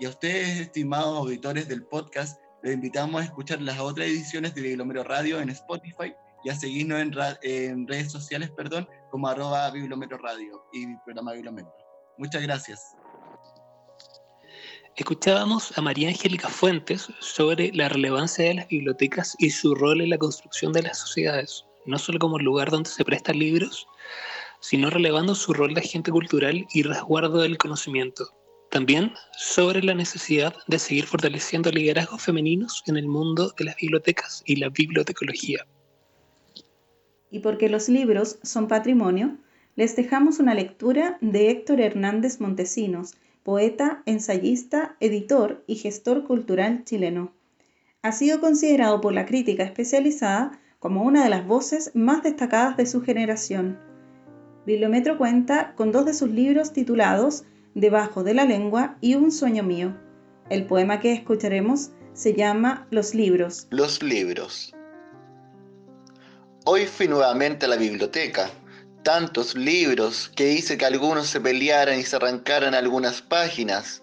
Y 0.00 0.06
a 0.06 0.10
ustedes, 0.10 0.60
estimados 0.60 1.18
auditores 1.18 1.68
del 1.68 1.84
podcast, 1.84 2.40
les 2.62 2.74
invitamos 2.74 3.20
a 3.20 3.24
escuchar 3.24 3.60
las 3.60 3.78
otras 3.78 4.06
ediciones 4.06 4.54
de 4.54 4.62
Bibliomero 4.62 5.04
Radio 5.04 5.40
en 5.40 5.50
Spotify 5.50 6.14
a 6.48 6.54
seguirnos 6.54 7.00
en, 7.42 7.86
redes 7.86 8.12
sociales 8.12 8.50
perdón, 8.50 8.88
como 9.10 9.28
arroba 9.28 9.70
Bibliometro 9.70 10.18
Radio 10.18 10.64
y 10.72 10.86
programa 11.04 11.32
Bibliometro. 11.32 11.72
Muchas 12.18 12.42
gracias. 12.42 12.96
Escuchábamos 14.96 15.76
a 15.78 15.80
María 15.80 16.08
Angélica 16.08 16.48
Fuentes 16.48 17.08
sobre 17.20 17.72
la 17.72 17.88
relevancia 17.88 18.46
de 18.46 18.54
las 18.54 18.68
bibliotecas 18.68 19.36
y 19.38 19.50
su 19.50 19.74
rol 19.74 20.00
en 20.00 20.10
la 20.10 20.18
construcción 20.18 20.72
de 20.72 20.82
las 20.82 20.98
sociedades, 20.98 21.64
no 21.86 21.98
solo 21.98 22.18
como 22.18 22.38
lugar 22.38 22.70
donde 22.70 22.90
se 22.90 23.04
prestan 23.04 23.38
libros, 23.38 23.86
sino 24.60 24.90
relevando 24.90 25.36
su 25.36 25.52
rol 25.52 25.74
de 25.74 25.82
agente 25.82 26.10
cultural 26.10 26.66
y 26.72 26.82
resguardo 26.82 27.38
del 27.38 27.58
conocimiento. 27.58 28.26
También 28.70 29.14
sobre 29.38 29.82
la 29.82 29.94
necesidad 29.94 30.54
de 30.66 30.78
seguir 30.78 31.06
fortaleciendo 31.06 31.70
liderazgos 31.70 32.22
femeninos 32.22 32.82
en 32.86 32.96
el 32.96 33.06
mundo 33.06 33.54
de 33.56 33.66
las 33.66 33.76
bibliotecas 33.76 34.42
y 34.46 34.56
la 34.56 34.68
bibliotecología. 34.68 35.64
Y 37.30 37.40
porque 37.40 37.68
los 37.68 37.88
libros 37.88 38.38
son 38.42 38.68
patrimonio, 38.68 39.36
les 39.76 39.94
dejamos 39.94 40.38
una 40.38 40.54
lectura 40.54 41.18
de 41.20 41.50
Héctor 41.50 41.80
Hernández 41.80 42.40
Montesinos, 42.40 43.14
poeta, 43.42 44.02
ensayista, 44.06 44.96
editor 45.00 45.62
y 45.66 45.76
gestor 45.76 46.24
cultural 46.24 46.84
chileno. 46.84 47.32
Ha 48.02 48.12
sido 48.12 48.40
considerado 48.40 49.00
por 49.00 49.12
la 49.12 49.26
crítica 49.26 49.64
especializada 49.64 50.58
como 50.78 51.02
una 51.02 51.24
de 51.24 51.30
las 51.30 51.46
voces 51.46 51.90
más 51.94 52.22
destacadas 52.22 52.76
de 52.76 52.86
su 52.86 53.02
generación. 53.02 53.78
Bibliometro 54.66 55.18
cuenta 55.18 55.74
con 55.76 55.92
dos 55.92 56.06
de 56.06 56.14
sus 56.14 56.30
libros 56.30 56.72
titulados 56.72 57.44
Debajo 57.74 58.22
de 58.22 58.34
la 58.34 58.44
lengua 58.44 58.96
y 59.00 59.14
Un 59.14 59.30
sueño 59.30 59.62
mío. 59.62 59.96
El 60.50 60.66
poema 60.66 61.00
que 61.00 61.12
escucharemos 61.12 61.90
se 62.12 62.34
llama 62.34 62.86
Los 62.90 63.14
libros. 63.14 63.66
Los 63.70 64.02
libros. 64.02 64.74
Hoy 66.70 66.84
fui 66.84 67.08
nuevamente 67.08 67.64
a 67.64 67.68
la 67.70 67.76
biblioteca. 67.76 68.50
Tantos 69.02 69.54
libros 69.54 70.30
que 70.36 70.52
hice 70.52 70.76
que 70.76 70.84
algunos 70.84 71.26
se 71.26 71.40
pelearan 71.40 71.98
y 71.98 72.02
se 72.02 72.16
arrancaran 72.16 72.74
algunas 72.74 73.22
páginas. 73.22 74.02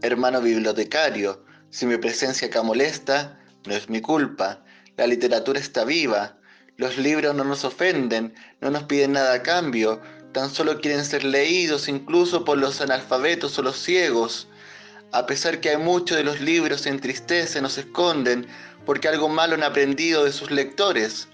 Hermano 0.00 0.40
bibliotecario, 0.40 1.44
si 1.68 1.84
mi 1.84 1.98
presencia 1.98 2.48
acá 2.48 2.62
molesta, 2.62 3.38
no 3.66 3.74
es 3.74 3.90
mi 3.90 4.00
culpa. 4.00 4.64
La 4.96 5.06
literatura 5.06 5.60
está 5.60 5.84
viva. 5.84 6.38
Los 6.78 6.96
libros 6.96 7.34
no 7.34 7.44
nos 7.44 7.66
ofenden, 7.66 8.34
no 8.62 8.70
nos 8.70 8.84
piden 8.84 9.12
nada 9.12 9.34
a 9.34 9.42
cambio, 9.42 10.00
tan 10.32 10.48
solo 10.48 10.80
quieren 10.80 11.04
ser 11.04 11.22
leídos 11.22 11.86
incluso 11.86 12.46
por 12.46 12.56
los 12.56 12.80
analfabetos 12.80 13.58
o 13.58 13.62
los 13.62 13.76
ciegos. 13.76 14.48
A 15.12 15.26
pesar 15.26 15.60
que 15.60 15.68
hay 15.68 15.76
muchos 15.76 16.16
de 16.16 16.24
los 16.24 16.40
libros 16.40 16.80
se 16.80 16.88
entristecen 16.88 17.66
o 17.66 17.68
se 17.68 17.82
esconden 17.82 18.46
porque 18.86 19.08
algo 19.08 19.28
malo 19.28 19.54
han 19.54 19.62
aprendido 19.62 20.24
de 20.24 20.32
sus 20.32 20.50
lectores. 20.50 21.28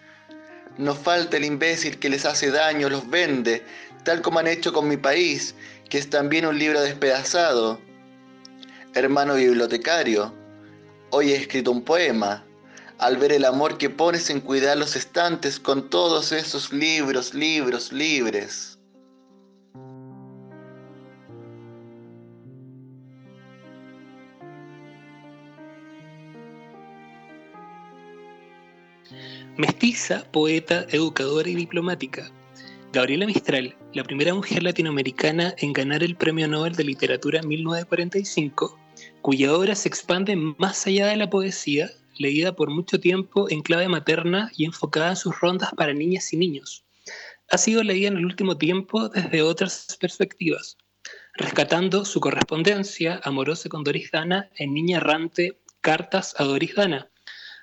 No 0.80 0.94
falta 0.94 1.36
el 1.36 1.44
imbécil 1.44 1.98
que 1.98 2.08
les 2.08 2.24
hace 2.24 2.50
daño, 2.50 2.88
los 2.88 3.10
vende, 3.10 3.62
tal 4.02 4.22
como 4.22 4.38
han 4.38 4.46
hecho 4.46 4.72
con 4.72 4.88
mi 4.88 4.96
país, 4.96 5.54
que 5.90 5.98
es 5.98 6.08
también 6.08 6.46
un 6.46 6.58
libro 6.58 6.80
despedazado. 6.80 7.78
Hermano 8.94 9.34
bibliotecario, 9.34 10.34
hoy 11.10 11.32
he 11.32 11.36
escrito 11.36 11.70
un 11.70 11.82
poema, 11.84 12.46
al 12.96 13.18
ver 13.18 13.30
el 13.32 13.44
amor 13.44 13.76
que 13.76 13.90
pones 13.90 14.30
en 14.30 14.40
cuidar 14.40 14.78
los 14.78 14.96
estantes 14.96 15.60
con 15.60 15.90
todos 15.90 16.32
esos 16.32 16.72
libros, 16.72 17.34
libros, 17.34 17.92
libres. 17.92 18.69
Mestiza, 29.60 30.24
poeta, 30.32 30.86
educadora 30.88 31.50
y 31.50 31.54
diplomática. 31.54 32.32
Gabriela 32.94 33.26
Mistral, 33.26 33.76
la 33.92 34.04
primera 34.04 34.32
mujer 34.32 34.62
latinoamericana 34.62 35.54
en 35.58 35.74
ganar 35.74 36.02
el 36.02 36.16
Premio 36.16 36.48
Nobel 36.48 36.74
de 36.74 36.84
Literatura 36.84 37.40
en 37.40 37.48
1945, 37.48 38.78
cuya 39.20 39.52
obra 39.52 39.74
se 39.74 39.88
expande 39.88 40.34
más 40.34 40.86
allá 40.86 41.08
de 41.08 41.16
la 41.16 41.28
poesía, 41.28 41.90
leída 42.16 42.56
por 42.56 42.70
mucho 42.70 43.00
tiempo 43.00 43.50
en 43.50 43.60
clave 43.60 43.86
materna 43.86 44.50
y 44.56 44.64
enfocada 44.64 45.10
en 45.10 45.16
sus 45.16 45.38
rondas 45.38 45.68
para 45.76 45.92
niñas 45.92 46.32
y 46.32 46.38
niños. 46.38 46.86
Ha 47.50 47.58
sido 47.58 47.82
leída 47.82 48.08
en 48.08 48.16
el 48.16 48.24
último 48.24 48.56
tiempo 48.56 49.10
desde 49.10 49.42
otras 49.42 49.94
perspectivas, 50.00 50.78
rescatando 51.34 52.06
su 52.06 52.18
correspondencia 52.20 53.20
amorosa 53.24 53.68
con 53.68 53.84
Doris 53.84 54.10
Dana 54.10 54.48
en 54.56 54.72
Niña 54.72 54.96
Errante, 54.96 55.60
Cartas 55.82 56.34
a 56.38 56.44
Doris 56.44 56.74
Dana, 56.74 57.09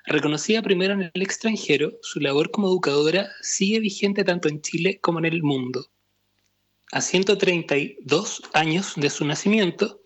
Reconocida 0.06 0.62
primero 0.62 0.94
en 0.94 1.10
el 1.12 1.22
extranjero, 1.22 1.92
su 2.02 2.20
labor 2.20 2.50
como 2.50 2.68
educadora 2.68 3.28
sigue 3.42 3.80
vigente 3.80 4.24
tanto 4.24 4.48
en 4.48 4.62
Chile 4.62 4.98
como 5.00 5.18
en 5.18 5.26
el 5.26 5.42
mundo. 5.42 5.90
A 6.90 7.02
132 7.02 8.42
años 8.54 8.94
de 8.96 9.10
su 9.10 9.26
nacimiento, 9.26 10.00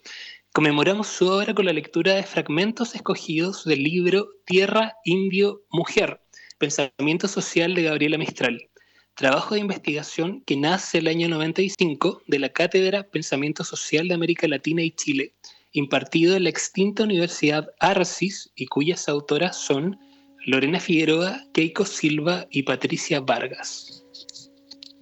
conmemoramos 0.52 1.06
su 1.06 1.28
obra 1.28 1.54
con 1.54 1.66
la 1.66 1.72
lectura 1.72 2.14
de 2.14 2.24
fragmentos 2.24 2.96
escogidos 2.96 3.64
del 3.64 3.84
libro 3.84 4.30
Tierra, 4.44 4.96
Indio, 5.04 5.62
Mujer, 5.70 6.20
Pensamiento 6.58 7.28
Social 7.28 7.74
de 7.74 7.84
Gabriela 7.84 8.18
Mistral, 8.18 8.68
trabajo 9.14 9.54
de 9.54 9.60
investigación 9.60 10.42
que 10.44 10.56
nace 10.56 10.98
el 10.98 11.06
año 11.06 11.28
95 11.28 12.22
de 12.26 12.38
la 12.40 12.48
Cátedra 12.48 13.04
Pensamiento 13.04 13.62
Social 13.62 14.08
de 14.08 14.14
América 14.14 14.48
Latina 14.48 14.82
y 14.82 14.90
Chile, 14.90 15.34
impartido 15.72 16.36
en 16.36 16.44
la 16.44 16.50
extinta 16.50 17.02
Universidad 17.02 17.68
Arcis 17.80 18.50
y 18.54 18.66
cuyas 18.66 19.08
autoras 19.08 19.56
son 19.56 19.98
Lorena 20.44 20.80
Figueroa, 20.80 21.44
Keiko 21.52 21.84
Silva 21.84 22.46
y 22.50 22.64
Patricia 22.64 23.20
Vargas. 23.20 24.04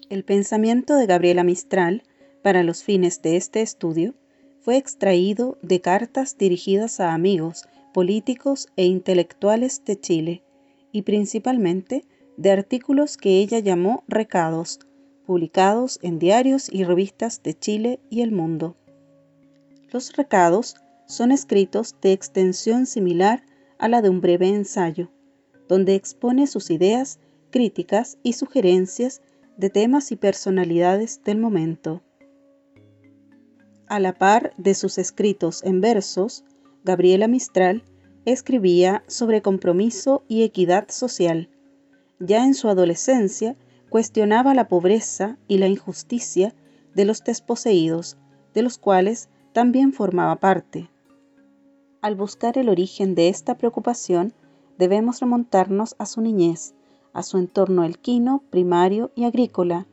El 0.08 0.24
pensamiento 0.24 0.96
de 0.96 1.06
Gabriela 1.06 1.44
Mistral, 1.44 2.02
para 2.42 2.62
los 2.62 2.82
fines 2.82 3.22
de 3.22 3.36
este 3.36 3.62
estudio, 3.62 4.14
fue 4.60 4.76
extraído 4.76 5.58
de 5.62 5.80
cartas 5.80 6.36
dirigidas 6.36 7.00
a 7.00 7.14
amigos, 7.14 7.64
políticos 7.94 8.68
e 8.76 8.84
intelectuales 8.84 9.84
de 9.84 9.98
Chile, 9.98 10.42
y 10.92 11.02
principalmente 11.02 12.04
de 12.36 12.50
artículos 12.50 13.16
que 13.16 13.38
ella 13.38 13.58
llamó 13.58 14.04
recados, 14.08 14.80
publicados 15.26 15.98
en 16.02 16.18
diarios 16.18 16.68
y 16.72 16.84
revistas 16.84 17.42
de 17.42 17.58
Chile 17.58 18.00
y 18.10 18.22
el 18.22 18.32
mundo. 18.32 18.76
Los 19.92 20.12
recados 20.12 20.76
son 21.06 21.32
escritos 21.32 21.96
de 22.00 22.12
extensión 22.12 22.86
similar 22.86 23.42
a 23.78 23.88
la 23.88 24.02
de 24.02 24.08
un 24.08 24.20
breve 24.20 24.48
ensayo, 24.48 25.10
donde 25.68 25.96
expone 25.96 26.46
sus 26.46 26.70
ideas, 26.70 27.18
críticas 27.50 28.16
y 28.22 28.34
sugerencias 28.34 29.20
de 29.56 29.68
temas 29.68 30.12
y 30.12 30.16
personalidades 30.16 31.22
del 31.24 31.38
momento. 31.38 32.02
A 33.88 33.98
la 33.98 34.16
par 34.16 34.52
de 34.56 34.74
sus 34.74 34.98
escritos 34.98 35.64
en 35.64 35.80
versos, 35.80 36.44
Gabriela 36.84 37.26
Mistral 37.26 37.82
escribía 38.24 39.02
sobre 39.08 39.42
compromiso 39.42 40.22
y 40.28 40.44
equidad 40.44 40.88
social. 40.90 41.50
Ya 42.20 42.44
en 42.44 42.54
su 42.54 42.68
adolescencia 42.68 43.56
cuestionaba 43.88 44.54
la 44.54 44.68
pobreza 44.68 45.38
y 45.48 45.58
la 45.58 45.66
injusticia 45.66 46.54
de 46.94 47.04
los 47.04 47.24
desposeídos, 47.24 48.16
de 48.54 48.62
los 48.62 48.78
cuales 48.78 49.28
también 49.52 49.92
formaba 49.92 50.36
parte. 50.36 50.88
Al 52.02 52.14
buscar 52.14 52.56
el 52.56 52.68
origen 52.68 53.14
de 53.14 53.28
esta 53.28 53.56
preocupación, 53.56 54.32
debemos 54.78 55.20
remontarnos 55.20 55.96
a 55.98 56.06
su 56.06 56.20
niñez, 56.20 56.74
a 57.12 57.22
su 57.22 57.38
entorno 57.38 57.84
elquino, 57.84 58.42
primario 58.50 59.10
y 59.14 59.24
agrícola, 59.24 59.86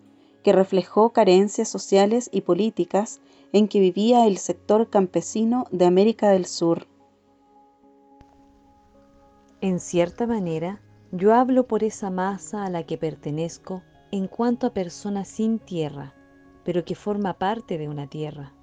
que 0.43 0.53
reflejó 0.53 1.11
carencias 1.11 1.67
sociales 1.67 2.29
y 2.31 2.41
políticas 2.41 3.19
en 3.51 3.67
que 3.67 3.79
vivía 3.79 4.27
el 4.27 4.37
sector 4.37 4.89
campesino 4.89 5.65
de 5.71 5.85
América 5.85 6.29
del 6.29 6.45
Sur. 6.45 6.87
En 9.59 9.79
cierta 9.79 10.27
manera, 10.27 10.81
yo 11.11 11.33
hablo 11.33 11.67
por 11.67 11.83
esa 11.83 12.11
masa 12.11 12.63
a 12.63 12.69
la 12.69 12.83
que 12.83 12.97
pertenezco 12.97 13.81
en 14.11 14.27
cuanto 14.27 14.67
a 14.67 14.73
persona 14.73 15.25
sin 15.25 15.59
tierra, 15.59 16.13
pero 16.63 16.85
que 16.85 16.95
forma 16.95 17.33
parte 17.33 17.77
de 17.77 17.89
una 17.89 18.07
tierra 18.07 18.53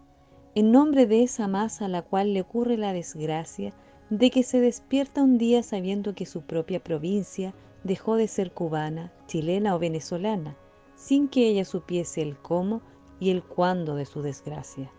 en 0.55 0.71
nombre 0.71 1.07
de 1.07 1.23
esa 1.23 1.49
masa 1.49 1.87
a 1.87 1.89
la 1.89 2.03
cual 2.03 2.33
le 2.33 2.41
ocurre 2.41 2.77
la 2.77 2.93
desgracia 2.93 3.73
de 4.11 4.31
que 4.31 4.43
se 4.43 4.61
despierta 4.61 5.23
un 5.23 5.39
día 5.39 5.63
sabiendo 5.63 6.15
que 6.15 6.27
su 6.27 6.43
propia 6.43 6.83
provincia 6.83 7.55
dejó 7.83 8.17
de 8.17 8.29
ser 8.29 8.53
cubana, 8.53 9.13
chilena 9.27 9.75
o 9.75 9.79
venezolana, 9.79 10.57
sin 10.95 11.29
que 11.29 11.49
ella 11.49 11.65
supiese 11.65 12.23
el 12.23 12.37
cómo 12.37 12.83
y 13.19 13.31
el 13.31 13.43
cuándo 13.43 13.97
de 13.97 14.07
su 14.07 14.23
desgracia. 14.23 14.93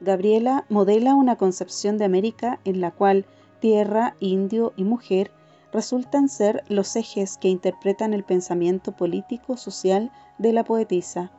Gabriela 0.00 0.66
modela 0.68 1.14
una 1.14 1.36
concepción 1.36 1.98
de 1.98 2.04
América 2.04 2.60
en 2.64 2.80
la 2.80 2.92
cual 2.92 3.26
tierra, 3.60 4.14
indio 4.20 4.72
y 4.76 4.84
mujer 4.84 5.32
resultan 5.72 6.28
ser 6.28 6.62
los 6.68 6.94
ejes 6.94 7.38
que 7.38 7.48
interpretan 7.48 8.14
el 8.14 8.22
pensamiento 8.22 8.92
político-social 8.92 10.12
de 10.38 10.52
la 10.52 10.64
poetisa 10.64 11.32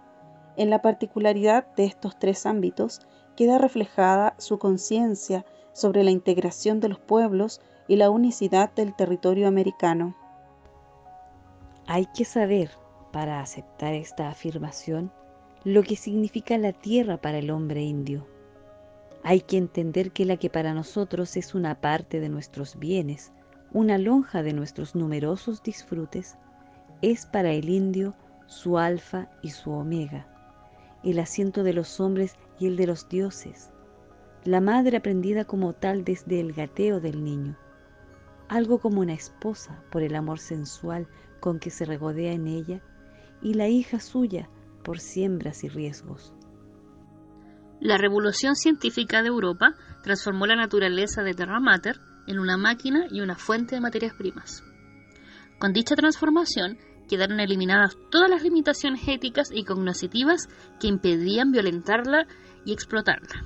en 0.57 0.69
la 0.69 0.81
particularidad 0.81 1.67
de 1.75 1.85
estos 1.85 2.17
tres 2.19 2.45
ámbitos 2.45 3.01
queda 3.35 3.59
reflejada 3.59 4.35
su 4.39 4.57
conciencia 4.57 5.45
sobre 5.71 6.03
la 6.03 6.11
integración 6.11 6.79
de 6.79 6.89
los 6.89 6.99
pueblos 6.99 7.61
y 7.87 7.95
la 7.95 8.09
unicidad 8.09 8.73
del 8.73 8.95
territorio 8.95 9.47
americano. 9.47 10.15
Hay 11.85 12.07
que 12.07 12.25
saber, 12.25 12.71
para 13.13 13.39
aceptar 13.39 13.93
esta 13.93 14.29
afirmación, 14.29 15.11
lo 15.63 15.83
que 15.83 15.95
significa 15.95 16.57
la 16.57 16.73
tierra 16.73 17.17
para 17.17 17.37
el 17.37 17.51
hombre 17.51 17.83
indio. 17.83 18.27
Hay 19.23 19.41
que 19.41 19.57
entender 19.57 20.11
que 20.11 20.25
la 20.25 20.37
que 20.37 20.49
para 20.49 20.73
nosotros 20.73 21.37
es 21.37 21.53
una 21.55 21.79
parte 21.79 22.19
de 22.19 22.29
nuestros 22.29 22.77
bienes, 22.77 23.31
una 23.71 23.97
lonja 23.97 24.43
de 24.43 24.53
nuestros 24.53 24.95
numerosos 24.95 25.61
disfrutes, 25.61 26.37
es 27.01 27.25
para 27.25 27.51
el 27.51 27.69
indio 27.69 28.15
su 28.47 28.77
alfa 28.77 29.29
y 29.41 29.49
su 29.51 29.71
omega, 29.71 30.27
el 31.11 31.19
asiento 31.19 31.63
de 31.63 31.73
los 31.73 31.99
hombres 31.99 32.35
y 32.59 32.67
el 32.67 32.75
de 32.75 32.87
los 32.87 33.07
dioses, 33.07 33.71
la 34.43 34.61
madre 34.61 34.97
aprendida 34.97 35.45
como 35.45 35.73
tal 35.73 36.03
desde 36.03 36.39
el 36.39 36.53
gateo 36.53 36.99
del 36.99 37.23
niño, 37.23 37.57
algo 38.49 38.79
como 38.79 39.01
una 39.01 39.13
esposa 39.13 39.83
por 39.91 40.03
el 40.03 40.15
amor 40.15 40.39
sensual 40.39 41.07
con 41.39 41.59
que 41.59 41.69
se 41.69 41.85
regodea 41.85 42.33
en 42.33 42.47
ella, 42.47 42.81
y 43.41 43.53
la 43.53 43.67
hija 43.67 43.99
suya 43.99 44.49
por 44.83 44.99
siembras 44.99 45.63
y 45.63 45.69
riesgos. 45.69 46.33
La 47.79 47.97
revolución 47.97 48.55
científica 48.55 49.21
de 49.21 49.27
Europa 49.27 49.75
transformó 50.03 50.45
la 50.45 50.55
naturaleza 50.55 51.23
de 51.23 51.33
Terra 51.33 51.59
Mater 51.59 51.99
en 52.25 52.39
una 52.39 52.57
máquina 52.57 53.05
y 53.11 53.21
una 53.21 53.35
fuente 53.35 53.75
de 53.75 53.81
materias 53.81 54.13
primas. 54.17 54.63
Con 55.59 55.73
dicha 55.73 55.95
transformación 55.95 56.77
quedaron 57.07 57.39
eliminadas 57.39 57.97
todas 58.11 58.29
las 58.29 58.43
limitaciones 58.43 59.07
éticas 59.07 59.49
y 59.51 59.63
cognitivas 59.63 60.47
que 60.79 60.87
impedían 60.87 61.51
violentarla 61.51 62.27
y 62.65 62.73
explotarla. 62.73 63.45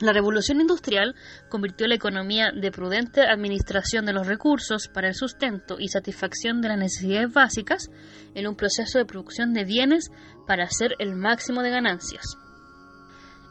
La 0.00 0.14
revolución 0.14 0.62
industrial 0.62 1.14
convirtió 1.50 1.86
la 1.86 1.94
economía 1.94 2.52
de 2.58 2.70
prudente 2.70 3.20
administración 3.20 4.06
de 4.06 4.14
los 4.14 4.26
recursos 4.26 4.88
para 4.88 5.08
el 5.08 5.14
sustento 5.14 5.76
y 5.78 5.88
satisfacción 5.88 6.62
de 6.62 6.68
las 6.68 6.78
necesidades 6.78 7.32
básicas 7.34 7.90
en 8.34 8.46
un 8.46 8.56
proceso 8.56 8.98
de 8.98 9.04
producción 9.04 9.52
de 9.52 9.64
bienes 9.64 10.10
para 10.46 10.64
hacer 10.64 10.94
el 11.00 11.16
máximo 11.16 11.62
de 11.62 11.70
ganancias. 11.70 12.24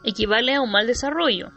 Equivale 0.02 0.56
a 0.56 0.60
un 0.60 0.72
mal 0.72 0.88
desarrollo, 0.88 1.52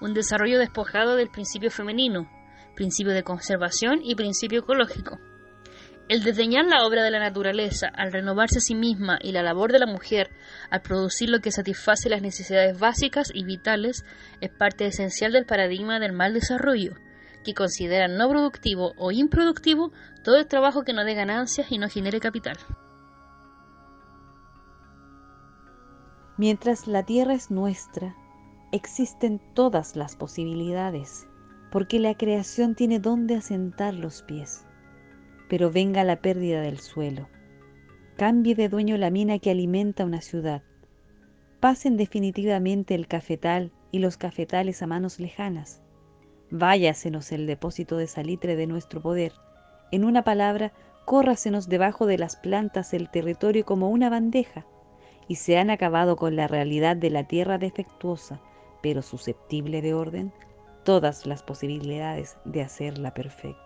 un 0.00 0.14
desarrollo 0.14 0.60
despojado 0.60 1.16
del 1.16 1.28
principio 1.28 1.72
femenino, 1.72 2.30
principio 2.76 3.12
de 3.12 3.24
conservación 3.24 3.98
y 4.04 4.14
principio 4.14 4.60
ecológico. 4.60 5.18
El 6.08 6.22
desdeñar 6.22 6.66
la 6.66 6.86
obra 6.86 7.02
de 7.02 7.10
la 7.10 7.18
naturaleza 7.18 7.88
al 7.88 8.12
renovarse 8.12 8.58
a 8.58 8.60
sí 8.60 8.76
misma 8.76 9.18
y 9.20 9.32
la 9.32 9.42
labor 9.42 9.72
de 9.72 9.80
la 9.80 9.86
mujer 9.86 10.30
al 10.70 10.80
producir 10.80 11.28
lo 11.28 11.40
que 11.40 11.50
satisface 11.50 12.08
las 12.08 12.22
necesidades 12.22 12.78
básicas 12.78 13.32
y 13.34 13.44
vitales 13.44 14.04
es 14.40 14.50
parte 14.50 14.86
esencial 14.86 15.32
del 15.32 15.46
paradigma 15.46 15.98
del 15.98 16.12
mal 16.12 16.32
desarrollo, 16.32 16.92
que 17.44 17.54
considera 17.54 18.06
no 18.06 18.28
productivo 18.28 18.92
o 18.96 19.10
improductivo 19.10 19.90
todo 20.22 20.36
el 20.36 20.46
trabajo 20.46 20.84
que 20.84 20.92
no 20.92 21.04
dé 21.04 21.14
ganancias 21.14 21.72
y 21.72 21.78
no 21.78 21.88
genere 21.88 22.20
capital. 22.20 22.56
Mientras 26.36 26.86
la 26.86 27.02
tierra 27.02 27.34
es 27.34 27.50
nuestra, 27.50 28.14
existen 28.70 29.40
todas 29.54 29.96
las 29.96 30.14
posibilidades, 30.14 31.26
porque 31.72 31.98
la 31.98 32.14
creación 32.14 32.76
tiene 32.76 33.00
donde 33.00 33.34
asentar 33.34 33.92
los 33.92 34.22
pies 34.22 34.65
pero 35.48 35.70
venga 35.70 36.04
la 36.04 36.20
pérdida 36.20 36.60
del 36.60 36.78
suelo. 36.78 37.28
Cambie 38.16 38.54
de 38.54 38.68
dueño 38.68 38.96
la 38.96 39.10
mina 39.10 39.38
que 39.38 39.50
alimenta 39.50 40.04
una 40.04 40.20
ciudad. 40.20 40.62
Pasen 41.60 41.96
definitivamente 41.96 42.94
el 42.94 43.06
cafetal 43.06 43.72
y 43.92 43.98
los 43.98 44.16
cafetales 44.16 44.82
a 44.82 44.86
manos 44.86 45.20
lejanas. 45.20 45.82
Váyasenos 46.50 47.32
el 47.32 47.46
depósito 47.46 47.96
de 47.96 48.06
salitre 48.06 48.56
de 48.56 48.66
nuestro 48.66 49.00
poder. 49.02 49.32
En 49.90 50.04
una 50.04 50.24
palabra, 50.24 50.72
córrasenos 51.04 51.68
debajo 51.68 52.06
de 52.06 52.18
las 52.18 52.36
plantas 52.36 52.94
el 52.94 53.10
territorio 53.10 53.64
como 53.64 53.90
una 53.90 54.10
bandeja, 54.10 54.66
y 55.28 55.36
se 55.36 55.58
han 55.58 55.70
acabado 55.70 56.16
con 56.16 56.36
la 56.36 56.46
realidad 56.46 56.96
de 56.96 57.10
la 57.10 57.24
tierra 57.24 57.58
defectuosa, 57.58 58.40
pero 58.82 59.02
susceptible 59.02 59.82
de 59.82 59.94
orden, 59.94 60.32
todas 60.84 61.26
las 61.26 61.42
posibilidades 61.42 62.36
de 62.44 62.62
hacerla 62.62 63.12
perfecta. 63.12 63.65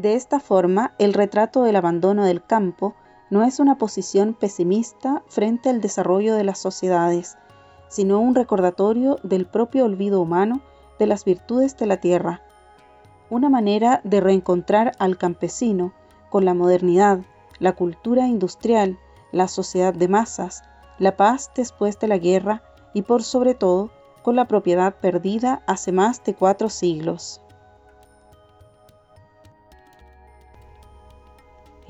De 0.00 0.14
esta 0.14 0.40
forma, 0.40 0.94
el 0.98 1.12
retrato 1.12 1.62
del 1.62 1.76
abandono 1.76 2.24
del 2.24 2.42
campo 2.42 2.94
no 3.28 3.44
es 3.44 3.60
una 3.60 3.76
posición 3.76 4.32
pesimista 4.32 5.22
frente 5.28 5.68
al 5.68 5.82
desarrollo 5.82 6.34
de 6.36 6.42
las 6.42 6.58
sociedades, 6.58 7.36
sino 7.90 8.18
un 8.18 8.34
recordatorio 8.34 9.18
del 9.24 9.44
propio 9.44 9.84
olvido 9.84 10.22
humano 10.22 10.62
de 10.98 11.06
las 11.06 11.26
virtudes 11.26 11.76
de 11.76 11.84
la 11.84 11.98
tierra, 11.98 12.40
una 13.28 13.50
manera 13.50 14.00
de 14.02 14.22
reencontrar 14.22 14.92
al 14.98 15.18
campesino 15.18 15.92
con 16.30 16.46
la 16.46 16.54
modernidad, 16.54 17.20
la 17.58 17.74
cultura 17.74 18.26
industrial, 18.26 18.98
la 19.32 19.48
sociedad 19.48 19.92
de 19.92 20.08
masas, 20.08 20.62
la 20.98 21.18
paz 21.18 21.50
después 21.54 21.98
de 21.98 22.08
la 22.08 22.16
guerra 22.16 22.62
y 22.94 23.02
por 23.02 23.22
sobre 23.22 23.52
todo 23.52 23.90
con 24.22 24.34
la 24.34 24.46
propiedad 24.46 24.94
perdida 24.94 25.62
hace 25.66 25.92
más 25.92 26.24
de 26.24 26.34
cuatro 26.34 26.70
siglos. 26.70 27.42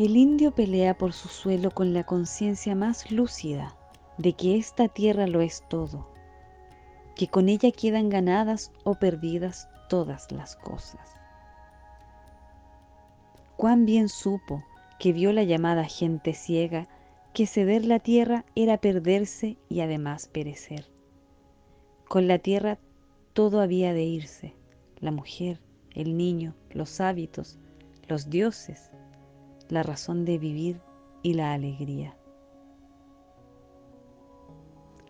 El 0.00 0.16
indio 0.16 0.52
pelea 0.52 0.96
por 0.96 1.12
su 1.12 1.28
suelo 1.28 1.72
con 1.72 1.92
la 1.92 2.04
conciencia 2.04 2.74
más 2.74 3.10
lúcida 3.10 3.76
de 4.16 4.32
que 4.32 4.56
esta 4.56 4.88
tierra 4.88 5.26
lo 5.26 5.42
es 5.42 5.62
todo, 5.68 6.08
que 7.14 7.28
con 7.28 7.50
ella 7.50 7.70
quedan 7.70 8.08
ganadas 8.08 8.72
o 8.82 8.94
perdidas 8.94 9.68
todas 9.90 10.32
las 10.32 10.56
cosas. 10.56 11.06
Cuán 13.58 13.84
bien 13.84 14.08
supo 14.08 14.64
que 14.98 15.12
vio 15.12 15.34
la 15.34 15.42
llamada 15.42 15.84
gente 15.84 16.32
ciega 16.32 16.88
que 17.34 17.46
ceder 17.46 17.84
la 17.84 17.98
tierra 17.98 18.46
era 18.54 18.78
perderse 18.78 19.58
y 19.68 19.82
además 19.82 20.28
perecer. 20.28 20.90
Con 22.08 22.26
la 22.26 22.38
tierra 22.38 22.78
todo 23.34 23.60
había 23.60 23.92
de 23.92 24.04
irse, 24.04 24.54
la 24.98 25.10
mujer, 25.10 25.60
el 25.90 26.16
niño, 26.16 26.54
los 26.70 27.02
hábitos, 27.02 27.58
los 28.08 28.30
dioses, 28.30 28.89
la 29.72 29.83
razón 29.83 30.24
de 30.24 30.38
vivir 30.38 30.80
y 31.22 31.35
la 31.35 31.52
alegría. 31.52 32.16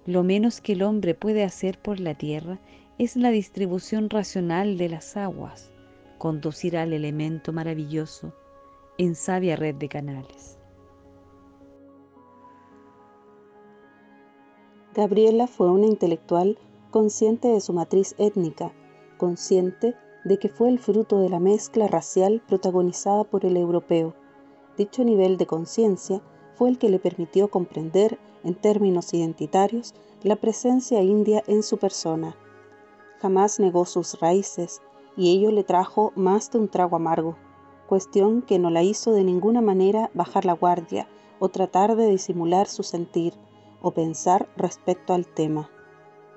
Lo 0.07 0.23
menos 0.23 0.61
que 0.61 0.73
el 0.73 0.83
hombre 0.83 1.14
puede 1.14 1.44
hacer 1.44 1.79
por 1.81 2.01
la 2.01 2.14
tierra 2.14 2.59
es 2.99 3.16
la 3.16 3.31
distribución 3.31 4.11
racional 4.11 4.77
de 4.77 4.88
las 4.88 5.16
aguas, 5.16 5.70
conducir 6.18 6.77
al 6.77 6.92
elemento 6.92 7.53
maravilloso 7.53 8.35
en 8.99 9.14
sabia 9.14 9.57
red 9.57 9.77
de 9.77 9.88
canales. 9.88 10.59
Gabriela 14.94 15.46
fue 15.46 15.70
una 15.70 15.87
intelectual 15.87 16.59
consciente 16.90 17.49
de 17.49 17.61
su 17.61 17.73
matriz 17.73 18.14
étnica, 18.18 18.73
consciente 19.16 19.94
de 20.25 20.38
que 20.38 20.49
fue 20.49 20.68
el 20.68 20.79
fruto 20.79 21.20
de 21.20 21.29
la 21.29 21.38
mezcla 21.38 21.87
racial 21.87 22.42
protagonizada 22.46 23.25
por 23.25 23.46
el 23.46 23.57
europeo, 23.57 24.14
Dicho 24.81 25.05
nivel 25.05 25.37
de 25.37 25.45
conciencia 25.45 26.23
fue 26.55 26.71
el 26.71 26.79
que 26.79 26.88
le 26.88 26.99
permitió 26.99 27.51
comprender, 27.51 28.19
en 28.45 28.55
términos 28.55 29.12
identitarios, 29.12 29.93
la 30.23 30.37
presencia 30.37 31.03
india 31.03 31.43
en 31.47 31.62
su 31.62 31.77
persona. 31.77 32.35
Jamás 33.21 33.61
negó 33.61 33.85
sus 33.85 34.19
raíces 34.21 34.81
y 35.19 35.37
ello 35.37 35.51
le 35.51 35.64
trajo 35.64 36.14
más 36.16 36.51
de 36.51 36.61
un 36.61 36.69
trago 36.69 36.97
amargo, 36.97 37.37
cuestión 37.90 38.40
que 38.40 38.59
no 38.59 38.71
la 38.71 38.83
hizo 38.83 39.12
de 39.12 39.23
ninguna 39.23 39.61
manera 39.61 40.11
bajar 40.14 40.47
la 40.47 40.55
guardia 40.55 41.07
o 41.40 41.51
tratar 41.51 41.95
de 41.95 42.07
disimular 42.07 42.66
su 42.66 42.83
sentir 42.83 43.35
o 43.83 43.90
pensar 43.90 44.49
respecto 44.57 45.12
al 45.12 45.27
tema. 45.27 45.69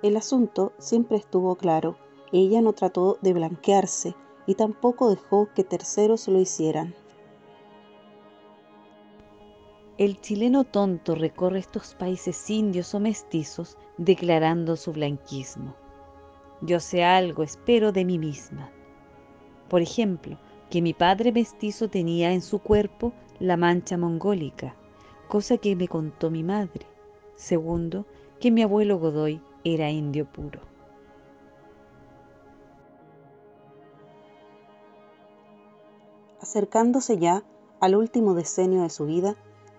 El 0.01 0.17
asunto 0.17 0.73
siempre 0.79 1.15
estuvo 1.15 1.55
claro, 1.55 1.95
ella 2.33 2.61
no 2.61 2.73
trató 2.73 3.17
de 3.21 3.31
blanquearse 3.31 4.17
y 4.45 4.55
tampoco 4.55 5.09
dejó 5.09 5.47
que 5.55 5.63
terceros 5.63 6.27
lo 6.27 6.41
hicieran. 6.41 6.93
El 9.99 10.19
chileno 10.21 10.63
tonto 10.63 11.13
recorre 11.13 11.59
estos 11.59 11.93
países 11.93 12.49
indios 12.49 12.95
o 12.95 12.99
mestizos 12.99 13.77
declarando 13.97 14.75
su 14.75 14.91
blanquismo. 14.91 15.75
Yo 16.61 16.79
sé 16.79 17.03
algo, 17.03 17.43
espero, 17.43 17.91
de 17.91 18.03
mí 18.03 18.17
misma. 18.17 18.71
Por 19.69 19.83
ejemplo, 19.83 20.39
que 20.71 20.81
mi 20.81 20.95
padre 20.95 21.31
mestizo 21.31 21.89
tenía 21.89 22.33
en 22.33 22.41
su 22.41 22.57
cuerpo 22.57 23.13
la 23.39 23.55
mancha 23.55 23.95
mongólica, 23.95 24.75
cosa 25.27 25.57
que 25.57 25.75
me 25.75 25.87
contó 25.87 26.31
mi 26.31 26.41
madre. 26.41 26.87
Segundo, 27.35 28.07
que 28.39 28.49
mi 28.49 28.63
abuelo 28.63 28.97
Godoy 28.97 29.41
era 29.63 29.91
indio 29.91 30.25
puro. 30.25 30.59
Acercándose 36.41 37.19
ya 37.19 37.43
al 37.79 37.95
último 37.95 38.33
decenio 38.33 38.81
de 38.81 38.89
su 38.89 39.05
vida, 39.05 39.35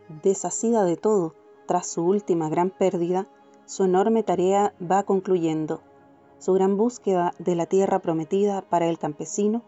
Deshacida 0.08 0.84
de 0.84 0.96
todo 0.96 1.34
tras 1.66 1.86
su 1.86 2.04
última 2.04 2.48
gran 2.48 2.70
pérdida, 2.70 3.26
su 3.64 3.84
enorme 3.84 4.22
tarea 4.22 4.74
va 4.80 5.04
concluyendo. 5.04 5.82
Su 6.38 6.52
gran 6.52 6.76
búsqueda 6.76 7.32
de 7.38 7.54
la 7.54 7.66
tierra 7.66 8.00
prometida 8.00 8.62
para 8.62 8.88
el 8.88 8.98
campesino 8.98 9.62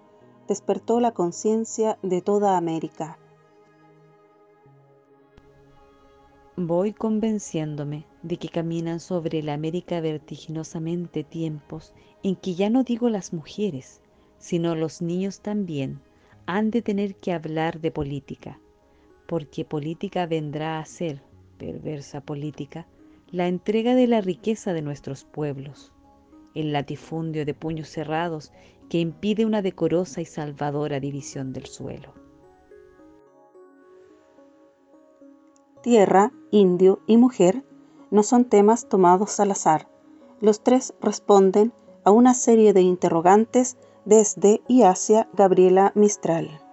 despertó 0.47 1.01
la 1.01 1.13
conciencia 1.13 1.99
de 2.03 2.21
toda 2.21 2.57
América. 2.57 3.19
Voy 6.59 6.93
convenciéndome 6.93 8.07
de 8.23 8.39
que 8.39 8.49
caminan 8.49 9.01
sobre 9.01 9.43
la 9.43 9.55
América 9.55 10.01
vertiginosamente 10.01 11.23
tiempos 11.23 11.93
en 12.23 12.37
que 12.37 12.55
ya 12.55 12.71
no 12.71 12.83
digo 12.83 13.09
las 13.09 13.33
mujeres, 13.33 14.01
sino 14.39 14.75
los 14.75 15.03
niños 15.03 15.41
también 15.41 16.01
han 16.47 16.71
de 16.71 16.81
tener 16.81 17.17
que 17.17 17.33
hablar 17.33 17.81
de 17.81 17.91
política, 17.91 18.59
porque 19.27 19.65
política 19.65 20.27
vendrá 20.27 20.79
a 20.79 20.85
ser, 20.85 21.23
perversa 21.59 22.21
política, 22.21 22.87
la 23.31 23.49
entrega 23.49 23.95
de 23.95 24.07
la 24.07 24.21
riqueza 24.21 24.73
de 24.73 24.83
nuestros 24.83 25.25
pueblos, 25.25 25.93
el 26.55 26.73
latifundio 26.73 27.45
de 27.45 27.55
puños 27.55 27.89
cerrados 27.89 28.53
que 28.89 28.99
impide 28.99 29.45
una 29.45 29.63
decorosa 29.63 30.21
y 30.21 30.25
salvadora 30.25 31.01
división 31.01 31.53
del 31.53 31.67
suelo. 31.67 32.15
Tierra, 35.83 36.33
indio 36.51 37.01
y 37.07 37.17
mujer 37.17 37.65
no 38.11 38.23
son 38.23 38.45
temas 38.45 38.89
tomados 38.89 39.39
al 39.41 39.51
azar. 39.51 39.89
Los 40.41 40.63
tres 40.63 40.95
responden 41.01 41.73
a 42.05 42.11
una 42.11 42.35
serie 42.35 42.73
de 42.73 42.83
interrogantes 42.83 43.77
desde 44.05 44.63
y 44.69 44.83
hacia 44.83 45.29
Gabriela 45.33 45.93
Mistral. 45.95 46.66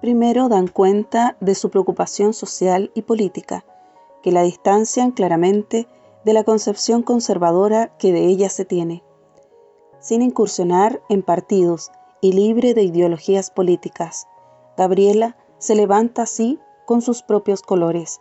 Primero 0.00 0.48
dan 0.48 0.66
cuenta 0.66 1.36
de 1.40 1.54
su 1.54 1.70
preocupación 1.70 2.32
social 2.32 2.90
y 2.94 3.02
política, 3.02 3.64
que 4.22 4.32
la 4.32 4.42
distancian 4.42 5.10
claramente 5.10 5.88
de 6.24 6.32
la 6.32 6.44
concepción 6.44 7.02
conservadora 7.02 7.96
que 7.98 8.12
de 8.12 8.26
ella 8.26 8.48
se 8.48 8.64
tiene, 8.64 9.02
sin 10.00 10.22
incursionar 10.22 11.02
en 11.08 11.22
partidos 11.22 11.90
y 12.22 12.32
libre 12.32 12.72
de 12.72 12.82
ideologías 12.82 13.50
políticas. 13.50 14.26
Gabriela 14.76 15.36
se 15.58 15.74
levanta 15.74 16.22
así 16.22 16.58
con 16.86 17.02
sus 17.02 17.22
propios 17.22 17.60
colores, 17.60 18.20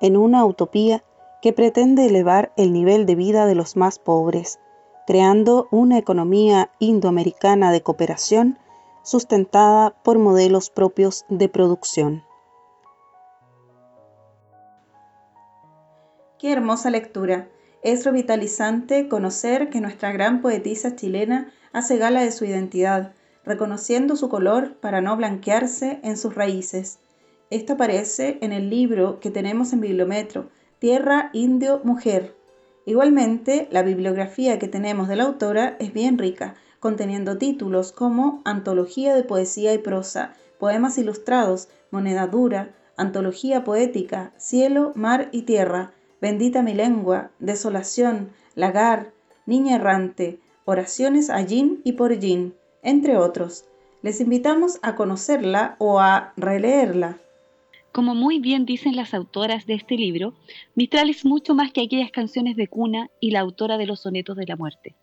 en 0.00 0.16
una 0.16 0.44
utopía 0.44 1.04
que 1.42 1.52
pretende 1.52 2.06
elevar 2.06 2.52
el 2.56 2.72
nivel 2.72 3.04
de 3.04 3.16
vida 3.16 3.46
de 3.46 3.54
los 3.56 3.76
más 3.76 3.98
pobres, 3.98 4.60
creando 5.06 5.66
una 5.70 5.98
economía 5.98 6.70
indoamericana 6.78 7.72
de 7.72 7.82
cooperación 7.82 8.58
sustentada 9.06 9.94
por 10.02 10.18
modelos 10.18 10.68
propios 10.68 11.24
de 11.28 11.48
producción. 11.48 12.24
Qué 16.40 16.52
hermosa 16.52 16.90
lectura. 16.90 17.48
Es 17.84 18.04
revitalizante 18.04 19.08
conocer 19.08 19.70
que 19.70 19.80
nuestra 19.80 20.10
gran 20.10 20.42
poetisa 20.42 20.96
chilena 20.96 21.52
hace 21.72 21.98
gala 21.98 22.22
de 22.22 22.32
su 22.32 22.46
identidad, 22.46 23.12
reconociendo 23.44 24.16
su 24.16 24.28
color 24.28 24.74
para 24.80 25.00
no 25.00 25.16
blanquearse 25.16 26.00
en 26.02 26.16
sus 26.16 26.34
raíces. 26.34 26.98
Esto 27.50 27.74
aparece 27.74 28.38
en 28.40 28.50
el 28.50 28.70
libro 28.70 29.20
que 29.20 29.30
tenemos 29.30 29.72
en 29.72 29.82
Bibliometro, 29.82 30.48
Tierra, 30.80 31.30
Indio, 31.32 31.80
Mujer. 31.84 32.34
Igualmente, 32.86 33.68
la 33.70 33.82
bibliografía 33.82 34.58
que 34.58 34.66
tenemos 34.66 35.06
de 35.06 35.14
la 35.14 35.24
autora 35.24 35.76
es 35.78 35.92
bien 35.92 36.18
rica, 36.18 36.56
conteniendo 36.86 37.36
títulos 37.36 37.90
como 37.90 38.42
Antología 38.44 39.12
de 39.16 39.24
Poesía 39.24 39.74
y 39.74 39.78
Prosa, 39.78 40.34
Poemas 40.60 40.96
Ilustrados, 40.98 41.66
Moneda 41.90 42.28
Dura, 42.28 42.76
Antología 42.96 43.64
Poética, 43.64 44.32
Cielo, 44.36 44.92
Mar 44.94 45.28
y 45.32 45.42
Tierra, 45.42 45.90
Bendita 46.20 46.62
mi 46.62 46.74
lengua, 46.74 47.32
Desolación, 47.40 48.30
Lagar, 48.54 49.10
Niña 49.46 49.74
Errante, 49.74 50.38
Oraciones 50.64 51.28
a 51.28 51.40
Yin 51.40 51.80
y 51.82 51.94
por 51.94 52.16
Yin, 52.16 52.54
entre 52.84 53.16
otros. 53.16 53.64
Les 54.02 54.20
invitamos 54.20 54.78
a 54.82 54.94
conocerla 54.94 55.74
o 55.80 55.98
a 55.98 56.34
releerla. 56.36 57.18
Como 57.90 58.14
muy 58.14 58.38
bien 58.38 58.64
dicen 58.64 58.94
las 58.94 59.12
autoras 59.12 59.66
de 59.66 59.74
este 59.74 59.96
libro, 59.96 60.34
Mistral 60.76 61.10
es 61.10 61.24
mucho 61.24 61.56
más 61.56 61.72
que 61.72 61.82
aquellas 61.82 62.12
canciones 62.12 62.54
de 62.54 62.68
cuna 62.68 63.10
y 63.18 63.32
la 63.32 63.40
autora 63.40 63.76
de 63.76 63.86
los 63.86 64.02
sonetos 64.02 64.36
de 64.36 64.46
la 64.46 64.54
muerte. 64.54 64.94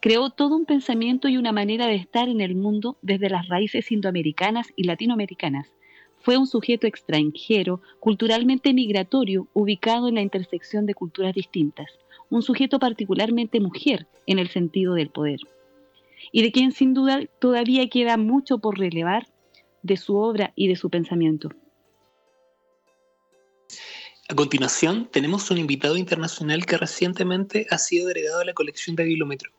Creó 0.00 0.30
todo 0.30 0.56
un 0.56 0.64
pensamiento 0.64 1.28
y 1.28 1.36
una 1.36 1.52
manera 1.52 1.86
de 1.86 1.96
estar 1.96 2.28
en 2.28 2.40
el 2.40 2.54
mundo 2.54 2.96
desde 3.02 3.30
las 3.30 3.48
raíces 3.48 3.90
indoamericanas 3.92 4.68
y 4.76 4.84
latinoamericanas. 4.84 5.72
Fue 6.20 6.36
un 6.36 6.46
sujeto 6.46 6.86
extranjero, 6.86 7.80
culturalmente 7.98 8.74
migratorio, 8.74 9.48
ubicado 9.54 10.08
en 10.08 10.16
la 10.16 10.22
intersección 10.22 10.86
de 10.86 10.94
culturas 10.94 11.34
distintas. 11.34 11.98
Un 12.28 12.42
sujeto 12.42 12.78
particularmente 12.78 13.58
mujer 13.60 14.06
en 14.26 14.38
el 14.38 14.48
sentido 14.48 14.94
del 14.94 15.08
poder. 15.08 15.40
Y 16.30 16.42
de 16.42 16.52
quien 16.52 16.72
sin 16.72 16.92
duda 16.92 17.22
todavía 17.38 17.88
queda 17.88 18.16
mucho 18.16 18.58
por 18.58 18.78
relevar 18.78 19.26
de 19.82 19.96
su 19.96 20.16
obra 20.16 20.52
y 20.54 20.68
de 20.68 20.76
su 20.76 20.90
pensamiento. 20.90 21.48
A 24.28 24.34
continuación, 24.34 25.08
tenemos 25.10 25.50
un 25.50 25.58
invitado 25.58 25.96
internacional 25.96 26.64
que 26.64 26.76
recientemente 26.76 27.66
ha 27.68 27.78
sido 27.78 28.06
agregado 28.06 28.40
a 28.40 28.44
la 28.44 28.54
colección 28.54 28.94
de 28.94 29.02
Bibliometro. 29.02 29.50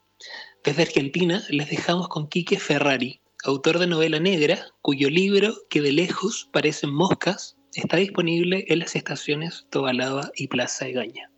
Desde 0.64 0.84
Argentina 0.84 1.44
les 1.50 1.70
dejamos 1.70 2.08
con 2.08 2.28
Quique 2.28 2.60
Ferrari, 2.60 3.22
autor 3.44 3.80
de 3.80 3.88
novela 3.88 4.20
negra, 4.20 4.68
cuyo 4.82 5.10
libro, 5.10 5.54
que 5.70 5.82
de 5.82 5.92
lejos 5.92 6.50
parecen 6.52 6.94
moscas, 6.94 7.58
está 7.74 7.98
disponible 7.98 8.66
en 8.68 8.80
las 8.80 8.96
estaciones 8.96 9.66
Tobalaba 9.70 10.32
y 10.36 10.48
Plaza 10.48 10.88
Egaña. 10.88 11.32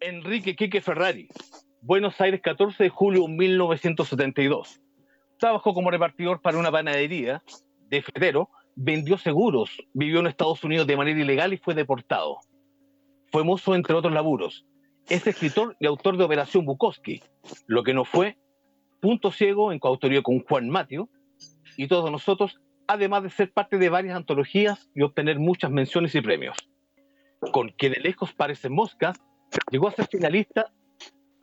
Enrique 0.00 0.56
Quique 0.56 0.80
Ferrari, 0.80 1.28
Buenos 1.82 2.20
Aires, 2.20 2.40
14 2.42 2.84
de 2.84 2.90
julio 2.90 3.22
de 3.22 3.28
1972. 3.28 4.80
Trabajó 5.38 5.72
como 5.72 5.90
repartidor 5.90 6.40
para 6.42 6.58
una 6.58 6.70
panadería 6.70 7.42
de 7.88 8.02
febrero, 8.02 8.50
vendió 8.76 9.16
seguros, 9.16 9.70
vivió 9.94 10.20
en 10.20 10.26
Estados 10.26 10.62
Unidos 10.62 10.86
de 10.86 10.96
manera 10.96 11.20
ilegal 11.20 11.52
y 11.52 11.56
fue 11.56 11.74
deportado. 11.74 12.38
Fue 13.30 13.44
entre 13.76 13.94
otros 13.94 14.12
laburos. 14.12 14.66
Es 15.08 15.26
escritor 15.26 15.76
y 15.80 15.86
autor 15.86 16.16
de 16.16 16.24
Operación 16.24 16.64
Bukowski, 16.64 17.22
lo 17.66 17.82
que 17.82 17.94
no 17.94 18.04
fue 18.04 18.36
Punto 19.00 19.30
Ciego 19.30 19.72
en 19.72 19.78
coautoría 19.78 20.22
con 20.22 20.40
Juan 20.40 20.68
Matio 20.68 21.08
y 21.76 21.88
todos 21.88 22.10
nosotros, 22.10 22.60
además 22.86 23.22
de 23.22 23.30
ser 23.30 23.52
parte 23.52 23.78
de 23.78 23.88
varias 23.88 24.16
antologías 24.16 24.90
y 24.94 25.02
obtener 25.02 25.38
muchas 25.38 25.70
menciones 25.70 26.14
y 26.14 26.20
premios. 26.20 26.56
Con 27.52 27.70
que 27.70 27.88
de 27.88 28.00
lejos 28.00 28.34
parecen 28.34 28.72
moscas, 28.72 29.18
llegó 29.70 29.88
a 29.88 29.92
ser 29.92 30.06
finalista 30.06 30.72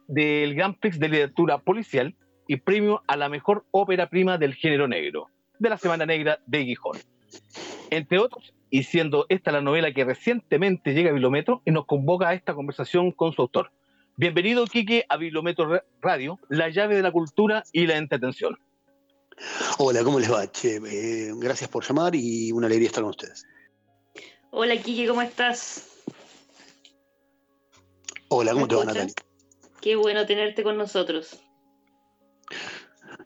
del 0.08 0.56
Grand 0.56 0.78
Prix 0.78 1.00
de 1.00 1.10
Literatura 1.10 1.58
Policial 1.58 2.16
y 2.48 2.58
premio 2.58 3.02
a 3.08 3.18
la 3.18 3.30
mejor 3.30 3.66
ópera 3.72 4.10
prima 4.10 4.38
del 4.38 4.54
género 4.54 4.88
negro 4.88 5.30
de 5.60 5.70
la 5.70 5.78
Semana 5.78 6.06
Negra 6.06 6.40
de 6.46 6.64
Gijón. 6.64 6.98
Entre 7.90 8.20
otros, 8.20 8.54
y 8.70 8.84
siendo 8.84 9.26
esta 9.30 9.52
la 9.52 9.62
novela 9.62 9.94
que 9.94 10.04
recientemente 10.04 10.94
llega 10.94 11.10
a 11.10 11.14
Bibliometro 11.14 11.62
y 11.66 11.72
nos 11.72 11.86
convoca 11.86 12.30
a 12.30 12.34
esta 12.34 12.54
conversación 12.54 13.12
con 13.12 13.34
su 13.34 13.42
autor. 13.42 13.72
Bienvenido, 14.16 14.66
Quique, 14.66 15.06
a 15.10 15.18
Bibliometro 15.18 15.82
Radio, 16.02 16.40
la 16.50 16.70
llave 16.70 16.96
de 16.96 17.02
la 17.02 17.12
cultura 17.12 17.64
y 17.72 17.86
la 17.86 17.98
entretención. 17.98 18.58
Hola, 19.78 20.04
¿cómo 20.04 20.20
les 20.20 20.32
va? 20.32 20.44
Eh, 20.44 21.32
gracias 21.36 21.70
por 21.70 21.86
llamar 21.86 22.16
y 22.16 22.52
una 22.52 22.68
alegría 22.68 22.88
estar 22.88 23.04
con 23.04 23.12
ustedes. 23.12 23.46
Hola, 24.50 24.76
Quique, 24.78 25.08
¿cómo 25.08 25.22
estás? 25.22 25.88
Hola, 28.30 28.54
¿cómo 28.54 28.68
te 28.68 28.76
va, 28.76 28.86
Natalia? 28.86 29.14
Qué 29.82 29.96
bueno 29.96 30.26
tenerte 30.26 30.64
con 30.64 30.78
nosotros. 30.78 31.40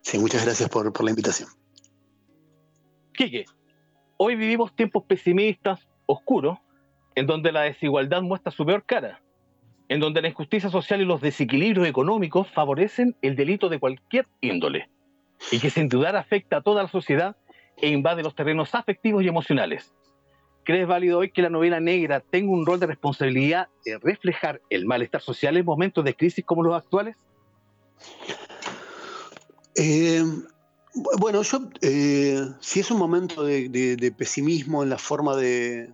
Sí, 0.01 0.19
muchas 0.19 0.43
gracias 0.43 0.69
por, 0.69 0.91
por 0.91 1.05
la 1.05 1.11
invitación. 1.11 1.49
Quique, 3.13 3.45
hoy 4.23 4.35
vivimos 4.35 4.75
tiempos 4.75 5.03
pesimistas, 5.05 5.87
oscuros, 6.05 6.59
en 7.15 7.25
donde 7.25 7.51
la 7.51 7.61
desigualdad 7.61 8.21
muestra 8.21 8.51
su 8.51 8.63
peor 8.63 8.83
cara, 8.85 9.19
en 9.89 9.99
donde 9.99 10.21
la 10.21 10.27
injusticia 10.27 10.69
social 10.69 11.01
y 11.01 11.05
los 11.05 11.21
desequilibrios 11.21 11.87
económicos 11.87 12.47
favorecen 12.51 13.15
el 13.23 13.35
delito 13.35 13.67
de 13.67 13.79
cualquier 13.79 14.27
índole, 14.39 14.89
y 15.51 15.57
que 15.57 15.71
sin 15.71 15.89
dudar 15.89 16.15
afecta 16.15 16.57
a 16.57 16.61
toda 16.61 16.83
la 16.83 16.89
sociedad 16.89 17.35
e 17.77 17.89
invade 17.89 18.21
los 18.21 18.35
terrenos 18.35 18.75
afectivos 18.75 19.23
y 19.23 19.27
emocionales. 19.27 19.91
¿Crees 20.65 20.87
válido 20.87 21.17
hoy 21.17 21.31
que 21.31 21.41
la 21.41 21.49
novela 21.49 21.79
negra 21.79 22.19
tenga 22.19 22.51
un 22.51 22.63
rol 22.63 22.79
de 22.79 22.85
responsabilidad 22.85 23.69
de 23.85 23.97
reflejar 23.97 24.61
el 24.69 24.85
malestar 24.85 25.21
social 25.21 25.57
en 25.57 25.65
momentos 25.65 26.05
de 26.05 26.13
crisis 26.13 26.45
como 26.45 26.61
los 26.61 26.75
actuales? 26.75 27.15
Eh, 29.75 30.21
bueno, 30.93 31.41
yo, 31.41 31.69
eh, 31.81 32.41
si 32.59 32.79
es 32.81 32.91
un 32.91 32.97
momento 32.97 33.43
de, 33.43 34.13
pesimismo 34.17 34.83
en 34.83 34.89
la 34.89 34.97
forma 34.97 35.35
de, 35.35 35.93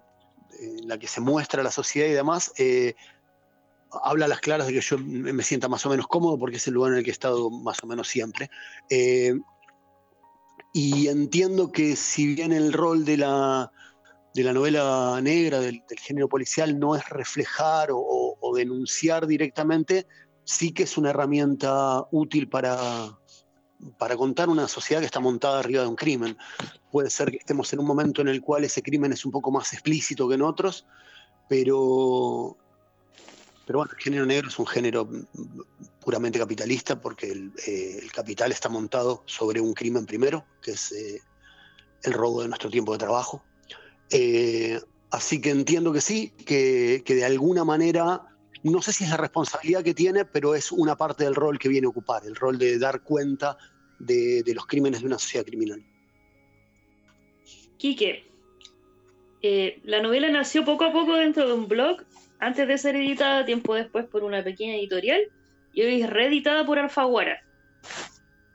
en 0.59 0.87
la 0.87 0.97
que 0.97 1.07
se 1.07 1.21
muestra 1.21 1.63
la 1.63 1.71
sociedad 1.71 2.07
y 2.07 2.13
demás, 2.13 2.51
eh, 2.57 2.95
habla 4.03 4.25
a 4.25 4.27
las 4.27 4.41
claras 4.41 4.67
de 4.67 4.73
que 4.73 4.81
yo 4.81 4.97
me 4.97 5.43
sienta 5.43 5.69
más 5.69 5.85
o 5.85 5.89
menos 5.89 6.07
cómodo 6.07 6.37
porque 6.37 6.57
es 6.57 6.67
el 6.67 6.73
lugar 6.73 6.93
en 6.93 6.99
el 6.99 7.03
que 7.03 7.11
he 7.11 7.13
estado 7.13 7.49
más 7.49 7.83
o 7.83 7.87
menos 7.87 8.07
siempre. 8.07 8.49
Eh, 8.89 9.33
y 10.73 11.07
entiendo 11.07 11.71
que 11.71 11.95
si 11.95 12.35
bien 12.35 12.51
el 12.51 12.73
rol 12.73 13.05
de 13.05 13.17
la, 13.17 13.71
de 14.33 14.43
la 14.43 14.53
novela 14.53 15.19
negra, 15.21 15.59
del, 15.59 15.83
género 15.97 16.27
policial, 16.27 16.77
no 16.77 16.95
es 16.95 17.07
reflejar 17.09 17.89
o, 17.91 18.35
denunciar 18.55 19.27
directamente, 19.27 20.07
sí 20.43 20.71
que 20.71 20.83
es 20.83 20.97
una 20.97 21.09
herramienta 21.09 22.05
útil 22.11 22.47
para, 22.49 23.17
para 23.97 24.17
contar 24.17 24.49
una 24.49 24.67
sociedad 24.67 25.01
que 25.01 25.05
está 25.05 25.19
montada 25.19 25.59
arriba 25.59 25.83
de 25.83 25.87
un 25.87 25.95
crimen. 25.95 26.37
Puede 26.91 27.09
ser 27.09 27.31
que 27.31 27.37
estemos 27.37 27.71
en 27.73 27.79
un 27.79 27.85
momento 27.85 28.21
en 28.21 28.27
el 28.27 28.41
cual 28.41 28.63
ese 28.63 28.81
crimen 28.81 29.13
es 29.13 29.25
un 29.25 29.31
poco 29.31 29.51
más 29.51 29.73
explícito 29.73 30.27
que 30.27 30.35
en 30.35 30.41
otros, 30.41 30.85
pero, 31.47 32.57
pero 33.65 33.79
bueno, 33.79 33.91
el 33.95 34.03
género 34.03 34.25
negro 34.25 34.49
es 34.49 34.59
un 34.59 34.67
género 34.67 35.07
puramente 36.01 36.39
capitalista 36.39 36.99
porque 36.99 37.31
el, 37.31 37.51
eh, 37.65 38.07
capital 38.13 38.51
está 38.51 38.69
montado 38.69 39.23
sobre 39.25 39.61
un 39.61 39.73
crimen 39.73 40.05
primero, 40.05 40.45
que 40.61 40.71
es 40.71 40.91
eh, 40.91 41.21
el 42.03 42.13
robo 42.13 42.41
de 42.41 42.47
nuestro 42.47 42.69
tiempo 42.69 42.93
de 42.93 42.97
trabajo. 42.97 43.43
Eh, 44.09 44.79
así 45.11 45.41
que 45.41 45.51
entiendo 45.51 45.93
que 45.93 46.01
sí, 46.01 46.29
que, 46.45 47.03
que 47.05 47.15
de 47.15 47.25
alguna 47.25 47.63
manera 47.63 48.36
no 48.63 48.81
sé 48.81 48.93
si 48.93 49.03
es 49.03 49.09
la 49.09 49.17
responsabilidad 49.17 49.83
que 49.83 49.93
tiene, 49.93 50.25
pero 50.25 50.55
es 50.55 50.71
una 50.71 50.95
parte 50.95 51.23
del 51.23 51.35
rol 51.35 51.59
que 51.59 51.69
viene 51.69 51.85
a 51.85 51.89
ocupar, 51.89 52.25
el 52.25 52.35
rol 52.35 52.57
de 52.57 52.77
dar 52.79 53.01
cuenta 53.01 53.57
de, 53.99 54.43
los 54.53 54.65
crímenes 54.65 55.01
de 55.01 55.07
una 55.07 55.19
sociedad 55.19 55.45
criminal. 55.45 55.83
Quique, 57.77 58.25
eh, 59.41 59.79
la 59.83 60.01
novela 60.01 60.29
nació 60.29 60.65
poco 60.65 60.85
a 60.85 60.91
poco 60.91 61.15
dentro 61.15 61.47
de 61.47 61.53
un 61.53 61.67
blog, 61.67 62.03
antes 62.39 62.67
de 62.67 62.77
ser 62.77 62.95
editada 62.95 63.45
tiempo 63.45 63.75
después 63.75 64.05
por 64.05 64.23
una 64.23 64.43
pequeña 64.43 64.75
editorial, 64.75 65.21
y 65.73 65.83
hoy 65.83 66.01
es 66.01 66.09
reeditada 66.09 66.65
por 66.65 66.79
Alfaguara, 66.79 67.41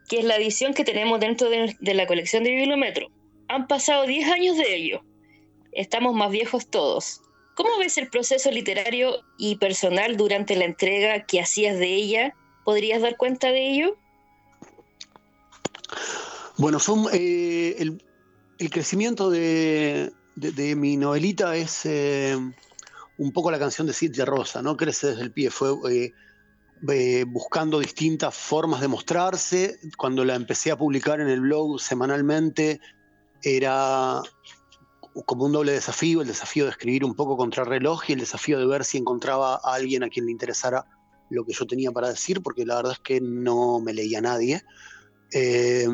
que 0.08 0.18
es 0.18 0.24
la 0.24 0.36
edición 0.36 0.74
que 0.74 0.84
tenemos 0.84 1.20
dentro 1.20 1.48
de, 1.48 1.76
de 1.78 1.94
la 1.94 2.06
colección 2.06 2.42
de 2.42 2.50
Bibliometro. 2.50 3.08
Han 3.48 3.68
pasado 3.68 4.06
10 4.06 4.28
años 4.30 4.56
de 4.56 4.74
ello. 4.74 5.04
Estamos 5.72 6.14
más 6.14 6.30
viejos 6.30 6.68
todos. 6.68 7.22
¿Cómo 7.54 7.78
ves 7.78 7.98
el 7.98 8.08
proceso 8.08 8.50
literario 8.50 9.22
y 9.36 9.56
personal 9.56 10.16
durante 10.16 10.56
la 10.56 10.64
entrega 10.64 11.24
que 11.24 11.40
hacías 11.40 11.78
de 11.78 11.94
ella? 11.94 12.34
¿Podrías 12.64 13.02
dar 13.02 13.16
cuenta 13.16 13.48
de 13.48 13.72
ello? 13.72 13.96
Bueno, 16.56 16.78
son, 16.78 17.06
eh, 17.12 17.76
el, 17.78 18.70
crecimiento 18.70 19.30
de, 19.30 20.12
mi 20.76 20.96
novelita 20.96 21.56
es 21.56 21.84
eh, 21.84 22.38
un 23.18 23.32
poco 23.32 23.50
la 23.50 23.58
canción 23.58 23.86
de 23.86 23.92
Cintia 23.92 24.24
Rosa, 24.24 24.62
¿no? 24.62 24.76
Crece 24.76 25.08
desde 25.08 25.22
el 25.22 25.32
pie, 25.32 25.50
fue 25.50 25.70
eh, 26.88 27.24
buscando 27.26 27.80
distintas 27.80 28.34
formas 28.34 28.80
de 28.80 28.88
mostrarse. 28.88 29.78
Cuando 29.96 30.24
la 30.24 30.36
empecé 30.36 30.70
a 30.70 30.76
publicar 30.76 31.20
en 31.20 31.28
el 31.28 31.40
blog 31.40 31.80
semanalmente, 31.80 32.80
era 33.42 34.22
como 35.26 35.44
un 35.44 35.52
doble 35.52 35.72
desafío, 35.72 36.22
el 36.22 36.28
desafío 36.28 36.64
de 36.64 36.70
escribir 36.70 37.04
un 37.04 37.14
poco 37.14 37.36
contra 37.36 37.64
reloj 37.64 38.02
y 38.08 38.12
el 38.12 38.20
desafío 38.20 38.58
de 38.58 38.66
ver 38.66 38.84
si 38.84 38.98
encontraba 38.98 39.54
a 39.54 39.74
alguien 39.74 40.02
a 40.02 40.08
quien 40.08 40.26
le 40.26 40.32
interesara 40.32 40.86
lo 41.30 41.44
que 41.44 41.52
yo 41.52 41.66
tenía 41.66 41.90
para 41.92 42.08
decir, 42.08 42.42
porque 42.42 42.66
la 42.66 42.76
verdad 42.76 42.92
es 42.92 42.98
que 42.98 43.20
no 43.20 43.80
me 43.80 43.92
leía 43.92 44.20
nadie. 44.20 44.62
Eh, 45.32 45.88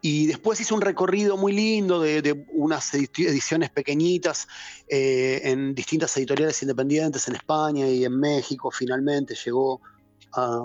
y 0.00 0.26
después 0.26 0.60
hice 0.60 0.74
un 0.74 0.80
recorrido 0.80 1.36
muy 1.36 1.52
lindo 1.52 2.00
de, 2.00 2.44
unas 2.52 2.92
ediciones 2.92 3.70
pequeñitas 3.70 4.48
eh, 4.88 5.40
en 5.44 5.74
distintas 5.74 6.16
editoriales 6.16 6.60
independientes 6.62 7.28
en 7.28 7.36
España 7.36 7.88
y 7.88 8.04
en 8.04 8.18
México. 8.18 8.70
Finalmente 8.72 9.36
llegó 9.44 9.80
a 10.32 10.64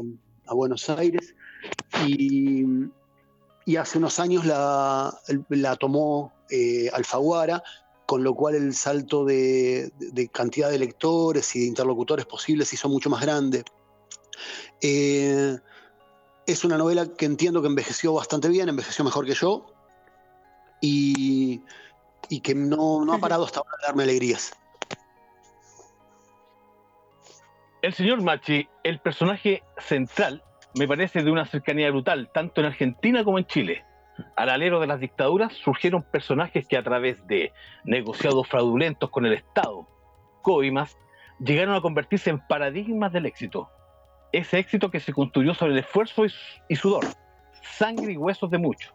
Buenos 0.54 0.90
Aires. 0.90 1.36
Y, 2.08 2.64
y, 3.68 3.76
hace 3.76 3.98
unos 3.98 4.20
años 4.20 4.46
la, 4.46 5.20
la 5.50 5.76
tomó 5.76 6.34
eh, 6.50 6.90
Alfaguara, 6.94 7.62
con 8.06 8.24
lo 8.24 8.34
cual 8.34 8.56
el 8.56 8.74
salto 8.74 9.26
de, 9.26 9.92
cantidad 10.32 10.70
de 10.70 10.80
lectores 10.80 11.54
y 11.56 11.60
de 11.60 11.66
interlocutores 11.66 12.26
posibles 12.26 12.72
hizo 12.72 12.88
mucho 12.88 13.10
más 13.10 13.22
grande. 13.22 13.66
Eh, 14.82 15.58
es 16.46 16.64
una 16.64 16.78
novela 16.78 17.08
que 17.18 17.26
entiendo 17.26 17.62
que 17.62 17.68
envejeció 17.68 18.14
bastante 18.14 18.48
bien, 18.48 18.70
envejeció 18.70 19.04
mejor 19.04 19.26
que 19.26 19.34
yo, 19.34 19.66
y, 20.80 21.62
y 22.30 22.40
que 22.40 22.56
no, 22.56 23.04
no, 23.04 23.14
ha 23.14 23.20
parado 23.20 23.44
hasta 23.44 23.60
ahora 23.60 23.74
de 23.82 23.88
darme 23.88 24.04
alegrías. 24.04 24.54
El 27.82 27.94
señor 27.94 28.22
Machi, 28.22 28.68
el 28.84 29.00
personaje 29.00 29.62
central, 29.78 30.42
me 30.76 30.88
parece 30.88 31.24
de 31.24 31.32
una 31.32 31.46
cercanía 31.46 31.90
brutal, 31.90 32.30
tanto 32.34 32.62
en 32.62 32.68
Argentina 32.68 33.24
como 33.24 33.38
en 33.38 33.46
Chile. 33.46 33.86
Al 34.36 34.50
alero 34.50 34.80
de 34.80 34.88
las 34.88 35.00
dictaduras 35.00 35.54
surgieron 35.54 36.04
personajes 36.04 36.68
que 36.68 36.78
a 36.78 36.84
través 36.84 37.26
de 37.28 37.54
negociados 37.84 38.48
fraudulentos 38.48 39.10
con 39.10 39.26
el 39.26 39.34
Estado, 39.34 39.88
coimas, 40.42 40.98
llegaron 41.40 41.76
a 41.76 41.82
convertirse 41.82 42.30
en 42.30 42.40
paradigmas 42.40 43.14
del 43.14 43.26
éxito. 43.26 43.70
Ese 44.32 44.60
éxito 44.60 44.90
que 44.90 45.00
se 45.00 45.14
construyó 45.14 45.54
sobre 45.54 45.74
el 45.74 45.80
esfuerzo 45.80 46.24
y 46.68 46.76
sudor, 46.76 47.06
sangre 47.62 48.14
y 48.14 48.18
huesos 48.18 48.50
de 48.50 48.58
muchos. 48.58 48.94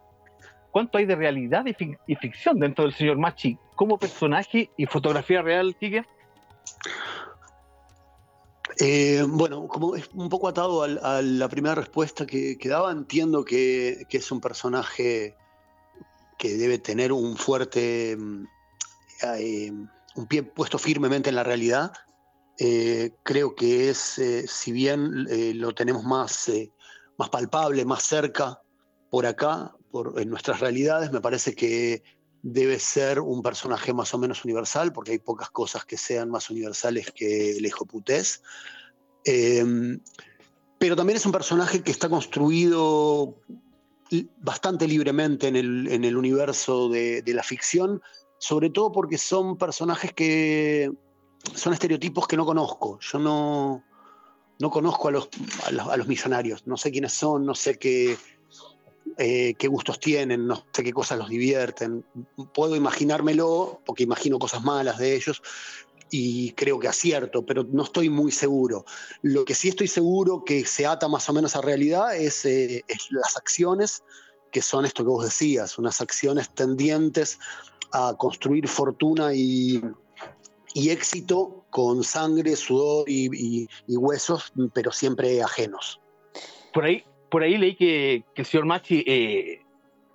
¿Cuánto 0.71 0.97
hay 0.97 1.05
de 1.05 1.15
realidad 1.15 1.65
y, 1.65 1.75
y 2.07 2.15
ficción 2.15 2.59
dentro 2.59 2.83
del 2.83 2.93
señor 2.93 3.17
Machi 3.17 3.57
como 3.75 3.97
personaje 3.97 4.71
y 4.75 4.85
fotografía 4.85 5.41
real, 5.41 5.75
Tigre? 5.75 6.05
Eh, 8.85 9.23
bueno, 9.25 9.65
como 9.69 9.95
es 9.95 10.09
un 10.13 10.27
poco 10.27 10.49
atado 10.49 10.83
a, 10.83 11.21
la 11.21 11.47
primera 11.47 11.73
respuesta 11.73 12.25
que, 12.25 12.57
daba, 12.65 12.91
entiendo 12.91 13.45
que, 13.45 14.05
es 14.09 14.29
un 14.29 14.41
personaje 14.41 15.37
que 16.37 16.57
debe 16.57 16.79
tener 16.79 17.13
un 17.13 17.37
fuerte, 17.37 18.17
eh, 19.21 19.71
un 20.15 20.27
pie 20.27 20.43
puesto 20.43 20.77
firmemente 20.77 21.29
en 21.29 21.37
la 21.37 21.45
realidad. 21.45 21.93
Eh, 22.59 23.11
creo 23.23 23.55
que 23.55 23.89
es, 23.89 24.19
si 24.47 24.71
bien 24.73 25.27
lo 25.61 25.73
tenemos 25.73 26.03
más, 26.03 26.51
más 27.17 27.29
palpable, 27.29 27.85
más 27.85 28.03
cerca 28.03 28.59
por 29.09 29.25
acá, 29.25 29.73
por, 29.91 30.19
en 30.19 30.29
nuestras 30.29 30.59
realidades, 30.59 31.09
me 31.09 31.21
parece 31.21 31.55
que 31.55 32.03
debe 32.43 32.77
ser 32.77 33.21
un 33.21 33.41
personaje 33.41 33.93
más 33.93 34.13
o 34.13 34.19
menos 34.19 34.43
universal, 34.43 34.93
porque 34.93 35.13
hay 35.13 35.19
pocas 35.19 35.49
cosas 35.49 35.85
que 35.85 35.97
sean 35.97 36.29
más 36.29 36.49
universales 36.49 37.11
que 37.11 37.57
el 37.57 37.65
hijo 37.65 37.85
putés. 37.85 38.43
Eh, 39.25 39.65
pero 40.77 40.97
también 40.97 41.17
es 41.17 41.25
un 41.25 41.31
personaje 41.31 41.81
que 41.81 41.91
está 41.91 42.09
construido 42.09 43.39
bastante 44.37 44.87
libremente 44.87 45.47
en 45.47 45.55
el, 45.55 46.17
universo 46.17 46.89
de, 46.89 47.21
de, 47.21 47.33
la 47.33 47.41
ficción, 47.41 48.01
sobre 48.37 48.69
todo 48.69 48.91
porque 48.91 49.17
son 49.17 49.57
personajes 49.57 50.13
que 50.13 50.91
son 51.55 51.73
estereotipos 51.73 52.27
que 52.27 52.37
no 52.37 52.45
conozco. 52.45 52.99
Yo 52.99 53.19
no, 53.19 53.83
no 54.59 54.69
conozco 54.69 55.07
a 55.07 55.11
los, 55.11 55.29
a 55.65 55.71
los, 55.71 55.87
a 55.87 55.97
los 55.97 56.07
millonarios, 56.07 56.67
no 56.67 56.77
sé 56.77 56.91
quiénes 56.91 57.13
son, 57.13 57.45
no 57.45 57.55
sé 57.55 57.79
qué, 57.79 58.17
eh, 59.17 59.53
qué 59.57 59.67
gustos 59.67 59.99
tienen, 59.99 60.47
no 60.47 60.65
sé 60.73 60.83
qué 60.83 60.93
cosas 60.93 61.17
los 61.17 61.29
divierten. 61.29 62.05
Puedo 62.53 62.75
imaginármelo, 62.75 63.81
porque 63.85 64.03
imagino 64.03 64.39
cosas 64.39 64.63
malas 64.63 64.97
de 64.97 65.15
ellos, 65.15 65.41
y 66.09 66.51
creo 66.51 66.79
que 66.79 66.87
acierto, 66.87 67.43
pero 67.43 67.63
no 67.63 67.83
estoy 67.83 68.09
muy 68.09 68.31
seguro. 68.31 68.85
Lo 69.23 69.45
que 69.45 69.55
sí 69.55 69.69
estoy 69.69 69.87
seguro 69.87 70.43
que 70.45 70.63
se 70.65 70.85
ata 70.85 71.07
más 71.07 71.27
o 71.27 71.33
menos 71.33 71.55
a 71.55 71.61
realidad 71.61 72.15
es, 72.15 72.45
eh, 72.45 72.85
las 73.09 73.35
acciones, 73.35 74.03
que 74.51 74.61
son 74.61 74.85
esto 74.85 75.03
que 75.03 75.09
vos 75.09 75.25
decías, 75.25 75.79
unas 75.79 76.01
acciones 76.01 76.53
tendientes 76.53 77.39
a 77.91 78.15
construir 78.17 78.67
fortuna 78.67 79.33
y, 79.33 79.81
éxito 80.75 81.65
con 81.71 82.03
sangre, 82.03 82.55
sudor 82.55 83.09
y, 83.09 83.67
y, 83.87 83.97
huesos, 83.97 84.53
pero 84.73 84.91
siempre 84.91 85.41
ajenos. 85.41 85.99
Por 86.73 86.85
ahí, 86.85 87.03
por 87.33 87.41
ahí 87.41 87.57
leí 87.57 87.75
que, 87.75 88.25
que 88.35 88.43
el 88.43 88.45
señor 88.45 88.67
Machi 88.67 89.03
eh, 89.07 89.65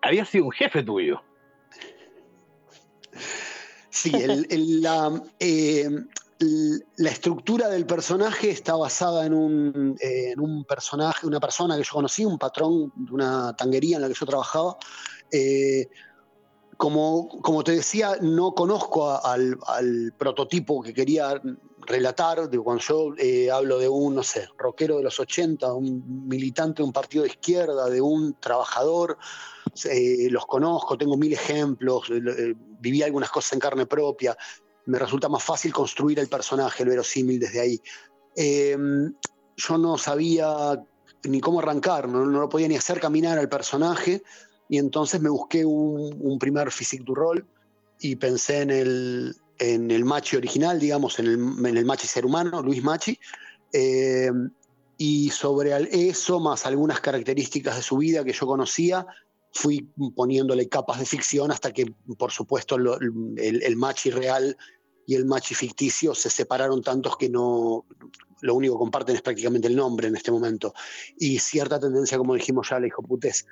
había 0.02 0.24
sido 0.24 0.44
un 0.44 0.52
jefe 0.52 0.84
tuyo. 0.84 1.20
Sí, 3.90 4.12
la, 4.12 5.20
eh, 5.40 5.90
la, 6.38 7.10
estructura 7.10 7.70
del 7.70 7.86
personaje 7.86 8.50
está 8.50 8.76
basada 8.76 9.26
en 9.26 9.34
un, 9.34 9.96
eh, 10.00 10.30
en 10.30 10.38
un, 10.38 10.64
personaje, 10.64 11.26
una 11.26 11.40
persona 11.40 11.76
que 11.76 11.82
yo 11.82 11.90
conocí, 11.92 12.24
un 12.24 12.38
patrón 12.38 12.92
de 12.94 13.12
una 13.12 13.52
tanguería 13.56 13.96
en 13.96 14.02
la 14.02 14.08
que 14.08 14.14
yo 14.14 14.24
trabajaba. 14.24 14.76
Como, 16.76 17.28
como, 17.42 17.64
te 17.64 17.72
decía, 17.72 18.12
no 18.20 18.54
conozco 18.54 19.10
al, 19.10 19.58
al, 19.66 20.14
prototipo 20.16 20.80
que 20.82 20.94
quería 20.94 21.42
relatar, 21.88 22.48
de 22.48 22.58
cuando 22.58 22.82
yo 22.82 23.14
eh, 23.16 23.50
hablo 23.50 23.78
de 23.78 23.88
un, 23.88 24.14
no 24.14 24.22
sé, 24.22 24.46
rockero 24.58 24.98
de 24.98 25.02
los 25.02 25.18
80, 25.18 25.72
un 25.72 26.28
militante 26.28 26.82
de 26.82 26.86
un 26.86 26.92
partido 26.92 27.24
de 27.24 27.30
izquierda, 27.30 27.88
de 27.88 28.00
un 28.00 28.34
trabajador, 28.38 29.16
eh, 29.90 30.28
los 30.30 30.46
conozco, 30.46 30.98
tengo 30.98 31.16
mil 31.16 31.32
ejemplos, 31.32 32.10
eh, 32.10 32.54
viví 32.80 33.02
algunas 33.02 33.30
cosas 33.30 33.54
en 33.54 33.58
carne 33.58 33.86
propia, 33.86 34.36
me 34.86 34.98
resulta 34.98 35.28
más 35.28 35.42
fácil 35.42 35.72
construir 35.72 36.18
el 36.18 36.28
personaje, 36.28 36.82
el 36.82 36.90
verosímil 36.90 37.40
desde 37.40 37.60
ahí. 37.60 37.80
Em, 38.36 39.14
yo 39.56 39.78
no 39.78 39.96
sabía 39.98 40.80
ni 41.24 41.40
cómo 41.40 41.60
arrancar, 41.60 42.06
no, 42.06 42.24
no, 42.26 42.40
lo 42.40 42.48
podía 42.48 42.68
ni 42.68 42.76
hacer 42.76 43.00
caminar 43.00 43.38
al 43.38 43.48
personaje, 43.48 44.22
y 44.68 44.76
entonces 44.76 45.20
me 45.22 45.30
busqué 45.30 45.64
un, 45.64 46.18
un 46.20 46.38
primer 46.38 46.70
physique 46.70 47.04
du 47.04 47.14
rol 47.14 47.46
y 47.98 48.16
pensé 48.16 48.60
en 48.60 48.70
el, 48.70 49.36
en 49.58 49.90
el 49.90 50.04
Machi 50.04 50.36
original, 50.36 50.78
digamos, 50.78 51.18
en 51.18 51.26
el, 51.26 51.66
en 51.66 51.76
el 51.76 51.84
Machi 51.84 52.06
ser 52.06 52.24
humano, 52.24 52.62
Luis 52.62 52.82
Machi, 52.82 53.18
eh, 53.72 54.30
y 54.96 55.30
sobre 55.30 55.76
eso, 56.08 56.40
más 56.40 56.66
algunas 56.66 57.00
características 57.00 57.76
de 57.76 57.82
su 57.82 57.98
vida 57.98 58.24
que 58.24 58.32
yo 58.32 58.46
conocía, 58.46 59.06
fui 59.52 59.88
poniéndole 60.14 60.68
capas 60.68 60.98
de 60.98 61.06
ficción 61.06 61.50
hasta 61.50 61.72
que, 61.72 61.94
por 62.18 62.32
supuesto, 62.32 62.76
el, 62.76 63.62
el, 63.62 63.76
machi 63.76 64.10
real 64.10 64.56
y 65.06 65.14
el 65.14 65.24
machi 65.24 65.54
ficticio 65.54 66.14
se 66.14 66.30
separaron 66.30 66.82
tantos 66.82 67.16
que 67.16 67.28
no, 67.28 67.86
lo 68.40 68.54
único 68.54 68.74
que 68.74 68.78
comparten 68.78 69.16
es 69.16 69.22
prácticamente 69.22 69.68
el 69.68 69.76
nombre 69.76 70.08
en 70.08 70.16
este 70.16 70.30
momento. 70.30 70.74
Y 71.16 71.38
cierta 71.38 71.80
tendencia, 71.80 72.18
como 72.18 72.34
dijimos 72.34 72.68
ya, 72.70 72.78
le 72.78 72.86
dijo 72.86 73.02
putés. 73.02 73.46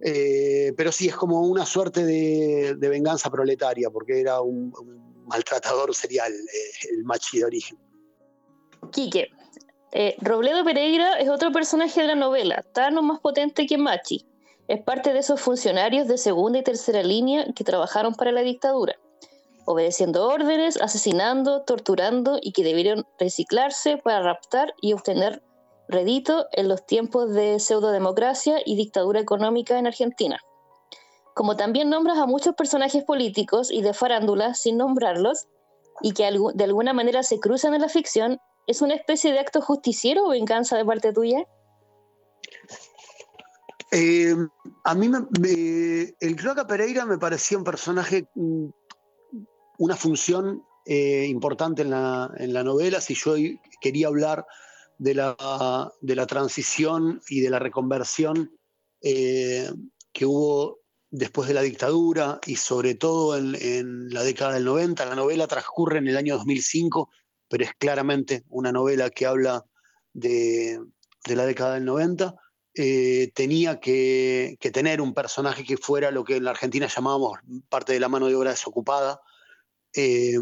Eh, 0.00 0.72
pero 0.76 0.92
sí, 0.92 1.08
es 1.08 1.16
como 1.16 1.42
una 1.42 1.66
suerte 1.66 2.04
de, 2.04 2.74
venganza 2.88 3.30
proletaria, 3.30 3.90
porque 3.90 4.20
era 4.20 4.40
un, 4.40 4.72
maltratador 5.30 5.94
serial, 5.94 6.32
eh, 6.32 6.88
el 6.92 7.04
machi 7.04 7.38
de 7.38 7.44
origen. 7.44 7.78
Quique, 8.92 9.30
eh, 9.92 10.16
Robledo 10.20 10.64
Pereira 10.64 11.18
es 11.18 11.28
otro 11.28 11.50
personaje 11.50 12.02
de 12.02 12.08
la 12.08 12.14
novela, 12.14 12.64
tan 12.72 12.96
o 12.98 13.02
más 13.02 13.20
potente 13.20 13.66
que 13.66 13.78
Machi. 13.78 14.24
Es 14.68 14.80
parte 14.82 15.12
de 15.12 15.18
esos 15.18 15.40
funcionarios 15.40 16.06
de 16.06 16.16
segunda 16.16 16.60
y 16.60 16.62
tercera 16.62 17.02
línea 17.02 17.46
que 17.56 17.64
trabajaron 17.64 18.14
para 18.14 18.30
la 18.30 18.42
dictadura, 18.42 18.94
obedeciendo 19.64 20.28
órdenes, 20.28 20.80
asesinando, 20.80 21.62
torturando 21.62 22.38
y 22.40 22.52
que 22.52 22.62
debieron 22.62 23.04
reciclarse 23.18 23.96
para 23.96 24.22
raptar 24.22 24.74
y 24.80 24.92
obtener 24.92 25.42
redito 25.88 26.46
en 26.52 26.68
los 26.68 26.86
tiempos 26.86 27.32
de 27.32 27.58
pseudodemocracia 27.58 28.60
y 28.64 28.76
dictadura 28.76 29.18
económica 29.18 29.76
en 29.76 29.88
Argentina. 29.88 30.40
Como 31.34 31.56
también 31.56 31.90
nombras 31.90 32.18
a 32.18 32.26
muchos 32.26 32.54
personajes 32.54 33.04
políticos 33.04 33.70
y 33.70 33.82
de 33.82 33.94
farándula 33.94 34.54
sin 34.54 34.76
nombrarlos, 34.76 35.48
y 36.02 36.12
que 36.12 36.30
de 36.54 36.64
alguna 36.64 36.92
manera 36.92 37.22
se 37.22 37.40
cruzan 37.40 37.74
en 37.74 37.82
la 37.82 37.88
ficción, 37.88 38.40
¿Es 38.70 38.82
una 38.82 38.94
especie 38.94 39.32
de 39.32 39.40
acto 39.40 39.60
justiciero 39.60 40.26
o 40.26 40.30
venganza 40.30 40.76
de 40.76 40.84
parte 40.84 41.12
tuya? 41.12 41.44
Eh, 43.90 44.36
a 44.84 44.94
mí 44.94 45.10
el 46.20 46.36
Cloaca 46.36 46.68
Pereira 46.68 47.04
me 47.04 47.18
parecía 47.18 47.58
un 47.58 47.64
personaje, 47.64 48.28
mm, 48.36 48.66
una 49.78 49.96
función 49.96 50.62
eh, 50.86 51.26
importante 51.28 51.82
en 51.82 51.90
la, 51.90 52.62
novela. 52.62 53.00
Si 53.00 53.14
yo 53.14 53.34
quería 53.80 54.06
hablar 54.06 54.46
de 54.98 55.14
la, 55.14 55.92
de 56.00 56.14
la 56.14 56.26
transición 56.28 57.20
y 57.28 57.40
de 57.40 57.50
la 57.50 57.58
reconversión 57.58 58.56
eh, 59.02 59.68
que 60.12 60.26
hubo 60.26 60.78
después 61.10 61.48
de 61.48 61.54
la 61.54 61.62
dictadura 61.62 62.40
y 62.46 62.56
sobre 62.56 62.94
todo 62.94 63.36
en, 63.36 64.08
la 64.10 64.22
década 64.22 64.54
del 64.54 64.64
90, 64.64 65.04
la 65.06 65.14
novela 65.14 65.46
transcurre 65.46 65.98
en 65.98 66.08
el 66.08 66.16
año 66.16 66.36
2005 66.36 67.10
pero 67.50 67.64
es 67.64 67.74
claramente 67.74 68.44
una 68.48 68.70
novela 68.70 69.10
que 69.10 69.26
habla 69.26 69.66
de, 70.12 70.80
la 71.26 71.44
década 71.44 71.74
del 71.74 71.84
90. 71.84 72.36
Eh, 72.74 73.32
tenía 73.34 73.80
que, 73.80 74.56
tener 74.72 75.00
un 75.00 75.12
personaje 75.12 75.64
que 75.64 75.76
fuera 75.76 76.12
lo 76.12 76.22
que 76.22 76.36
en 76.36 76.44
la 76.44 76.52
Argentina 76.52 76.86
llamábamos 76.86 77.40
parte 77.68 77.92
de 77.92 77.98
la 77.98 78.08
mano 78.08 78.28
de 78.28 78.36
obra 78.36 78.52
desocupada. 78.52 79.20
Eh, 79.92 80.38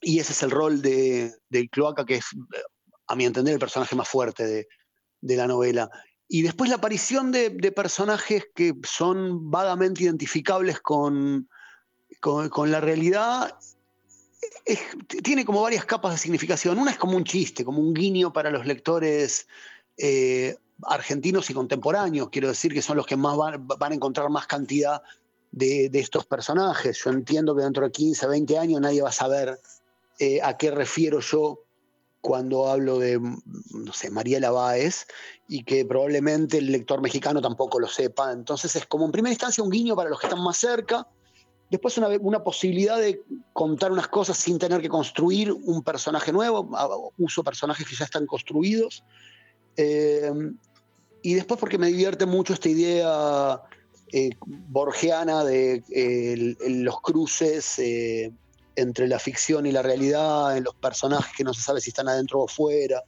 y 0.00 0.18
ese 0.18 0.32
es 0.32 0.42
el 0.42 0.50
rol 0.50 0.80
de, 0.80 1.34
Cloaca, 1.70 2.06
que 2.06 2.16
es, 2.16 2.24
a 3.06 3.14
mi 3.14 3.26
entender, 3.26 3.52
el 3.52 3.60
personaje 3.60 3.94
más 3.96 4.08
fuerte 4.08 4.66
de, 5.20 5.36
la 5.36 5.46
novela. 5.46 5.90
Y 6.28 6.42
después 6.42 6.70
la 6.70 6.76
aparición 6.76 7.30
de, 7.30 7.50
personajes 7.72 8.46
que 8.54 8.74
son 8.82 9.50
vagamente 9.50 10.04
identificables 10.04 10.80
con, 10.80 11.48
con 12.20 12.70
la 12.70 12.80
realidad 12.80 13.56
tiene 15.22 15.44
como 15.44 15.62
varias 15.62 15.84
capas 15.84 16.12
de 16.12 16.18
significación. 16.18 16.78
Una 16.78 16.90
es 16.90 16.98
como 16.98 17.16
un 17.16 17.24
chiste, 17.24 17.64
como 17.64 17.80
un 17.80 17.94
guiño 17.94 18.32
para 18.32 18.50
los 18.50 18.66
lectores 18.66 19.46
eh, 19.96 20.56
argentinos 20.82 21.48
y 21.50 21.54
contemporáneos. 21.54 22.28
Quiero 22.30 22.48
decir 22.48 22.72
que 22.72 22.82
son 22.82 22.96
los 22.96 23.06
que 23.06 23.16
más 23.16 23.36
van, 23.36 23.92
a 23.92 23.94
encontrar 23.94 24.28
más 24.28 24.46
cantidad 24.46 25.02
de, 25.52 25.90
estos 25.92 26.26
personajes. 26.26 27.02
Yo 27.04 27.10
entiendo 27.10 27.56
que 27.56 27.62
dentro 27.62 27.84
de 27.84 27.92
15, 27.92 28.26
20 28.26 28.58
años 28.58 28.80
nadie 28.80 29.02
va 29.02 29.10
a 29.10 29.12
saber 29.12 29.58
eh, 30.18 30.40
a 30.42 30.56
qué 30.56 30.70
refiero 30.70 31.20
yo 31.20 31.65
cuando 32.26 32.68
hablo 32.68 32.98
de, 32.98 33.20
no 33.20 33.92
sé, 33.92 34.10
Mariela 34.10 34.50
Báez, 34.50 35.06
y 35.46 35.62
que 35.62 35.84
probablemente 35.84 36.58
el 36.58 36.72
lector 36.72 37.00
mexicano 37.00 37.40
tampoco 37.40 37.78
lo 37.78 37.86
sepa. 37.86 38.32
Entonces 38.32 38.74
es 38.74 38.84
como 38.84 39.04
en 39.04 39.12
primera 39.12 39.32
instancia 39.32 39.62
un 39.62 39.70
guiño 39.70 39.94
para 39.94 40.10
los 40.10 40.18
que 40.18 40.26
están 40.26 40.42
más 40.42 40.56
cerca, 40.56 41.06
Después 41.70 41.98
una, 41.98 42.08
una, 42.20 42.44
posibilidad 42.44 42.96
de 42.96 43.22
contar 43.52 43.90
unas 43.90 44.06
cosas 44.06 44.36
sin 44.36 44.56
tener 44.56 44.80
que 44.80 44.88
construir 44.88 45.50
un 45.50 45.82
personaje 45.82 46.32
nuevo, 46.32 46.68
uso 47.18 47.42
personajes 47.42 47.84
que 47.88 47.96
ya 47.96 48.04
están 48.04 48.24
construidos. 48.24 49.02
Eh, 49.76 50.30
y 51.22 51.34
después 51.34 51.58
porque 51.58 51.76
me 51.76 51.88
divierte 51.88 52.24
mucho 52.24 52.52
esta 52.52 52.68
idea 52.68 53.60
eh, 54.12 54.30
borgiana 54.40 55.42
de 55.42 56.56
los 56.68 57.00
cruces 57.00 57.80
eh, 57.80 58.32
entre 58.76 59.08
la 59.08 59.18
ficción 59.18 59.66
y 59.66 59.72
la 59.72 59.82
realidad, 59.82 60.56
en 60.56 60.64
los 60.64 60.74
personajes 60.74 61.34
que 61.36 61.44
no 61.44 61.52
se 61.54 61.62
sabe 61.62 61.80
si 61.80 61.90
están 61.90 62.08
adentro 62.08 62.40
o 62.40 62.48
fuera, 62.48 63.02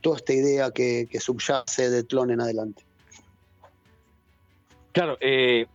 toda 0.00 0.16
esta 0.16 0.32
idea 0.32 0.70
que, 0.70 1.08
subyace 1.18 1.90
de 1.90 2.02
Tlón 2.04 2.30
en 2.30 2.40
adelante. 2.40 2.84
Claro, 4.92 5.16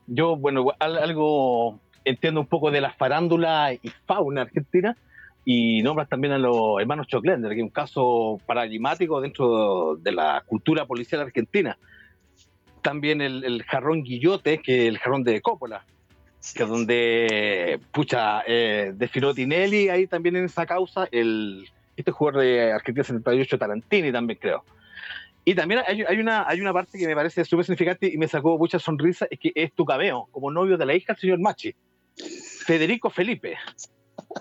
yo, 0.05 0.35
bueno, 0.35 0.67
algo 0.79 1.79
entiendo 2.05 2.39
un 2.39 2.47
poco 2.47 2.71
de 2.71 2.81
la 2.81 2.93
farándula 2.93 3.73
y 3.73 3.89
fauna 4.05 4.43
argentina 4.43 4.95
y 5.49 5.81
nombras 5.81 6.09
también 6.09 6.33
a 6.33 6.37
los 6.37 6.79
hermanos 6.79 7.07
Choclender, 7.07 7.51
que 7.51 7.59
es 7.59 7.63
un 7.63 7.69
caso 7.69 8.39
paradigmático 8.45 9.21
dentro 9.21 9.95
de 9.95 10.11
la 10.11 10.43
cultura 10.45 10.85
policial 10.85 11.21
argentina. 11.21 11.77
También 12.81 13.21
el, 13.21 13.63
jarrón 13.63 14.03
Guillote, 14.03 14.61
que 14.61 14.83
es 14.83 14.89
el 14.89 14.97
jarrón 14.97 15.23
de 15.23 15.41
Coppola, 15.41 15.85
que 16.53 16.63
es 16.63 16.69
donde, 16.69 17.79
pucha, 17.91 18.43
eh, 18.47 18.93
desfiló 18.95 19.33
Tinelli 19.33 19.89
ahí 19.89 20.07
también 20.07 20.35
en 20.35 20.45
esa 20.45 20.65
causa, 20.65 21.07
el, 21.11 21.69
este 21.95 22.11
jugador 22.11 22.41
de 22.41 22.71
Argentina 22.71 23.03
78, 23.03 23.57
Tarantini 23.57 24.11
también 24.11 24.39
creo. 24.41 24.63
Y 25.45 25.55
también 25.55 25.81
hay, 25.87 26.03
hay, 26.03 26.19
una, 26.19 26.47
hay 26.47 26.59
una 26.59 26.73
parte 26.73 26.97
que 26.97 27.07
me 27.07 27.15
parece 27.15 27.45
súper 27.45 27.65
significante 27.65 28.07
y 28.07 28.17
me 28.17 28.27
sacó 28.27 28.57
mucha 28.57 28.79
sonrisa, 28.79 29.27
es 29.31 29.39
que 29.39 29.51
es 29.55 29.73
tu 29.73 29.85
cabeo, 29.85 30.27
como 30.31 30.51
novio 30.51 30.77
de 30.77 30.85
la 30.85 30.93
hija 30.93 31.13
del 31.13 31.21
señor 31.21 31.39
Machi. 31.39 31.73
Federico 32.65 33.09
Felipe. 33.09 33.57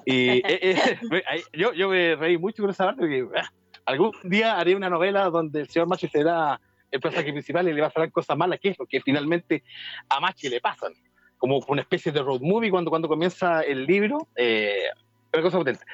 Y 0.05 0.29
eh, 0.29 0.43
eh, 0.47 0.77
yo, 1.53 1.73
yo, 1.73 1.89
me 1.89 2.17
reí 2.17 2.39
mucho 2.39 2.63
con 2.63 2.71
esa 2.71 2.87
parte 2.87 3.01
porque 3.03 3.27
ah, 3.39 3.49
algún 3.85 4.13
día 4.25 4.59
haré 4.59 4.75
una 4.75 4.91
novela 4.91 5.25
donde 5.31 5.61
el 5.61 5.69
señor 5.69 5.89
Machi 5.89 6.09
será 6.09 6.61
el 6.91 7.01
personaje 7.01 7.33
principal 7.33 7.69
y 7.69 7.73
le 7.73 7.81
va 7.81 7.87
a 7.87 7.91
hacer 7.91 8.11
cosas 8.11 8.37
malas, 8.37 8.59
que 8.61 8.71
es 8.71 8.79
lo 8.79 8.87
que 8.87 9.01
finalmente 9.01 9.63
a 10.09 10.21
Machi 10.21 10.49
le 10.49 10.61
pasan. 10.61 10.93
Como 11.39 11.59
una 11.69 11.83
especie 11.83 12.13
de 12.13 12.23
road 12.23 12.41
movie 12.41 12.71
cuando, 12.71 12.91
cuando 12.91 13.09
comienza 13.09 13.63
el 13.63 13.85
libro. 13.87 14.29
Eh, 14.37 14.85
una 15.33 15.43
cosa 15.43 15.59
potente. 15.59 15.85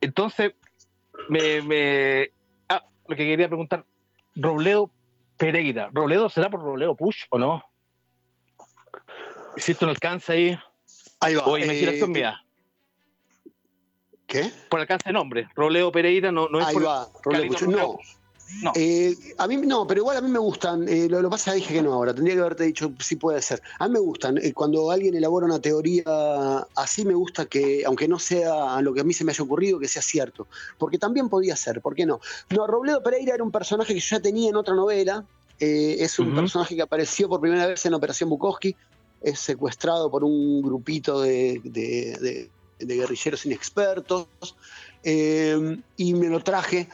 entonces, 0.00 0.52
me, 1.28 1.62
me 1.62 2.30
ah, 2.68 2.84
lo 3.06 3.16
que 3.16 3.24
quería 3.24 3.48
preguntar, 3.48 3.84
Robledo 4.34 4.90
Pereira. 5.36 5.90
¿Robledo 5.92 6.28
será 6.28 6.50
por 6.50 6.60
Robledo 6.60 6.94
Push 6.94 7.24
o 7.30 7.38
no? 7.38 7.64
¿Hiciste 9.56 9.84
un 9.84 9.90
alcance 9.90 10.32
ahí? 10.32 10.58
Ahí 11.20 11.34
va. 11.34 11.46
O 11.46 11.56
imaginación 11.56 12.10
eh, 12.10 12.12
mía. 12.12 12.42
¿Qué? 14.26 14.50
Por 14.68 14.80
alcance 14.80 15.08
de 15.08 15.12
nombre. 15.12 15.48
Roleo 15.54 15.92
Pereira 15.92 16.32
no, 16.32 16.48
no 16.48 16.60
es 16.60 16.66
Ahí 16.66 16.76
va, 16.76 17.08
Roleo 17.22 17.50
No. 17.68 17.98
No. 18.62 18.72
Eh, 18.74 19.14
a 19.38 19.46
mí 19.46 19.56
no, 19.56 19.86
pero 19.86 20.00
igual 20.00 20.16
a 20.16 20.20
mí 20.20 20.30
me 20.30 20.38
gustan. 20.38 20.88
Eh, 20.88 21.08
lo, 21.08 21.22
que 21.22 21.28
pasa 21.28 21.50
es 21.50 21.54
que 21.54 21.60
dije 21.60 21.74
que 21.74 21.82
no 21.82 21.92
ahora. 21.92 22.14
Tendría 22.14 22.36
que 22.36 22.40
haberte 22.40 22.64
dicho 22.64 22.92
si 23.00 23.16
puede 23.16 23.42
ser. 23.42 23.62
A 23.78 23.88
mí 23.88 23.94
me 23.94 24.00
gustan. 24.00 24.38
cuando 24.54 24.90
alguien 24.90 25.14
elabora 25.14 25.46
una 25.46 25.60
teoría 25.60 26.04
así, 26.74 27.04
me 27.04 27.14
gusta 27.14 27.46
que, 27.46 27.84
aunque 27.84 28.08
no 28.08 28.18
sea 28.18 28.80
lo 28.80 28.94
que 28.94 29.00
a 29.00 29.04
mí 29.04 29.12
se 29.12 29.24
me 29.24 29.32
haya 29.32 29.44
ocurrido, 29.44 29.78
que 29.78 29.88
sea 29.88 30.02
cierto. 30.02 30.46
Porque 30.78 30.98
también 30.98 31.28
podía 31.28 31.56
ser. 31.56 31.80
¿Por 31.80 31.94
qué 31.94 32.06
no? 32.06 32.20
No, 32.50 32.66
Robledo 32.66 33.02
Pereira 33.02 33.34
era 33.34 33.44
un 33.44 33.52
personaje 33.52 33.94
que 33.94 34.00
yo 34.00 34.16
ya 34.16 34.20
tenía 34.20 34.50
en 34.50 34.56
otra 34.56 34.74
novela. 34.74 35.24
es 35.58 36.18
un 36.18 36.34
personaje 36.34 36.76
que 36.76 36.82
apareció 36.82 37.28
por 37.28 37.40
primera 37.40 37.66
vez 37.66 37.84
en 37.86 37.94
Operación 37.94 38.30
Bukowski 38.30 38.76
es 39.26 39.40
secuestrado 39.40 40.10
por 40.10 40.24
un 40.24 40.62
grupito 40.62 41.20
de, 41.20 42.48
guerrilleros 42.78 43.46
inexpertos 43.46 44.28
eh, 45.02 45.78
y 45.96 46.14
me 46.14 46.28
lo 46.28 46.40
traje 46.40 46.88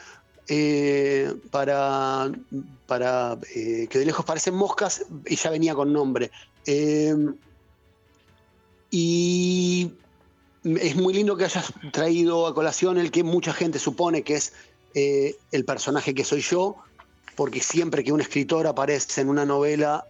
eh, 0.47 1.33
para, 1.51 2.31
para 2.87 3.37
eh, 3.55 3.87
que 3.89 3.99
de 3.99 4.05
lejos 4.05 4.25
parecen 4.25 4.55
moscas 4.55 5.05
y 5.25 5.35
ya 5.35 5.49
venía 5.49 5.75
con 5.75 5.93
nombre. 5.93 6.31
y 8.91 9.91
es 10.63 10.95
muy 10.95 11.13
lindo 11.13 11.35
que 11.35 11.45
hayas 11.45 11.73
traído 11.91 12.47
a 12.47 12.53
colación 12.53 12.97
el 12.97 13.11
que 13.11 13.23
mucha 13.23 13.53
gente 13.53 13.79
supone 13.79 14.23
que 14.23 14.35
es 14.35 14.53
el 14.93 15.65
personaje 15.65 16.13
que 16.13 16.23
soy 16.23 16.41
yo, 16.41 16.75
porque 17.35 17.59
siempre 17.59 18.03
que 18.03 18.11
un 18.11 18.21
escritor 18.21 18.67
aparece 18.67 19.21
en 19.21 19.29
una 19.29 19.45
novela, 19.45 20.05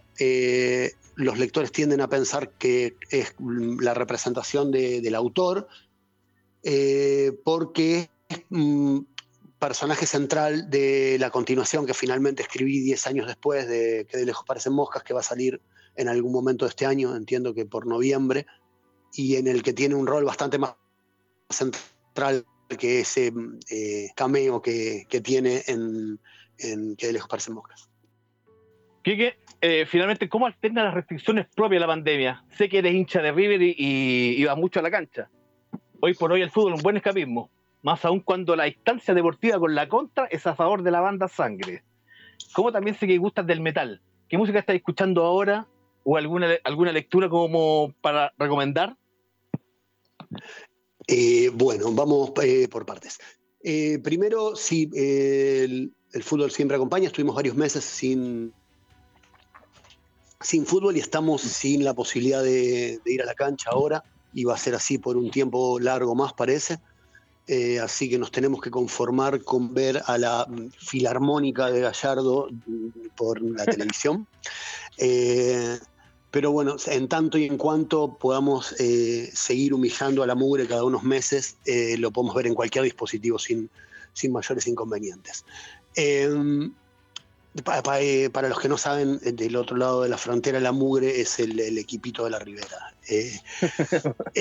los 1.16 1.38
lectores 1.38 1.72
tienden 1.72 2.00
a 2.00 2.08
pensar 2.08 2.50
que 2.50 2.96
es 3.10 3.34
la 3.38 3.94
representación 3.94 4.70
del 4.70 5.14
autor, 5.14 5.68
eh, 6.62 7.32
porque 7.44 8.08
mm, 8.48 8.98
personaje 9.68 10.04
central 10.04 10.68
de 10.68 11.16
la 11.18 11.30
continuación 11.30 11.86
que 11.86 11.94
finalmente 11.94 12.42
escribí 12.42 12.80
10 12.80 13.06
años 13.06 13.26
después 13.26 13.66
de 13.66 14.06
Que 14.10 14.18
de 14.18 14.26
lejos 14.26 14.44
parecen 14.46 14.74
moscas, 14.74 15.02
que 15.02 15.14
va 15.14 15.20
a 15.20 15.22
salir 15.22 15.62
en 15.96 16.08
algún 16.08 16.32
momento 16.32 16.66
de 16.66 16.68
este 16.68 16.84
año, 16.84 17.16
entiendo 17.16 17.54
que 17.54 17.64
por 17.64 17.86
noviembre, 17.86 18.44
y 19.14 19.36
en 19.36 19.46
el 19.46 19.62
que 19.62 19.72
tiene 19.72 19.94
un 19.94 20.06
rol 20.06 20.24
bastante 20.24 20.58
más 20.58 20.74
central 21.48 22.44
que 22.78 23.00
ese 23.00 23.32
eh, 23.70 24.08
cameo 24.14 24.60
que, 24.60 25.06
tiene 25.22 25.62
en, 25.66 26.18
Que 26.58 27.06
de 27.06 27.12
lejos 27.14 27.28
parecen 27.30 27.54
moscas. 27.54 27.88
Quique, 29.02 29.38
eh, 29.62 29.86
finalmente, 29.86 30.28
¿cómo 30.28 30.46
alterna 30.46 30.84
las 30.84 30.94
restricciones 30.94 31.46
propias 31.54 31.76
de 31.76 31.86
la 31.86 31.86
pandemia? 31.86 32.44
Sé 32.58 32.68
que 32.68 32.78
eres 32.78 32.92
hincha 32.92 33.22
de 33.22 33.32
River 33.32 33.62
y, 33.62 33.74
y, 33.78 34.44
vas 34.44 34.58
mucho 34.58 34.80
a 34.80 34.82
la 34.82 34.90
cancha. 34.90 35.30
Hoy 36.00 36.12
por 36.12 36.32
hoy 36.32 36.42
el 36.42 36.50
fútbol 36.50 36.74
es 36.74 36.80
un 36.80 36.82
buen 36.82 36.96
escapismo, 36.98 37.50
más 37.84 38.02
aún 38.06 38.20
cuando 38.20 38.56
la 38.56 38.64
distancia 38.64 39.12
deportiva 39.12 39.58
con 39.58 39.74
la 39.74 39.90
contra 39.90 40.24
es 40.24 40.46
a 40.46 40.54
favor 40.54 40.82
de 40.82 40.90
la 40.90 41.02
banda 41.02 41.28
sangre. 41.28 41.84
¿Cómo 42.54 42.72
también 42.72 42.96
sé 42.96 43.06
que 43.06 43.18
gustas 43.18 43.46
del 43.46 43.60
metal? 43.60 44.00
¿Qué 44.26 44.38
música 44.38 44.58
estás 44.58 44.74
escuchando 44.74 45.22
ahora? 45.22 45.68
¿O 46.02 46.16
alguna, 46.16 46.48
alguna 46.64 46.92
lectura 46.92 47.28
como 47.28 47.92
para 48.00 48.32
recomendar? 48.38 48.96
Eh, 51.06 51.50
bueno, 51.52 51.92
vamos 51.92 52.32
eh, 52.42 52.68
por 52.68 52.86
partes. 52.86 53.18
Eh, 53.62 53.98
primero, 54.02 54.56
sí, 54.56 54.90
el, 54.94 55.92
fútbol 56.22 56.50
siempre 56.50 56.76
acompaña. 56.76 57.08
Estuvimos 57.08 57.36
varios 57.36 57.54
meses 57.54 57.84
sin, 57.84 58.54
sin 60.40 60.64
fútbol 60.64 60.96
y 60.96 61.00
estamos 61.00 61.42
sin 61.42 61.84
la 61.84 61.92
posibilidad 61.92 62.42
de, 62.42 62.98
ir 63.04 63.22
a 63.22 63.26
la 63.26 63.34
cancha 63.34 63.68
ahora. 63.72 64.02
Y 64.32 64.44
va 64.44 64.54
a 64.54 64.58
ser 64.58 64.74
así 64.74 64.96
por 64.96 65.18
un 65.18 65.30
tiempo 65.30 65.78
largo 65.78 66.14
más, 66.14 66.32
parece. 66.32 66.78
Así 67.82 68.08
que 68.08 68.18
nos 68.18 68.30
tenemos 68.30 68.60
que 68.60 68.70
conformar 68.70 69.42
con 69.42 69.74
ver 69.74 70.02
a 70.06 70.18
la 70.18 70.46
filarmónica 70.78 71.70
de 71.70 71.80
Gallardo 71.80 72.48
por 73.16 73.42
la 73.42 73.64
televisión. 73.66 74.26
Pero 76.34 76.50
bueno, 76.50 76.74
en 76.86 77.06
tanto 77.06 77.38
y 77.38 77.44
en 77.44 77.56
cuanto 77.56 78.18
podamos 78.18 78.74
eh, 78.80 79.30
seguir 79.32 79.72
humillando 79.72 80.24
a 80.24 80.26
la 80.26 80.34
mugre 80.34 80.66
cada 80.66 80.82
unos 80.82 81.04
meses, 81.04 81.58
eh, 81.64 81.96
lo 81.96 82.10
podemos 82.10 82.34
ver 82.34 82.48
en 82.48 82.56
cualquier 82.56 82.82
dispositivo 82.82 83.38
sin, 83.38 83.70
sin 84.14 84.32
mayores 84.32 84.66
inconvenientes. 84.66 85.44
Em, 85.94 86.72
eh, 87.54 88.30
para, 88.32 88.48
los 88.48 88.58
que 88.58 88.68
no 88.68 88.76
saben, 88.76 89.20
del 89.20 89.54
otro 89.54 89.76
lado 89.76 90.02
de 90.02 90.08
la 90.08 90.18
frontera, 90.18 90.58
la 90.58 90.72
mugre 90.72 91.20
es 91.20 91.38
el, 91.38 91.78
equipito 91.78 92.24
de 92.24 92.30
la 92.30 92.40
ribera. 92.40 92.96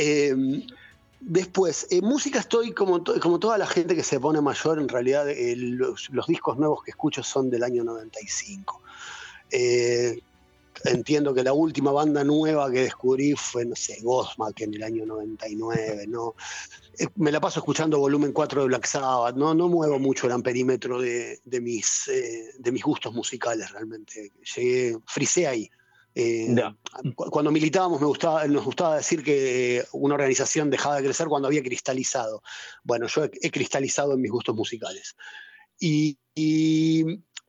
Después, 1.25 1.87
música 2.01 2.39
estoy 2.39 2.73
como, 2.73 3.03
como 3.21 3.39
toda 3.39 3.57
la 3.57 3.65
gente 3.65 3.95
que 3.95 4.03
se 4.03 4.19
pone 4.19 4.41
mayor, 4.41 4.79
en 4.79 4.89
realidad 4.89 5.25
los, 5.55 6.09
los, 6.09 6.27
discos 6.27 6.57
nuevos 6.57 6.83
que 6.83 6.91
escucho 6.91 7.23
son 7.23 7.49
del 7.49 7.63
año 7.63 7.83
95 7.83 8.81
entiendo 10.85 11.33
que 11.33 11.43
la 11.43 11.53
última 11.53 11.91
banda 11.91 12.23
nueva 12.23 12.71
que 12.71 12.81
descubrí 12.81 13.33
fue, 13.33 13.65
no 13.65 13.75
sé, 13.75 13.97
que 14.55 14.63
en 14.63 14.73
el 14.73 14.83
año 14.83 15.05
99, 15.05 16.07
¿no? 16.07 16.35
Eh, 16.99 17.07
me 17.15 17.31
la 17.31 17.39
paso 17.39 17.59
escuchando 17.59 17.99
volumen 17.99 18.31
4 18.31 18.61
de 18.61 18.67
Black 18.67 18.85
Sabbath, 18.85 19.35
no, 19.35 19.53
no 19.53 19.67
muevo 19.69 19.99
mucho 19.99 20.27
el 20.27 20.33
amperímetro 20.33 20.99
de, 20.99 21.39
mis, 21.61 22.07
eh, 22.07 22.53
de 22.57 22.71
mis 22.71 22.83
gustos 22.83 23.13
musicales 23.13 23.71
realmente. 23.71 24.31
Llegué, 24.55 24.97
frisé 25.05 25.47
ahí. 25.47 25.69
Eh, 26.15 26.55
cuando 27.15 27.51
militábamos 27.51 27.99
me 27.99 28.07
gustaba, 28.07 28.45
nos 28.47 28.65
gustaba 28.65 28.97
decir 28.97 29.23
que 29.23 29.83
una 29.93 30.15
organización 30.15 30.69
dejaba 30.69 30.97
de 30.97 31.03
crecer 31.03 31.27
cuando 31.27 31.47
había 31.47 31.63
cristalizado. 31.63 32.43
Bueno, 32.83 33.07
yo 33.07 33.23
he, 33.23 33.51
cristalizado 33.51 34.13
en 34.13 34.21
mis 34.21 34.31
gustos 34.31 34.55
musicales. 34.55 35.15
y, 35.79 36.17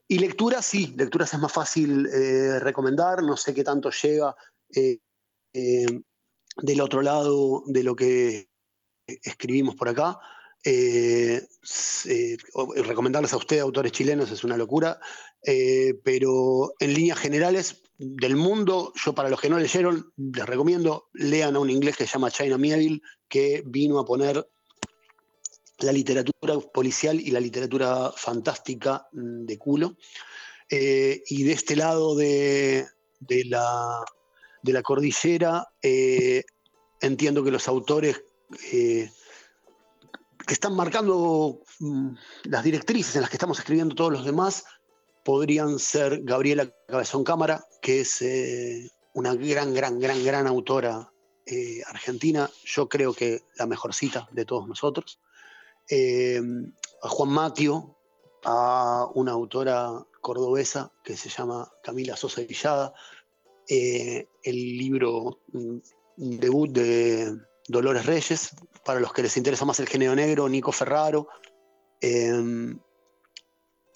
y 0.07 0.19
lecturas, 0.19 0.65
sí, 0.65 0.93
lecturas 0.97 1.33
es 1.33 1.39
más 1.39 1.51
fácil 1.51 2.05
eh, 2.07 2.59
recomendar, 2.59 3.23
no 3.23 3.35
sé 3.37 3.55
qué 3.55 3.63
tanto 3.63 3.89
llega 3.89 4.35
eh, 4.75 4.99
eh, 5.53 6.01
del 6.57 6.81
otro 6.81 7.01
lado 7.01 7.63
de 7.65 7.83
lo 7.83 7.95
que 7.95 8.47
escribimos 9.07 9.75
por 9.75 9.89
acá. 9.89 10.19
recomendarles 12.87 13.33
a 13.33 13.37
ustedes 13.37 13.63
autores 13.63 13.91
chilenos 13.91 14.31
es 14.31 14.43
una 14.43 14.57
locura, 14.57 14.99
pero 16.03 16.73
en 16.79 16.93
líneas 16.93 17.19
generales 17.19 17.81
del 17.97 18.35
mundo, 18.35 18.91
yo 18.95 19.13
para 19.13 19.29
los 19.29 19.39
que 19.39 19.49
no 19.49 19.57
leyeron, 19.57 20.11
les 20.17 20.45
recomiendo, 20.45 21.09
lean 21.13 21.55
a 21.55 21.59
un 21.59 21.69
inglés 21.69 21.95
que 21.95 22.05
se 22.05 22.13
llama 22.13 22.31
China 22.31 22.57
Mieville, 22.57 23.01
que 23.27 23.63
vino 23.65 23.99
a 23.99 24.05
poner 24.05 24.47
la 25.79 25.91
literatura 25.91 26.59
policial 26.73 27.19
y 27.19 27.31
la 27.31 27.39
literatura 27.39 28.11
fantástica 28.15 29.07
mm, 29.11 29.45
de 29.45 29.57
culo. 29.57 29.95
Eh, 30.69 31.23
y 31.27 31.43
de 31.43 31.53
este 31.53 31.75
lado 31.75 32.15
de, 32.15 32.87
la, 33.45 34.03
de 34.63 34.73
la, 34.73 34.81
cordillera, 34.81 35.67
eh, 35.81 36.43
entiendo 37.01 37.43
que 37.43 37.51
los 37.51 37.67
autores 37.67 38.23
eh, 38.71 39.09
que 40.45 40.53
están 40.53 40.75
marcando 40.75 41.61
mm, 41.79 42.15
las 42.45 42.63
directrices 42.63 43.15
en 43.15 43.21
las 43.21 43.29
que 43.29 43.37
estamos 43.37 43.59
escribiendo 43.59 43.95
todos 43.95 44.11
los 44.11 44.25
demás 44.25 44.65
podrían 45.25 45.79
ser 45.79 46.21
Gabriela 46.23 46.71
Cabezón 46.87 47.25
Cámara, 47.25 47.65
que 47.81 47.99
es 48.01 48.23
una 49.13 49.33
gran, 49.33 49.73
gran, 49.73 49.99
gran, 49.99 50.23
gran 50.23 50.47
autora 50.47 51.11
argentina, 51.87 52.49
yo 52.63 52.87
creo 52.87 53.13
que 53.13 53.41
la 53.57 53.65
mejorcita 53.65 54.29
de 54.31 54.45
todos 54.45 54.67
nosotros. 54.67 55.19
Eh, 55.89 56.41
a 57.01 57.09
Juan 57.09 57.29
Matio, 57.29 57.97
a 58.43 59.07
una 59.13 59.31
autora 59.33 60.05
cordobesa 60.21 60.91
que 61.03 61.15
se 61.15 61.29
llama 61.29 61.71
Camila 61.83 62.15
Sosa 62.15 62.41
Villada, 62.41 62.93
eh, 63.67 64.27
el 64.43 64.55
libro 64.55 65.39
mm, 65.53 65.77
debut 66.17 66.71
de 66.71 67.37
Dolores 67.67 68.05
Reyes, 68.05 68.51
para 68.83 68.99
los 68.99 69.13
que 69.13 69.23
les 69.23 69.37
interesa 69.37 69.65
más 69.65 69.79
el 69.79 69.87
género 69.87 70.15
negro, 70.15 70.47
Nico 70.49 70.71
Ferraro. 70.71 71.27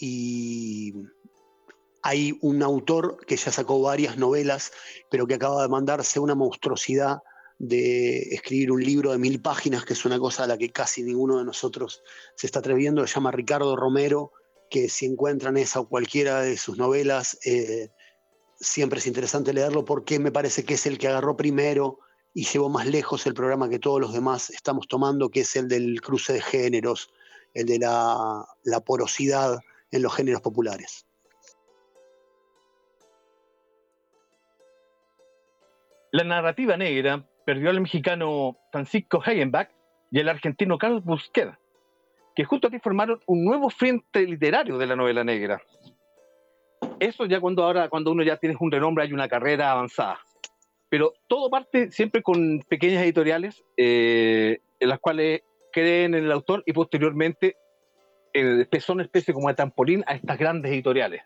Y 0.01 0.93
hay 2.01 2.37
un 2.41 2.63
autor 2.63 3.17
que 3.25 3.35
ya 3.35 3.51
sacó 3.51 3.81
varias 3.81 4.17
novelas, 4.17 4.71
pero 5.09 5.27
que 5.27 5.35
acaba 5.35 5.61
de 5.61 5.69
mandarse 5.69 6.19
una 6.19 6.35
monstruosidad 6.35 7.19
de 7.59 8.19
escribir 8.33 8.71
un 8.71 8.81
libro 8.81 9.11
de 9.11 9.17
mil 9.17 9.41
páginas, 9.41 9.83
que 9.83 9.93
es 9.93 10.05
una 10.05 10.17
cosa 10.17 10.45
a 10.45 10.47
la 10.47 10.57
que 10.57 10.71
casi 10.71 11.03
ninguno 11.03 11.37
de 11.37 11.45
nosotros 11.45 12.01
se 12.35 12.47
está 12.47 12.59
atreviendo, 12.59 13.05
se 13.05 13.15
llama 13.15 13.31
Ricardo 13.31 13.75
Romero, 13.75 14.31
que 14.69 14.87
si 14.87 15.05
encuentran 15.05 15.57
esa 15.57 15.81
o 15.81 15.89
cualquiera 15.89 16.41
de 16.41 16.57
sus 16.57 16.77
novelas, 16.77 17.37
eh, 17.43 17.89
siempre 18.59 18.99
es 18.99 19.07
interesante 19.07 19.53
leerlo 19.53 19.83
porque 19.83 20.19
me 20.19 20.31
parece 20.31 20.63
que 20.63 20.75
es 20.75 20.85
el 20.85 20.97
que 20.97 21.07
agarró 21.07 21.35
primero 21.35 21.99
y 22.33 22.45
llevó 22.45 22.69
más 22.69 22.85
lejos 22.85 23.25
el 23.25 23.33
programa 23.33 23.69
que 23.69 23.79
todos 23.79 23.99
los 23.99 24.13
demás 24.13 24.51
estamos 24.51 24.87
tomando, 24.87 25.29
que 25.29 25.41
es 25.41 25.55
el 25.55 25.67
del 25.67 25.99
cruce 26.01 26.33
de 26.33 26.41
géneros, 26.41 27.09
el 27.53 27.65
de 27.65 27.79
la, 27.79 28.45
la 28.63 28.79
porosidad 28.81 29.59
en 29.91 30.01
los 30.01 30.13
géneros 30.13 30.41
populares. 30.41 31.08
La 36.11 36.23
narrativa 36.23 36.75
negra 36.75 37.23
perdió 37.45 37.69
al 37.69 37.81
mexicano 37.81 38.57
Francisco 38.71 39.21
Hagenbach 39.23 39.69
y 40.11 40.19
el 40.19 40.29
argentino 40.29 40.79
Carlos 40.79 41.03
Busqueda, 41.03 41.59
que 42.35 42.45
justo 42.45 42.67
aquí 42.67 42.79
formaron 42.79 43.19
un 43.27 43.45
nuevo 43.45 43.69
frente 43.69 44.21
literario 44.21 44.79
de 44.79 44.87
la 44.87 44.95
novela 44.95 45.23
negra. 45.23 45.61
Eso 46.99 47.25
ya 47.25 47.39
cuando 47.39 47.63
ahora, 47.63 47.89
cuando 47.89 48.11
uno 48.11 48.23
ya 48.23 48.37
tiene 48.37 48.57
un 48.59 48.71
renombre, 48.71 49.03
hay 49.03 49.13
una 49.13 49.27
carrera 49.27 49.71
avanzada. 49.71 50.19
Pero 50.89 51.13
todo 51.27 51.51
parte 51.51 51.91
siempre 51.91 52.23
con 52.23 52.61
pequeñas 52.67 53.03
editoriales 53.03 53.63
eh, 53.77 54.59
en 54.79 54.89
las 54.89 54.99
cuales 54.99 55.43
creen 55.71 56.15
en 56.15 56.25
el 56.25 56.31
autor 56.31 56.63
y 56.65 56.73
posteriormente 56.73 57.55
eh, 58.33 58.67
una 58.89 59.03
especie 59.03 59.33
como 59.33 59.47
de 59.47 59.53
trampolín 59.53 60.03
a 60.07 60.15
estas 60.15 60.39
grandes 60.39 60.71
editoriales. 60.71 61.21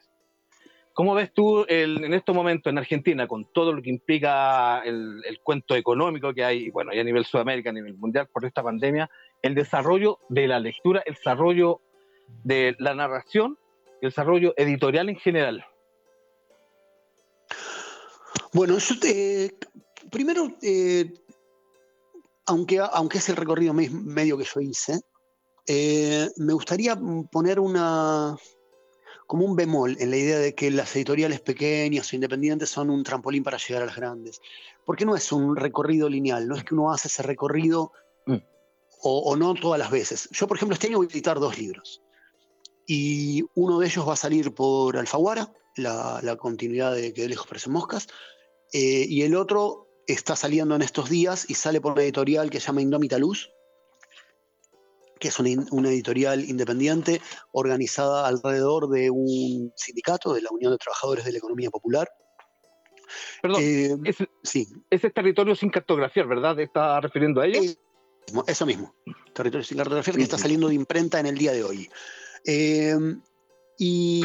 ¿Cómo 0.93 1.15
ves 1.15 1.33
tú 1.33 1.65
en 1.67 2.13
estos 2.13 2.35
momentos 2.35 2.69
en 2.69 2.77
Argentina, 2.77 3.27
con 3.27 3.45
todo 3.51 3.73
lo 3.73 3.81
que 3.81 3.89
implica 3.89 4.83
el, 4.85 5.39
cuento 5.43 5.75
económico 5.75 6.33
que 6.35 6.43
hay, 6.43 6.69
bueno, 6.69 6.93
ya 6.93 7.01
a 7.01 7.03
nivel 7.03 7.25
Sudamérica, 7.25 7.71
a 7.71 7.73
nivel 7.73 7.95
mundial, 7.95 8.27
por 8.31 8.45
esta 8.45 8.61
pandemia, 8.61 9.09
el 9.41 9.55
desarrollo 9.55 10.19
de 10.29 10.47
la 10.47 10.59
lectura, 10.59 11.01
el 11.05 11.15
desarrollo 11.15 11.81
de 12.43 12.75
la 12.77 12.93
narración, 12.93 13.57
el 14.01 14.09
desarrollo 14.09 14.53
editorial 14.55 15.09
en 15.09 15.15
general? 15.15 15.65
Bueno, 18.53 18.77
yo 18.77 18.95
primero, 20.11 20.55
eh, 20.61 21.11
aunque, 22.45 22.79
aunque 22.79 23.17
es 23.17 23.29
el 23.29 23.35
recorrido 23.35 23.73
medio 23.73 24.37
que 24.37 24.43
yo 24.43 24.61
hice, 24.61 25.01
eh, 25.65 26.29
me 26.37 26.53
gustaría 26.53 26.95
poner 27.31 27.59
una, 27.59 28.37
como 29.33 29.45
un 29.45 29.55
bemol 29.55 29.97
en 29.99 30.11
la 30.11 30.17
idea 30.17 30.37
de 30.37 30.53
que 30.53 30.69
las 30.69 30.95
editoriales 30.95 31.41
pequeñas 31.41 32.13
o 32.13 32.15
independientes 32.15 32.69
son 32.69 32.91
un 32.91 33.03
trampolín 33.03 33.43
para 33.43 33.57
llegar 33.57 33.81
a 33.81 33.87
las 33.87 33.95
grandes. 33.95 34.39
Porque 34.85 35.05
no 35.05 35.15
es 35.15 35.31
un 35.31 35.55
recorrido 35.55 36.07
lineal, 36.07 36.47
no 36.47 36.55
es 36.55 36.63
que 36.63 36.75
uno 36.75 36.91
hace 36.91 37.07
ese 37.07 37.23
recorrido 37.23 37.91
mm. 38.27 38.35
o, 39.01 39.35
no 39.35 39.55
todas 39.55 39.79
las 39.79 39.89
veces. 39.89 40.29
Yo, 40.33 40.45
por 40.45 40.57
ejemplo, 40.57 40.75
este 40.75 40.85
año 40.85 40.97
voy 40.97 41.07
a 41.09 41.11
editar 41.11 41.39
dos 41.39 41.57
libros. 41.57 42.03
y 42.85 43.43
uno 43.55 43.79
de 43.79 43.87
ellos 43.87 44.07
va 44.07 44.13
a 44.13 44.17
salir 44.17 44.53
por 44.53 44.97
Alfaguara, 44.97 45.51
la, 45.77 46.19
la 46.21 46.35
continuidad 46.35 46.93
de 46.93 47.11
Que 47.11 47.23
de 47.23 47.29
lejos 47.29 47.47
parecen 47.47 47.73
moscas, 47.73 48.09
eh, 48.71 49.07
y 49.09 49.23
el 49.23 49.35
otro 49.35 49.87
está 50.05 50.35
saliendo 50.35 50.75
en 50.75 50.83
estos 50.83 51.09
días 51.09 51.49
y 51.49 51.55
sale 51.55 51.81
por 51.81 51.93
una 51.93 52.03
editorial 52.03 52.51
que 52.51 52.59
se 52.59 52.67
llama 52.67 52.83
Indómita 52.83 53.17
Luz, 53.17 53.49
que 55.23 55.29
es 55.29 55.39
una, 55.39 55.65
una, 55.71 55.87
editorial 55.87 56.43
independiente 56.43 57.21
organizada 57.53 58.27
alrededor 58.27 58.89
de 58.89 59.09
un 59.09 59.71
sindicato 59.73 60.33
de 60.33 60.41
la 60.41 60.49
Unión 60.51 60.73
de 60.73 60.77
Trabajadores 60.77 61.23
de 61.23 61.31
la 61.31 61.37
Economía 61.37 61.69
Popular. 61.69 62.09
Perdón, 63.41 63.61
eh, 63.63 63.95
es, 64.03 64.17
sí. 64.43 64.67
ese 64.89 65.11
territorio 65.11 65.55
sin 65.55 65.69
cartografiar, 65.69 66.27
¿verdad? 66.27 66.59
¿Está 66.59 66.99
refiriendo 66.99 67.39
a 67.39 67.47
ello? 67.47 67.61
Eh, 67.61 67.77
eso 68.47 68.65
mismo, 68.65 68.93
territorio 69.33 69.63
sin 69.63 69.77
cartografiar, 69.77 70.17
que 70.17 70.23
está 70.23 70.37
saliendo 70.37 70.67
de 70.67 70.75
imprenta 70.75 71.21
en 71.21 71.27
el 71.27 71.37
día 71.37 71.53
de 71.53 71.63
hoy. 71.63 71.89
Eh, 72.45 72.97
y, 73.77 74.21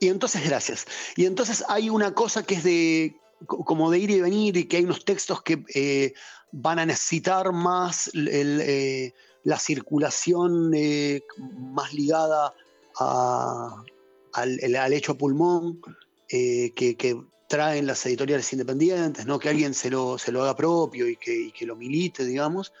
y, 0.00 0.08
entonces, 0.08 0.44
gracias. 0.44 0.86
Y 1.14 1.26
entonces 1.26 1.64
hay 1.68 1.88
una 1.88 2.14
cosa 2.14 2.44
que 2.44 2.56
es 2.56 2.64
de 2.64 3.16
como 3.46 3.92
de 3.92 3.98
ir 4.00 4.10
y 4.10 4.20
venir 4.20 4.56
y 4.56 4.64
que 4.64 4.78
hay 4.78 4.84
unos 4.84 5.04
textos 5.04 5.42
que 5.42 5.64
eh, 5.72 6.14
van 6.50 6.78
a 6.78 6.86
necesitar 6.86 7.52
más 7.52 8.10
el, 8.14 8.60
eh, 8.62 9.14
la 9.44 9.58
circulación 9.58 10.72
eh, 10.74 11.22
más 11.58 11.92
ligada 11.94 12.54
al, 12.96 14.92
hecho 14.92 15.16
pulmón 15.16 15.80
que, 16.28 16.72
que, 16.74 17.16
traen 17.46 17.86
las 17.86 18.04
editoriales 18.06 18.52
independientes, 18.52 19.26
¿no? 19.26 19.38
que 19.38 19.48
alguien 19.48 19.74
se 19.74 19.90
lo, 19.90 20.18
se 20.18 20.32
lo 20.32 20.42
haga 20.42 20.56
propio 20.56 21.06
y 21.06 21.16
que, 21.16 21.52
que 21.56 21.66
lo 21.66 21.76
milite, 21.76 22.24
digamos. 22.24 22.72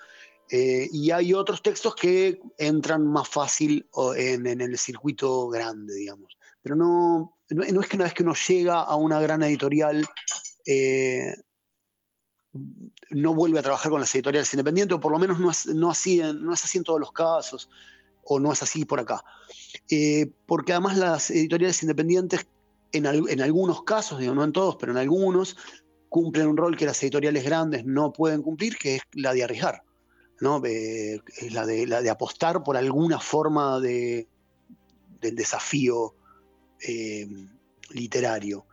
Eh, 0.50 0.88
y 0.92 1.10
hay 1.10 1.32
otros 1.32 1.62
textos 1.62 1.94
que 1.94 2.40
entran 2.58 3.06
más 3.06 3.28
fácil 3.28 3.88
en, 4.16 4.46
el 4.60 4.78
circuito 4.78 5.48
grande, 5.48 5.94
digamos. 5.94 6.36
Pero 6.62 6.76
no, 6.76 7.38
no 7.50 7.80
es 7.80 7.88
que 7.88 7.96
una 7.96 8.04
vez 8.04 8.14
que 8.14 8.22
uno 8.22 8.34
llega 8.34 8.80
a 8.82 8.96
una 8.96 9.20
gran 9.20 9.42
editorial, 9.42 10.06
eh, 10.66 11.34
no 13.10 13.34
vuelve 13.34 13.58
a 13.58 13.62
trabajar 13.62 13.90
con 13.90 14.00
las 14.00 14.14
editoriales 14.14 14.52
independientes, 14.54 14.96
o 14.96 15.00
por 15.00 15.12
lo 15.12 15.18
menos 15.18 15.40
no 15.40 15.50
es, 15.50 15.66
no 15.66 15.90
así, 15.90 16.18
no 16.18 16.52
es 16.52 16.64
así 16.64 16.78
en 16.78 16.84
todos 16.84 17.00
los 17.00 17.12
casos, 17.12 17.68
o 18.22 18.38
no 18.38 18.52
es 18.52 18.62
así 18.62 18.84
por 18.84 19.00
acá. 19.00 19.24
Eh, 19.90 20.30
porque 20.46 20.72
además 20.72 20.96
las 20.96 21.30
editoriales 21.30 21.82
independientes, 21.82 22.46
en, 22.92 23.06
en 23.06 23.40
algunos 23.40 23.82
casos, 23.82 24.20
digo, 24.20 24.34
no 24.34 24.44
en 24.44 24.52
todos, 24.52 24.76
pero 24.76 24.92
en 24.92 24.98
algunos, 24.98 25.56
cumplen 26.08 26.46
un 26.46 26.56
rol 26.56 26.76
que 26.76 26.86
las 26.86 27.02
editoriales 27.02 27.44
grandes 27.44 27.84
no 27.84 28.12
pueden 28.12 28.42
cumplir, 28.42 28.76
que 28.76 28.96
es 28.96 29.02
la 29.14 29.32
de 29.34 29.42
arriesgar. 29.42 29.82
¿no? 30.40 30.62
Eh, 30.64 31.20
la, 31.50 31.66
de, 31.66 31.86
la 31.86 32.02
de 32.02 32.10
apostar 32.10 32.62
por 32.62 32.76
alguna 32.76 33.18
forma 33.18 33.80
de, 33.80 34.28
del 35.20 35.34
desafío 35.34 36.14
eh, 36.86 37.26
literario. 37.90 38.66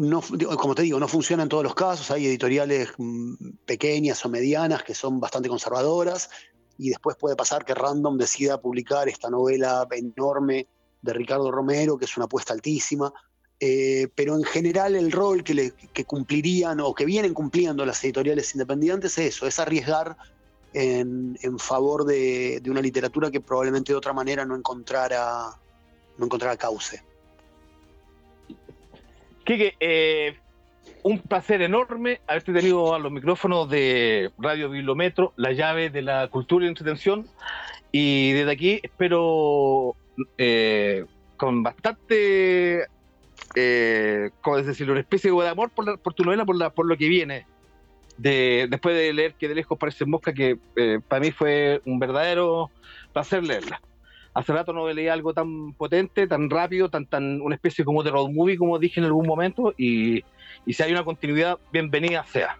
No, 0.00 0.22
como 0.56 0.74
te 0.74 0.82
digo, 0.82 0.98
no 0.98 1.08
funciona 1.08 1.42
en 1.42 1.48
todos 1.48 1.62
los 1.62 1.74
casos, 1.74 2.10
hay 2.10 2.26
editoriales 2.26 2.88
mm, 2.96 3.34
pequeñas 3.66 4.24
o 4.24 4.28
medianas 4.28 4.82
que 4.82 4.94
son 4.94 5.20
bastante 5.20 5.48
conservadoras 5.48 6.30
y 6.78 6.88
después 6.88 7.16
puede 7.16 7.36
pasar 7.36 7.64
que 7.64 7.74
Random 7.74 8.16
decida 8.16 8.60
publicar 8.60 9.08
esta 9.08 9.28
novela 9.28 9.86
enorme 9.90 10.66
de 11.02 11.12
Ricardo 11.12 11.50
Romero, 11.50 11.98
que 11.98 12.06
es 12.06 12.16
una 12.16 12.24
apuesta 12.24 12.54
altísima, 12.54 13.12
eh, 13.58 14.08
pero 14.14 14.36
en 14.36 14.44
general 14.44 14.96
el 14.96 15.12
rol 15.12 15.44
que, 15.44 15.74
cumplirían 16.06 16.80
o 16.80 16.94
que 16.94 17.04
vienen 17.04 17.34
cumpliendo 17.34 17.84
las 17.84 18.02
editoriales 18.02 18.54
independientes 18.54 19.18
es 19.18 19.34
eso, 19.34 19.46
es 19.46 19.58
arriesgar 19.58 20.16
en, 20.72 21.36
favor 21.58 22.06
de, 22.06 22.60
de, 22.62 22.70
una 22.70 22.80
literatura 22.80 23.30
que 23.30 23.42
probablemente 23.42 23.92
de 23.92 23.98
otra 23.98 24.14
manera 24.14 24.46
no 24.46 24.56
encontrara, 24.56 25.50
no 26.16 26.24
encontrara 26.24 26.56
cauce. 26.56 27.02
Quique, 29.50 29.74
eh, 29.80 30.36
un 31.02 31.18
placer 31.18 31.60
enorme 31.60 32.20
haberte 32.28 32.52
tenido 32.52 32.94
a 32.94 33.00
los 33.00 33.10
micrófonos 33.10 33.68
de 33.68 34.30
Radio 34.38 34.70
Bibliometro, 34.70 35.32
la 35.34 35.50
llave 35.50 35.90
de 35.90 36.02
la 36.02 36.28
cultura 36.28 36.66
y 36.66 36.68
entretención, 36.68 37.26
y 37.90 38.30
desde 38.30 38.52
aquí 38.52 38.80
espero 38.80 39.96
eh, 40.38 41.04
con 41.36 41.64
bastante 41.64 42.86
eh, 43.56 44.30
como 44.40 44.58
es 44.58 44.66
decir, 44.66 44.88
una 44.88 45.00
especie 45.00 45.32
de 45.32 45.48
amor 45.48 45.70
por, 45.70 45.84
la, 45.84 45.96
por 45.96 46.14
tu 46.14 46.22
novela, 46.22 46.44
por, 46.44 46.54
la, 46.54 46.70
por 46.70 46.86
lo 46.86 46.96
que 46.96 47.08
viene. 47.08 47.44
De, 48.18 48.68
después 48.70 48.94
de 48.94 49.12
leer 49.12 49.34
que 49.34 49.48
de 49.48 49.56
lejos 49.56 49.76
parece 49.78 50.04
mosca, 50.04 50.32
que 50.32 50.58
eh, 50.76 51.00
para 51.08 51.22
mí 51.22 51.32
fue 51.32 51.82
un 51.86 51.98
verdadero 51.98 52.70
placer 53.12 53.42
leerla. 53.42 53.80
Hace 54.40 54.54
rato 54.54 54.72
no 54.72 54.90
leía 54.90 55.12
algo 55.12 55.34
tan 55.34 55.74
potente, 55.74 56.26
tan 56.26 56.48
rápido, 56.48 56.88
tan, 56.88 57.04
tan 57.04 57.42
una 57.42 57.56
especie 57.56 57.84
como 57.84 58.02
de 58.02 58.10
road 58.10 58.30
movie, 58.30 58.56
como 58.56 58.78
dije 58.78 58.98
en 58.98 59.04
algún 59.04 59.26
momento, 59.26 59.74
y, 59.76 60.24
y 60.64 60.72
si 60.72 60.82
hay 60.82 60.92
una 60.92 61.04
continuidad, 61.04 61.58
bienvenida 61.70 62.24
sea. 62.24 62.58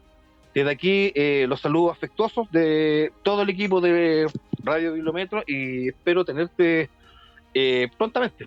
Desde 0.54 0.70
aquí, 0.70 1.10
eh, 1.14 1.46
los 1.48 1.62
saludos 1.62 1.96
afectuosos 1.96 2.52
de 2.52 3.12
todo 3.22 3.40
el 3.40 3.48
equipo 3.48 3.80
de 3.80 4.30
Radio 4.62 4.92
Bibliometro 4.92 5.42
y 5.46 5.88
espero 5.88 6.22
tenerte 6.22 6.90
eh, 7.54 7.88
prontamente. 7.96 8.46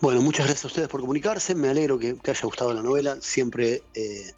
Bueno, 0.00 0.20
muchas 0.20 0.46
gracias 0.46 0.64
a 0.64 0.68
ustedes 0.68 0.88
por 0.88 1.00
comunicarse. 1.00 1.56
Me 1.56 1.70
alegro 1.70 1.98
que 1.98 2.14
te 2.14 2.30
haya 2.30 2.42
gustado 2.44 2.72
la 2.72 2.82
novela. 2.82 3.16
Siempre, 3.20 3.82
eh, 3.94 4.30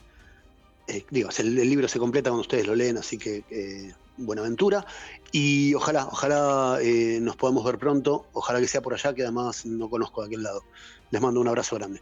eh, 0.89 1.05
digo, 1.11 1.29
el, 1.37 1.55
libro 1.55 1.87
se 1.87 1.99
completa 1.99 2.31
cuando 2.31 2.41
ustedes 2.41 2.67
lo 2.67 2.75
leen, 2.75 2.97
así 2.97 3.19
que 3.19 3.45
buena 4.17 4.43
aventura. 4.43 4.85
Y 5.39 5.75
ojalá, 5.75 6.07
ojalá 6.07 6.79
eh, 6.81 7.19
nos 7.21 7.37
podamos 7.37 7.63
ver 7.63 7.77
pronto. 7.77 8.25
Ojalá 8.33 8.59
que 8.59 8.69
sea 8.69 8.81
por 8.81 8.95
allá, 8.95 9.13
que 9.15 9.21
además 9.21 9.67
no 9.67 9.91
conozco 9.91 10.23
de 10.23 10.29
aquel 10.29 10.43
lado. 10.43 10.63
Les 11.11 11.21
mando 11.21 11.43
un 11.43 11.49
abrazo 11.49 11.77
grande. 11.77 12.01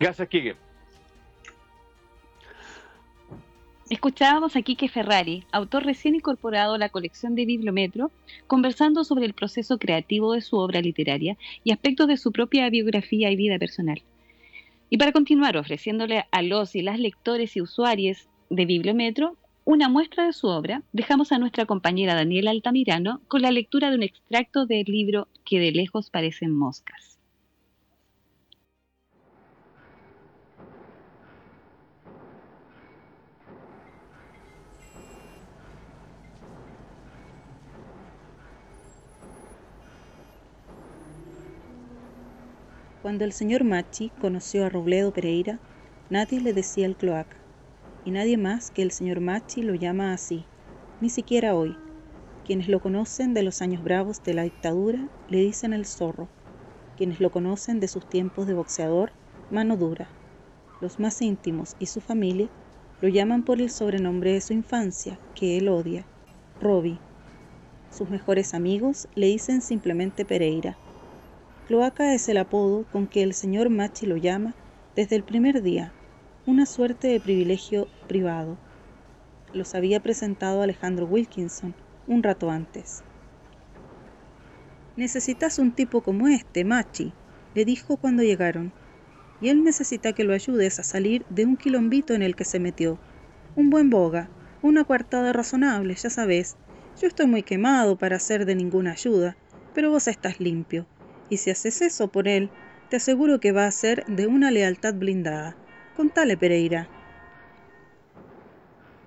Gracias, 0.00 0.26
Kike. 0.26 0.56
Escuchábamos 3.90 4.56
a 4.56 4.62
Quique 4.62 4.88
Ferrari, 4.88 5.44
autor 5.52 5.84
recién 5.84 6.14
incorporado 6.14 6.72
a 6.76 6.78
la 6.78 6.88
colección 6.88 7.34
de 7.34 7.44
Bibliometro, 7.44 8.10
conversando 8.46 9.04
sobre 9.04 9.26
el 9.26 9.34
proceso 9.34 9.76
creativo 9.76 10.32
de 10.32 10.40
su 10.40 10.56
obra 10.56 10.80
literaria 10.80 11.36
y 11.62 11.72
aspectos 11.72 12.08
de 12.08 12.16
su 12.16 12.32
propia 12.32 12.70
biografía 12.70 13.30
y 13.30 13.36
vida 13.36 13.58
personal. 13.58 14.02
Y 14.88 14.96
para 14.96 15.12
continuar 15.12 15.58
ofreciéndole 15.58 16.24
a 16.30 16.40
los 16.40 16.74
y 16.74 16.80
las 16.80 16.98
lectores 16.98 17.54
y 17.54 17.60
usuarios 17.60 18.28
de 18.48 18.64
Bibliometro 18.64 19.36
una 19.64 19.88
muestra 19.88 20.26
de 20.26 20.32
su 20.32 20.48
obra, 20.48 20.82
dejamos 20.92 21.32
a 21.32 21.38
nuestra 21.38 21.66
compañera 21.66 22.14
Daniela 22.14 22.50
Altamirano 22.50 23.22
con 23.28 23.42
la 23.42 23.50
lectura 23.52 23.90
de 23.90 23.96
un 23.96 24.02
extracto 24.02 24.66
del 24.66 24.84
libro 24.86 25.28
Que 25.44 25.60
de 25.60 25.72
lejos 25.72 26.10
parecen 26.10 26.52
moscas. 26.52 27.18
Cuando 43.00 43.24
el 43.24 43.32
señor 43.32 43.64
Machi 43.64 44.10
conoció 44.18 44.64
a 44.64 44.68
Robledo 44.68 45.12
Pereira, 45.12 45.60
nadie 46.08 46.40
le 46.40 46.52
decía 46.52 46.86
el 46.86 46.96
cloaca, 46.96 47.41
y 48.04 48.10
nadie 48.10 48.36
más 48.36 48.70
que 48.70 48.82
el 48.82 48.90
señor 48.90 49.20
Machi 49.20 49.62
lo 49.62 49.74
llama 49.74 50.12
así, 50.12 50.44
ni 51.00 51.10
siquiera 51.10 51.54
hoy. 51.54 51.76
Quienes 52.44 52.68
lo 52.68 52.80
conocen 52.80 53.34
de 53.34 53.42
los 53.42 53.62
años 53.62 53.82
bravos 53.84 54.22
de 54.24 54.34
la 54.34 54.42
dictadura 54.42 55.08
le 55.28 55.38
dicen 55.38 55.72
el 55.72 55.86
zorro, 55.86 56.28
quienes 56.96 57.20
lo 57.20 57.30
conocen 57.30 57.80
de 57.80 57.88
sus 57.88 58.08
tiempos 58.08 58.46
de 58.46 58.54
boxeador, 58.54 59.12
mano 59.50 59.76
dura. 59.76 60.08
Los 60.80 60.98
más 60.98 61.22
íntimos 61.22 61.76
y 61.78 61.86
su 61.86 62.00
familia 62.00 62.48
lo 63.00 63.08
llaman 63.08 63.44
por 63.44 63.60
el 63.60 63.70
sobrenombre 63.70 64.32
de 64.32 64.40
su 64.40 64.52
infancia, 64.52 65.18
que 65.34 65.58
él 65.58 65.68
odia, 65.68 66.04
Robbie. 66.60 66.98
Sus 67.90 68.08
mejores 68.10 68.54
amigos 68.54 69.08
le 69.14 69.26
dicen 69.26 69.60
simplemente 69.60 70.24
Pereira 70.24 70.76
Cloaca 71.66 72.12
es 72.14 72.28
el 72.28 72.38
apodo 72.38 72.84
con 72.90 73.06
que 73.06 73.22
el 73.22 73.34
señor 73.34 73.70
Machi 73.70 74.06
lo 74.06 74.16
llama 74.16 74.54
desde 74.96 75.16
el 75.16 75.22
primer 75.22 75.62
día, 75.62 75.94
una 76.46 76.66
suerte 76.66 77.08
de 77.08 77.20
privilegio 77.20 77.88
privado. 78.08 78.58
Los 79.52 79.74
había 79.74 80.00
presentado 80.00 80.62
Alejandro 80.62 81.06
Wilkinson 81.06 81.74
un 82.06 82.22
rato 82.22 82.50
antes. 82.50 83.02
Necesitas 84.96 85.58
un 85.58 85.72
tipo 85.72 86.02
como 86.02 86.28
este, 86.28 86.64
Machi, 86.64 87.12
le 87.54 87.64
dijo 87.64 87.96
cuando 87.96 88.22
llegaron, 88.22 88.72
y 89.40 89.48
él 89.48 89.64
necesita 89.64 90.12
que 90.12 90.24
lo 90.24 90.34
ayudes 90.34 90.78
a 90.78 90.82
salir 90.82 91.24
de 91.30 91.44
un 91.44 91.56
quilombito 91.56 92.14
en 92.14 92.22
el 92.22 92.36
que 92.36 92.44
se 92.44 92.60
metió. 92.60 92.98
Un 93.56 93.70
buen 93.70 93.90
boga, 93.90 94.28
una 94.62 94.84
coartada 94.84 95.32
razonable, 95.32 95.94
ya 95.94 96.10
sabes. 96.10 96.56
Yo 97.00 97.08
estoy 97.08 97.26
muy 97.26 97.42
quemado 97.42 97.96
para 97.96 98.18
ser 98.18 98.46
de 98.46 98.54
ninguna 98.54 98.92
ayuda, 98.92 99.36
pero 99.74 99.90
vos 99.90 100.08
estás 100.08 100.40
limpio 100.40 100.86
y 101.32 101.38
si 101.38 101.48
haces 101.48 101.80
eso 101.80 102.08
por 102.08 102.28
él, 102.28 102.50
te 102.90 102.96
aseguro 102.96 103.40
que 103.40 103.52
va 103.52 103.66
a 103.66 103.70
ser 103.70 104.04
de 104.04 104.26
una 104.26 104.50
lealtad 104.50 104.92
blindada. 104.92 105.56
Contale, 105.96 106.38
Pereira. 106.38 106.88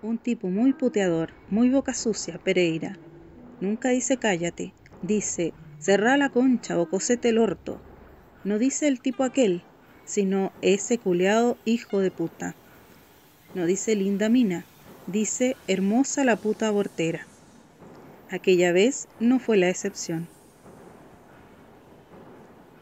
Un 0.04 0.20
tipo 0.20 0.50
muy 0.50 0.72
puteador, 0.74 1.32
muy 1.50 1.70
boca 1.70 1.96
sucia, 1.96 2.38
Pereira. 2.38 3.00
Nunca 3.60 3.90
dice 3.90 4.18
cállate, 4.18 4.74
dice 5.02 5.54
cerrá 5.80 6.16
la 6.16 6.30
concha 6.30 6.80
o 6.80 6.88
cosete 6.88 7.30
el 7.30 7.40
orto. 7.40 7.80
No 8.44 8.60
dice 8.60 8.88
el 8.88 9.02
tipo 9.02 9.24
aquel, 9.24 9.64
sino 10.06 10.52
ese 10.62 11.00
culeado 11.00 11.58
hijo 11.66 12.00
de 12.00 12.12
puta. 12.12 12.56
No 13.56 13.66
dice 13.66 13.96
linda 13.96 14.30
mina, 14.30 14.66
dice 15.08 15.56
hermosa 15.68 16.24
la 16.24 16.36
puta 16.36 16.68
abortera. 16.68 17.26
Aquella 18.30 18.72
vez 18.72 19.08
no 19.20 19.40
fue 19.40 19.58
la 19.58 19.70
excepción. 19.70 20.28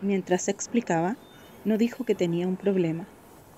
Mientras 0.01 0.49
explicaba, 0.49 1.15
no 1.63 1.77
dijo 1.77 2.03
que 2.03 2.15
tenía 2.15 2.47
un 2.47 2.57
problema, 2.57 3.07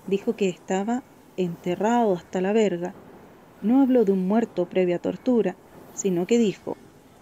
dijo 0.06 0.36
que 0.36 0.48
estaba 0.48 1.02
enterrado 1.36 2.14
hasta 2.14 2.40
la 2.40 2.52
verga. 2.52 2.94
No 3.62 3.82
habló 3.82 4.04
de 4.04 4.12
un 4.12 4.26
muerto 4.26 4.66
previa 4.66 4.98
tortura, 4.98 5.56
sino 5.94 6.26
que 6.26 6.38
dijo, 6.38 6.76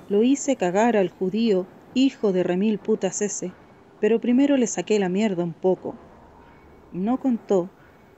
lo 0.09 0.23
hice 0.23 0.57
cagar 0.57 0.97
al 0.97 1.09
judío, 1.09 1.67
hijo 1.95 2.33
de 2.33 2.43
remil 2.43 2.79
putas 2.79 3.23
ese, 3.23 3.53
pero 4.01 4.21
primero 4.21 4.57
le 4.57 4.67
saqué 4.67 4.99
la 4.99 5.09
mierda 5.09 5.45
un 5.45 5.55
poco. 5.55 5.95
No 6.93 7.19
contó 7.19 7.71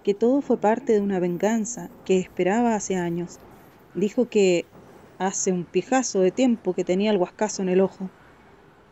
que 0.02 0.14
todo 0.14 0.40
fue 0.40 0.58
parte 0.58 0.92
de 0.92 1.00
una 1.00 1.20
venganza 1.20 1.90
que 2.04 2.18
esperaba 2.18 2.74
hace 2.74 2.96
años. 2.96 3.38
Dijo 3.94 4.28
que 4.28 4.64
hace 5.18 5.52
un 5.52 5.64
pijazo 5.64 6.20
de 6.20 6.30
tiempo 6.30 6.74
que 6.74 6.84
tenía 6.84 7.10
el 7.10 7.18
huascazo 7.18 7.62
en 7.62 7.68
el 7.68 7.80
ojo. 7.80 8.10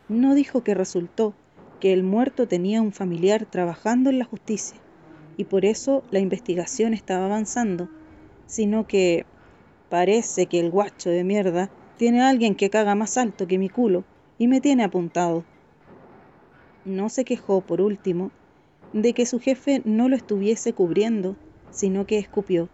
No 0.07 0.35
dijo 0.35 0.63
que 0.63 0.73
resultó 0.73 1.33
que 1.79 1.93
el 1.93 2.03
muerto 2.03 2.47
tenía 2.47 2.81
un 2.81 2.91
familiar 2.91 3.45
trabajando 3.45 4.09
en 4.09 4.19
la 4.19 4.25
justicia 4.25 4.79
y 5.37 5.45
por 5.45 5.65
eso 5.65 6.03
la 6.11 6.19
investigación 6.19 6.93
estaba 6.93 7.25
avanzando, 7.25 7.89
sino 8.47 8.87
que 8.87 9.25
parece 9.89 10.45
que 10.45 10.59
el 10.59 10.71
guacho 10.71 11.09
de 11.09 11.23
mierda 11.23 11.69
tiene 11.97 12.21
a 12.21 12.29
alguien 12.29 12.55
que 12.55 12.69
caga 12.69 12.95
más 12.95 13.17
alto 13.17 13.47
que 13.47 13.57
mi 13.57 13.69
culo 13.69 14.03
y 14.37 14.47
me 14.47 14.61
tiene 14.61 14.83
apuntado. 14.83 15.43
No 16.83 17.09
se 17.09 17.25
quejó, 17.25 17.61
por 17.61 17.81
último, 17.81 18.31
de 18.93 19.13
que 19.13 19.25
su 19.25 19.39
jefe 19.39 19.81
no 19.85 20.09
lo 20.09 20.15
estuviese 20.15 20.73
cubriendo, 20.73 21.35
sino 21.71 22.05
que 22.05 22.17
escupió. 22.17 22.69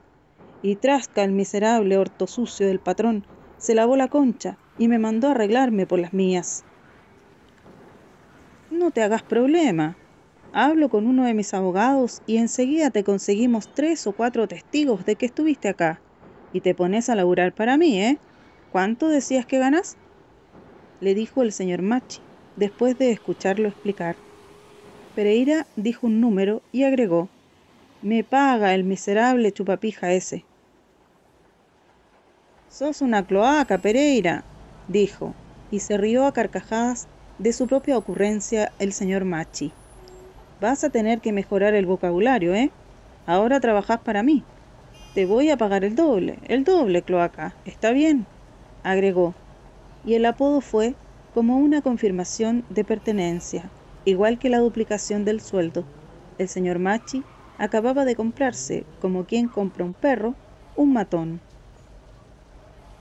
Y 0.62 0.76
trasca 0.76 1.24
el 1.24 1.32
miserable 1.32 1.98
orto 1.98 2.28
sucio 2.28 2.68
del 2.68 2.80
patrón, 2.80 3.26
se 3.58 3.74
lavó 3.76 3.96
la 3.96 4.08
concha 4.08 4.58
y 4.78 4.88
me 4.88 5.00
mandó 5.00 5.30
arreglarme 5.30 5.86
por 5.86 6.00
las 6.00 6.14
mías. 6.14 6.64
No 8.70 8.92
te 8.92 9.02
hagas 9.02 9.24
problema. 9.24 9.96
Hablo 10.54 10.90
con 10.90 11.08
uno 11.08 11.24
de 11.24 11.34
mis 11.34 11.54
abogados 11.54 12.22
y 12.28 12.36
enseguida 12.36 12.90
te 12.90 13.06
conseguimos 13.06 13.74
tres 13.74 14.06
o 14.06 14.12
cuatro 14.12 14.50
testigos 14.50 15.06
de 15.06 15.16
que 15.16 15.26
estuviste 15.26 15.70
acá. 15.70 16.02
Y 16.52 16.60
te 16.60 16.76
pones 16.76 17.10
a 17.10 17.16
laburar 17.16 17.54
para 17.54 17.78
mí, 17.78 18.02
¿eh? 18.02 18.18
¿Cuánto 18.74 19.08
decías 19.08 19.46
que 19.46 19.60
ganas? 19.60 19.96
Le 21.00 21.16
dijo 21.16 21.42
el 21.42 21.54
señor 21.54 21.82
Machi, 21.82 22.20
después 22.58 22.98
de 23.00 23.12
escucharlo 23.12 23.70
explicar. 23.70 24.18
Pereira 25.16 25.68
dijo 25.78 26.08
un 26.08 26.20
número 26.20 26.62
y 26.74 26.84
agregó, 26.84 27.30
me 28.02 28.26
paga 28.26 28.76
el 28.76 28.84
miserable 28.84 29.54
chupapija 29.54 30.12
ese. 30.12 30.44
Sos 32.70 33.02
una 33.02 33.26
cloaca, 33.26 33.78
Pereira, 33.78 34.44
dijo, 34.90 35.34
y 35.70 35.80
se 35.80 35.98
rió 35.98 36.26
a 36.26 36.34
carcajadas 36.34 37.08
de 37.38 37.54
su 37.54 37.68
propia 37.68 37.98
ocurrencia 37.98 38.74
el 38.80 38.92
señor 38.92 39.24
Machi. 39.24 39.72
Vas 40.62 40.84
a 40.84 40.92
tener 40.92 41.22
que 41.22 41.32
mejorar 41.32 41.74
el 41.74 41.88
vocabulario, 41.88 42.54
¿eh? 42.54 42.70
Ahora 43.26 43.60
trabajás 43.60 44.00
para 44.02 44.22
mí. 44.22 44.44
Te 45.16 45.26
voy 45.26 45.50
a 45.50 45.58
pagar 45.58 45.84
el 45.84 45.96
doble, 45.96 46.38
el 46.48 46.64
doble, 46.64 47.02
cloaca. 47.02 47.56
¿Está 47.66 47.90
bien? 47.90 48.28
agregó. 48.84 49.34
Y 50.06 50.14
el 50.14 50.24
apodo 50.24 50.62
fue 50.62 50.94
como 51.34 51.58
una 51.58 51.82
confirmación 51.82 52.64
de 52.70 52.84
pertenencia, 52.84 53.72
igual 54.06 54.38
que 54.38 54.50
la 54.50 54.60
duplicación 54.60 55.26
del 55.26 55.42
sueldo. 55.42 55.84
El 56.38 56.48
señor 56.48 56.78
Machi 56.78 57.24
acababa 57.58 58.06
de 58.06 58.16
comprarse, 58.16 58.86
como 59.02 59.26
quien 59.26 59.48
compra 59.48 59.84
un 59.84 59.96
perro, 59.96 60.36
un 60.76 60.94
matón. 60.94 61.42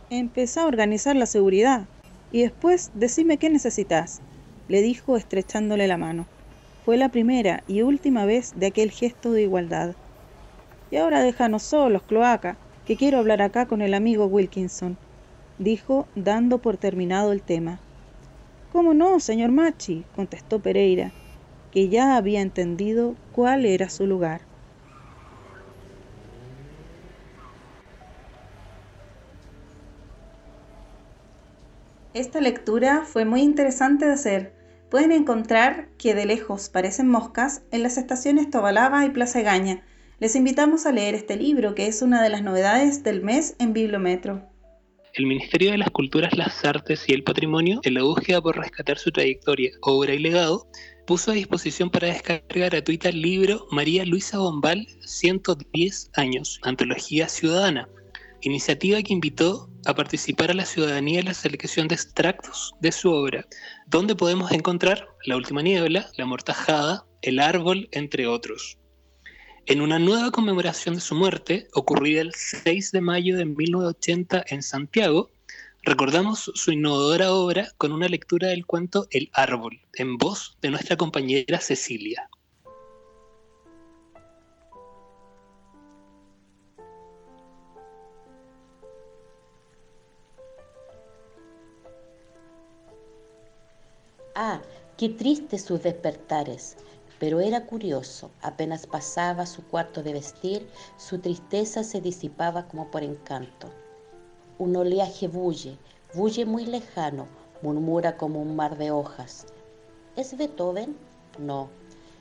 Empezá 0.08 0.62
a 0.62 0.66
organizar 0.66 1.14
la 1.14 1.26
seguridad 1.26 1.84
y 2.32 2.40
después 2.40 2.90
decime 2.94 3.36
qué 3.36 3.50
necesitas, 3.50 4.22
le 4.66 4.80
dijo 4.80 5.18
estrechándole 5.18 5.86
la 5.88 5.98
mano. 5.98 6.26
Fue 6.84 6.98
la 6.98 7.10
primera 7.10 7.64
y 7.66 7.82
última 7.82 8.26
vez 8.26 8.52
de 8.54 8.66
aquel 8.66 8.90
gesto 8.90 9.32
de 9.32 9.42
igualdad. 9.42 9.96
Y 10.90 10.96
ahora 10.96 11.22
déjanos 11.22 11.62
solos, 11.62 12.02
cloaca, 12.04 12.60
que 12.84 12.96
quiero 12.96 13.18
hablar 13.18 13.42
acá 13.42 13.66
con 13.66 13.80
el 13.82 13.94
amigo 13.94 14.26
Wilkinson, 14.26 14.98
dijo, 15.58 16.10
dando 16.14 16.60
por 16.60 16.78
terminado 16.78 17.32
el 17.32 17.42
tema. 17.44 17.82
¿Cómo 18.68 18.94
no, 18.94 19.20
señor 19.20 19.52
Machi? 19.52 20.06
contestó 20.12 20.60
Pereira, 20.62 21.14
que 21.70 21.88
ya 21.88 22.16
había 22.16 22.40
entendido 22.42 23.18
cuál 23.30 23.66
era 23.66 23.88
su 23.90 24.06
lugar. 24.06 24.48
Esta 32.12 32.40
lectura 32.40 33.04
fue 33.04 33.24
muy 33.24 33.42
interesante 33.42 34.06
de 34.06 34.12
hacer. 34.12 34.59
Pueden 34.90 35.12
encontrar 35.12 35.88
que 35.98 36.16
de 36.16 36.26
lejos 36.26 36.68
parecen 36.68 37.08
moscas 37.08 37.62
en 37.70 37.84
las 37.84 37.96
estaciones 37.96 38.50
Tobalaba 38.50 39.06
y 39.06 39.10
Plaza 39.10 39.40
Gaña. 39.40 39.84
Les 40.18 40.34
invitamos 40.34 40.84
a 40.84 40.90
leer 40.90 41.14
este 41.14 41.36
libro, 41.36 41.76
que 41.76 41.86
es 41.86 42.02
una 42.02 42.20
de 42.20 42.28
las 42.28 42.42
novedades 42.42 43.04
del 43.04 43.22
mes 43.22 43.54
en 43.60 43.72
Bibliometro. 43.72 44.42
El 45.14 45.26
Ministerio 45.26 45.70
de 45.70 45.78
las 45.78 45.90
Culturas, 45.90 46.36
las 46.36 46.64
Artes 46.64 47.04
y 47.08 47.12
el 47.12 47.22
Patrimonio, 47.22 47.80
en 47.84 47.94
la 47.94 48.02
búsqueda 48.02 48.42
por 48.42 48.56
rescatar 48.56 48.98
su 48.98 49.12
trayectoria, 49.12 49.70
obra 49.82 50.12
y 50.12 50.18
legado, 50.18 50.66
puso 51.06 51.30
a 51.30 51.34
disposición 51.34 51.88
para 51.88 52.08
descarga 52.08 52.42
gratuita 52.50 53.10
el 53.10 53.22
libro 53.22 53.68
María 53.70 54.04
Luisa 54.04 54.38
Bombal, 54.38 54.88
110 55.02 56.10
años, 56.14 56.58
Antología 56.62 57.28
Ciudadana, 57.28 57.88
iniciativa 58.40 59.00
que 59.02 59.12
invitó 59.12 59.69
a 59.86 59.94
participar 59.94 60.50
a 60.50 60.54
la 60.54 60.66
ciudadanía 60.66 61.20
en 61.20 61.26
la 61.26 61.34
selección 61.34 61.88
de 61.88 61.94
extractos 61.94 62.74
de 62.80 62.92
su 62.92 63.10
obra, 63.10 63.46
donde 63.86 64.14
podemos 64.14 64.52
encontrar 64.52 65.08
La 65.24 65.36
Última 65.36 65.62
Niebla, 65.62 66.10
La 66.16 66.26
Mortajada, 66.26 67.06
El 67.22 67.38
Árbol, 67.38 67.88
entre 67.92 68.26
otros. 68.26 68.78
En 69.66 69.80
una 69.80 69.98
nueva 69.98 70.30
conmemoración 70.30 70.94
de 70.94 71.00
su 71.00 71.14
muerte, 71.14 71.68
ocurrida 71.74 72.22
el 72.22 72.32
6 72.34 72.92
de 72.92 73.00
mayo 73.00 73.36
de 73.36 73.44
1980 73.44 74.44
en 74.48 74.62
Santiago, 74.62 75.30
recordamos 75.82 76.50
su 76.54 76.72
innovadora 76.72 77.32
obra 77.32 77.68
con 77.78 77.92
una 77.92 78.08
lectura 78.08 78.48
del 78.48 78.66
cuento 78.66 79.06
El 79.10 79.30
Árbol, 79.32 79.80
en 79.94 80.16
voz 80.18 80.56
de 80.60 80.70
nuestra 80.70 80.96
compañera 80.96 81.60
Cecilia. 81.60 82.28
Ah, 94.42 94.62
qué 94.96 95.10
tristes 95.10 95.64
sus 95.64 95.82
despertares. 95.82 96.78
Pero 97.18 97.40
era 97.40 97.66
curioso, 97.66 98.30
apenas 98.40 98.86
pasaba 98.86 99.44
su 99.44 99.62
cuarto 99.64 100.02
de 100.02 100.14
vestir, 100.14 100.66
su 100.96 101.18
tristeza 101.18 101.84
se 101.84 102.00
disipaba 102.00 102.66
como 102.66 102.90
por 102.90 103.02
encanto. 103.02 103.68
Un 104.58 104.74
oleaje 104.76 105.28
bulle, 105.28 105.76
bulle 106.14 106.46
muy 106.46 106.64
lejano, 106.64 107.26
murmura 107.60 108.16
como 108.16 108.40
un 108.40 108.56
mar 108.56 108.78
de 108.78 108.90
hojas. 108.90 109.44
¿Es 110.16 110.34
Beethoven? 110.34 110.96
No, 111.38 111.68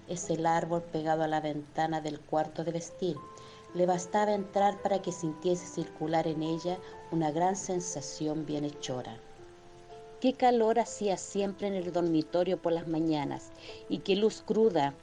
es 0.09 0.29
el 0.29 0.45
árbol 0.45 0.81
pegado 0.81 1.23
a 1.23 1.29
la 1.29 1.39
ventana 1.39 2.01
del 2.01 2.19
cuarto 2.19 2.65
de 2.65 2.73
vestir. 2.73 3.15
Le 3.73 3.85
bastaba 3.85 4.33
entrar 4.33 4.81
para 4.81 5.01
que 5.01 5.13
sintiese 5.13 5.65
circular 5.65 6.27
en 6.27 6.43
ella 6.43 6.79
una 7.11 7.31
gran 7.31 7.55
sensación 7.55 8.45
bienhechora. 8.45 9.17
Qué 10.21 10.33
calor 10.33 10.79
hacía 10.79 11.15
siempre 11.15 11.69
en 11.69 11.75
el 11.75 11.93
dormitorio 11.93 12.61
por 12.61 12.73
las 12.73 12.89
mañanas 12.89 13.51
y 13.87 13.99
qué 13.99 14.17
luz 14.17 14.43
cruda. 14.45 14.93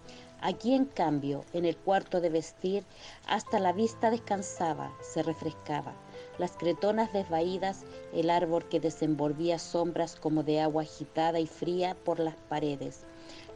Aquí, 0.42 0.74
en 0.74 0.84
cambio, 0.84 1.46
en 1.54 1.64
el 1.64 1.74
cuarto 1.74 2.20
de 2.20 2.28
vestir, 2.28 2.84
hasta 3.26 3.58
la 3.58 3.72
vista 3.72 4.10
descansaba, 4.10 4.94
se 5.00 5.22
refrescaba. 5.22 5.94
Las 6.36 6.52
cretonas 6.58 7.14
desvaídas, 7.14 7.84
el 8.12 8.28
árbol 8.28 8.68
que 8.68 8.78
desenvolvía 8.78 9.58
sombras 9.58 10.16
como 10.16 10.42
de 10.42 10.60
agua 10.60 10.82
agitada 10.82 11.40
y 11.40 11.46
fría 11.46 11.96
por 12.04 12.20
las 12.20 12.36
paredes, 12.50 13.06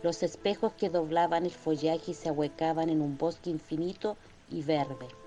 los 0.03 0.23
espejos 0.23 0.73
que 0.73 0.89
doblaban 0.89 1.45
el 1.45 1.51
follaje 1.51 2.13
y 2.13 2.15
se 2.15 2.31
ahuecaban 2.31 2.89
en 2.89 3.03
un 3.03 3.19
bosque 3.19 3.51
infinito 3.51 4.17
y 4.51 4.63
verde. 4.63 5.20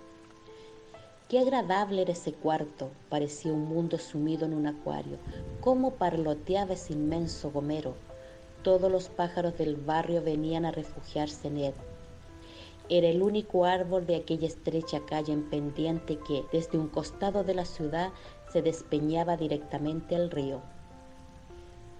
Qué 1.29 1.39
agradable 1.39 2.01
era 2.01 2.11
ese 2.11 2.33
cuarto, 2.33 2.91
parecía 3.09 3.53
un 3.53 3.65
mundo 3.67 3.97
sumido 3.97 4.45
en 4.45 4.53
un 4.53 4.67
acuario. 4.67 5.17
Cómo 5.61 5.91
parloteaba 5.91 6.73
ese 6.73 6.93
inmenso 6.93 7.49
gomero. 7.49 7.95
Todos 8.61 8.91
los 8.91 9.09
pájaros 9.09 9.57
del 9.57 9.75
barrio 9.75 10.21
venían 10.21 10.65
a 10.65 10.71
refugiarse 10.71 11.47
en 11.47 11.57
él. 11.57 11.73
Era 12.89 13.07
el 13.07 13.21
único 13.21 13.65
árbol 13.65 14.05
de 14.05 14.17
aquella 14.17 14.47
estrecha 14.47 14.99
calle 15.05 15.31
en 15.31 15.49
pendiente 15.49 16.19
que, 16.19 16.43
desde 16.51 16.77
un 16.77 16.89
costado 16.89 17.43
de 17.43 17.55
la 17.55 17.65
ciudad, 17.65 18.11
se 18.51 18.61
despeñaba 18.61 19.37
directamente 19.37 20.15
al 20.15 20.29
río. 20.29 20.61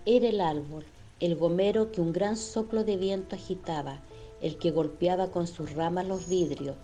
Era 0.05 0.27
el 0.27 0.41
árbol, 0.41 0.85
el 1.21 1.37
gomero 1.37 1.93
que 1.93 2.01
un 2.01 2.11
gran 2.11 2.35
soplo 2.35 2.83
de 2.83 2.97
viento 2.97 3.35
agitaba, 3.35 4.01
el 4.41 4.57
que 4.57 4.71
golpeaba 4.71 5.31
con 5.31 5.47
sus 5.47 5.73
ramas 5.73 6.05
los 6.05 6.27
vidrios, 6.27 6.75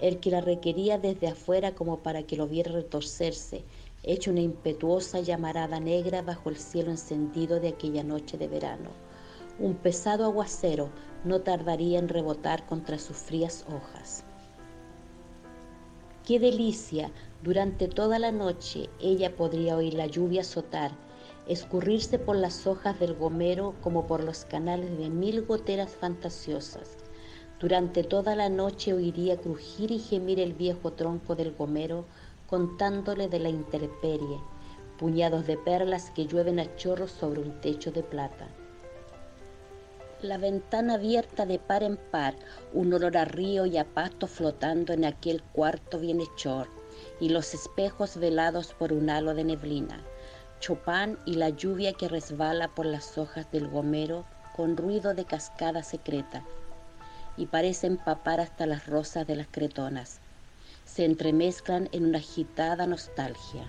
el 0.00 0.20
que 0.20 0.30
la 0.30 0.40
requería 0.40 0.98
desde 0.98 1.28
afuera 1.28 1.74
como 1.74 1.98
para 1.98 2.22
que 2.22 2.36
lo 2.36 2.46
viera 2.46 2.72
retorcerse, 2.72 3.64
hecho 4.02 4.30
una 4.30 4.40
impetuosa 4.40 5.20
llamarada 5.20 5.80
negra 5.80 6.22
bajo 6.22 6.50
el 6.50 6.56
cielo 6.56 6.90
encendido 6.90 7.60
de 7.60 7.68
aquella 7.68 8.04
noche 8.04 8.38
de 8.38 8.48
verano. 8.48 8.90
Un 9.58 9.74
pesado 9.74 10.24
aguacero 10.24 10.90
no 11.24 11.40
tardaría 11.40 11.98
en 11.98 12.08
rebotar 12.08 12.66
contra 12.66 12.98
sus 12.98 13.16
frías 13.16 13.64
hojas. 13.68 14.24
Qué 16.24 16.38
delicia, 16.38 17.10
durante 17.42 17.88
toda 17.88 18.18
la 18.18 18.32
noche 18.32 18.90
ella 19.00 19.34
podría 19.34 19.76
oír 19.76 19.94
la 19.94 20.06
lluvia 20.06 20.42
azotar, 20.42 20.92
escurrirse 21.48 22.18
por 22.18 22.36
las 22.36 22.66
hojas 22.66 23.00
del 23.00 23.14
gomero 23.14 23.74
como 23.80 24.06
por 24.06 24.22
los 24.22 24.44
canales 24.44 24.96
de 24.98 25.08
mil 25.08 25.46
goteras 25.46 25.90
fantasiosas. 25.90 26.98
Durante 27.60 28.04
toda 28.04 28.36
la 28.36 28.48
noche 28.48 28.92
oiría 28.92 29.36
crujir 29.36 29.90
y 29.90 29.98
gemir 29.98 30.38
el 30.38 30.52
viejo 30.52 30.92
tronco 30.92 31.34
del 31.34 31.52
gomero 31.52 32.04
contándole 32.46 33.28
de 33.28 33.40
la 33.40 33.48
intemperie, 33.48 34.40
puñados 34.96 35.46
de 35.46 35.56
perlas 35.56 36.10
que 36.12 36.26
llueven 36.26 36.60
a 36.60 36.76
chorros 36.76 37.10
sobre 37.10 37.40
un 37.40 37.60
techo 37.60 37.90
de 37.90 38.04
plata. 38.04 38.46
La 40.22 40.38
ventana 40.38 40.94
abierta 40.94 41.46
de 41.46 41.58
par 41.58 41.82
en 41.82 41.96
par, 41.96 42.36
un 42.72 42.92
olor 42.92 43.16
a 43.16 43.24
río 43.24 43.66
y 43.66 43.76
a 43.76 43.84
pasto 43.84 44.28
flotando 44.28 44.92
en 44.92 45.04
aquel 45.04 45.42
cuarto 45.42 45.98
bienhechor, 45.98 46.68
y 47.20 47.28
los 47.28 47.54
espejos 47.54 48.16
velados 48.16 48.72
por 48.72 48.92
un 48.92 49.10
halo 49.10 49.34
de 49.34 49.44
neblina, 49.44 50.04
Chopin 50.60 51.18
y 51.26 51.34
la 51.34 51.50
lluvia 51.50 51.92
que 51.92 52.08
resbala 52.08 52.68
por 52.74 52.86
las 52.86 53.18
hojas 53.18 53.50
del 53.50 53.68
gomero 53.68 54.24
con 54.56 54.76
ruido 54.76 55.14
de 55.14 55.24
cascada 55.24 55.82
secreta, 55.82 56.44
y 57.38 57.46
parece 57.46 57.86
empapar 57.86 58.40
hasta 58.40 58.66
las 58.66 58.86
rosas 58.86 59.26
de 59.26 59.36
las 59.36 59.46
cretonas 59.50 60.20
se 60.88 61.04
entremezclan 61.04 61.90
en 61.92 62.06
una 62.06 62.18
agitada 62.18 62.86
nostalgia. 62.86 63.66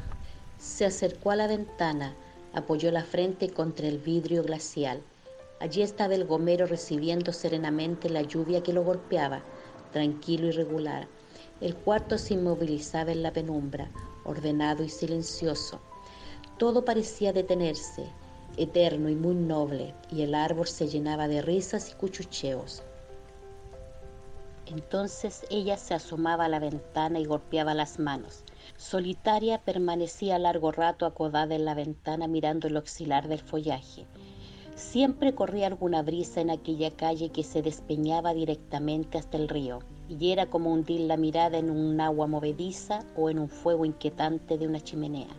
Se 0.57 0.85
acercó 0.85 1.31
a 1.31 1.35
la 1.35 1.47
ventana, 1.47 2.15
apoyó 2.53 2.91
la 2.91 3.03
frente 3.03 3.49
contra 3.49 3.87
el 3.87 3.97
vidrio 3.97 4.41
glacial. 4.41 5.01
Allí 5.59 5.81
estaba 5.81 6.15
el 6.15 6.25
gomero 6.25 6.65
recibiendo 6.65 7.33
serenamente 7.33 8.09
la 8.09 8.21
lluvia 8.21 8.63
que 8.63 8.71
lo 8.71 8.83
golpeaba, 8.83 9.43
tranquilo 9.91 10.47
y 10.47 10.51
regular. 10.51 11.07
El 11.59 11.75
cuarto 11.75 12.17
se 12.17 12.35
inmovilizaba 12.35 13.11
en 13.11 13.21
la 13.21 13.33
penumbra, 13.33 13.91
ordenado 14.23 14.83
y 14.83 14.89
silencioso. 14.89 15.81
Todo 16.57 16.85
parecía 16.85 17.33
detenerse, 17.33 18.05
eterno 18.55 19.09
y 19.09 19.15
muy 19.15 19.35
noble, 19.35 19.93
y 20.09 20.21
el 20.21 20.35
árbol 20.35 20.67
se 20.67 20.87
llenaba 20.87 21.27
de 21.27 21.41
risas 21.41 21.91
y 21.91 21.95
cuchucheos. 21.95 22.81
Entonces 24.69 25.45
ella 25.49 25.77
se 25.77 25.95
asomaba 25.95 26.45
a 26.45 26.49
la 26.49 26.59
ventana 26.59 27.19
y 27.19 27.25
golpeaba 27.25 27.73
las 27.73 27.97
manos. 27.97 28.43
Solitaria 28.77 29.63
permanecía 29.63 30.37
largo 30.37 30.71
rato 30.71 31.07
acodada 31.07 31.55
en 31.55 31.65
la 31.65 31.73
ventana 31.73 32.27
mirando 32.27 32.67
el 32.67 32.77
oscilar 32.77 33.27
del 33.27 33.39
follaje. 33.39 34.05
Siempre 34.75 35.33
corría 35.33 35.67
alguna 35.67 36.03
brisa 36.03 36.39
en 36.39 36.51
aquella 36.51 36.91
calle 36.91 37.29
que 37.29 37.43
se 37.43 37.63
despeñaba 37.63 38.33
directamente 38.33 39.17
hasta 39.17 39.37
el 39.37 39.49
río, 39.49 39.79
y 40.07 40.31
era 40.31 40.45
como 40.45 40.71
hundir 40.71 41.01
la 41.01 41.17
mirada 41.17 41.57
en 41.57 41.69
un 41.71 41.99
agua 41.99 42.27
movediza 42.27 43.03
o 43.17 43.29
en 43.29 43.39
un 43.39 43.49
fuego 43.49 43.85
inquietante 43.85 44.57
de 44.57 44.67
una 44.67 44.79
chimenea. 44.79 45.35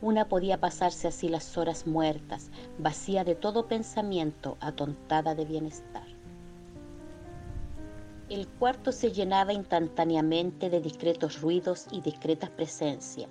Una 0.00 0.28
podía 0.28 0.60
pasarse 0.60 1.08
así 1.08 1.28
las 1.28 1.58
horas 1.58 1.86
muertas, 1.86 2.50
vacía 2.78 3.24
de 3.24 3.34
todo 3.34 3.66
pensamiento, 3.66 4.56
atontada 4.60 5.34
de 5.34 5.44
bienestar. 5.44 6.13
El 8.34 8.48
cuarto 8.48 8.90
se 8.90 9.12
llenaba 9.12 9.52
instantáneamente 9.52 10.68
de 10.68 10.80
discretos 10.80 11.40
ruidos 11.40 11.86
y 11.92 12.00
discretas 12.00 12.50
presencias, 12.50 13.30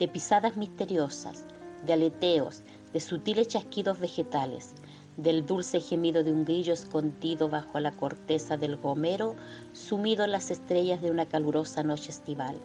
de 0.00 0.08
pisadas 0.08 0.56
misteriosas, 0.56 1.44
de 1.86 1.92
aleteos, 1.92 2.64
de 2.92 2.98
sutiles 2.98 3.46
chasquidos 3.46 4.00
vegetales, 4.00 4.74
del 5.16 5.46
dulce 5.46 5.80
gemido 5.80 6.24
de 6.24 6.32
un 6.32 6.44
grillo 6.44 6.72
escondido 6.72 7.48
bajo 7.48 7.78
la 7.78 7.92
corteza 7.92 8.56
del 8.56 8.76
gomero, 8.76 9.36
sumido 9.72 10.24
en 10.24 10.32
las 10.32 10.50
estrellas 10.50 11.00
de 11.00 11.12
una 11.12 11.26
calurosa 11.26 11.84
noche 11.84 12.10
estival. 12.10 12.56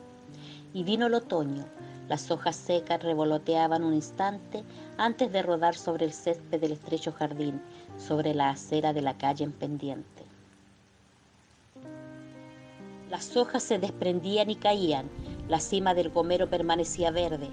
Y 0.74 0.82
vino 0.82 1.06
el 1.06 1.14
otoño, 1.14 1.68
las 2.10 2.32
hojas 2.32 2.56
secas 2.56 3.04
revoloteaban 3.04 3.84
un 3.84 3.94
instante 3.94 4.64
antes 4.98 5.32
de 5.32 5.44
rodar 5.44 5.76
sobre 5.76 6.06
el 6.06 6.14
césped 6.14 6.60
del 6.60 6.72
estrecho 6.72 7.12
jardín, 7.12 7.62
sobre 7.96 8.34
la 8.34 8.50
acera 8.50 8.92
de 8.92 9.04
la 9.04 9.20
calle 9.20 9.44
en 9.44 9.52
pendiente. 9.52 10.15
Las 13.16 13.38
hojas 13.38 13.64
se 13.64 13.80
desprendían 13.80 14.50
y 14.50 14.58
caían, 14.58 15.10
la 15.48 15.62
cima 15.62 15.94
del 15.94 16.10
gomero 16.10 16.50
permanecía 16.50 17.12
verde, 17.12 17.48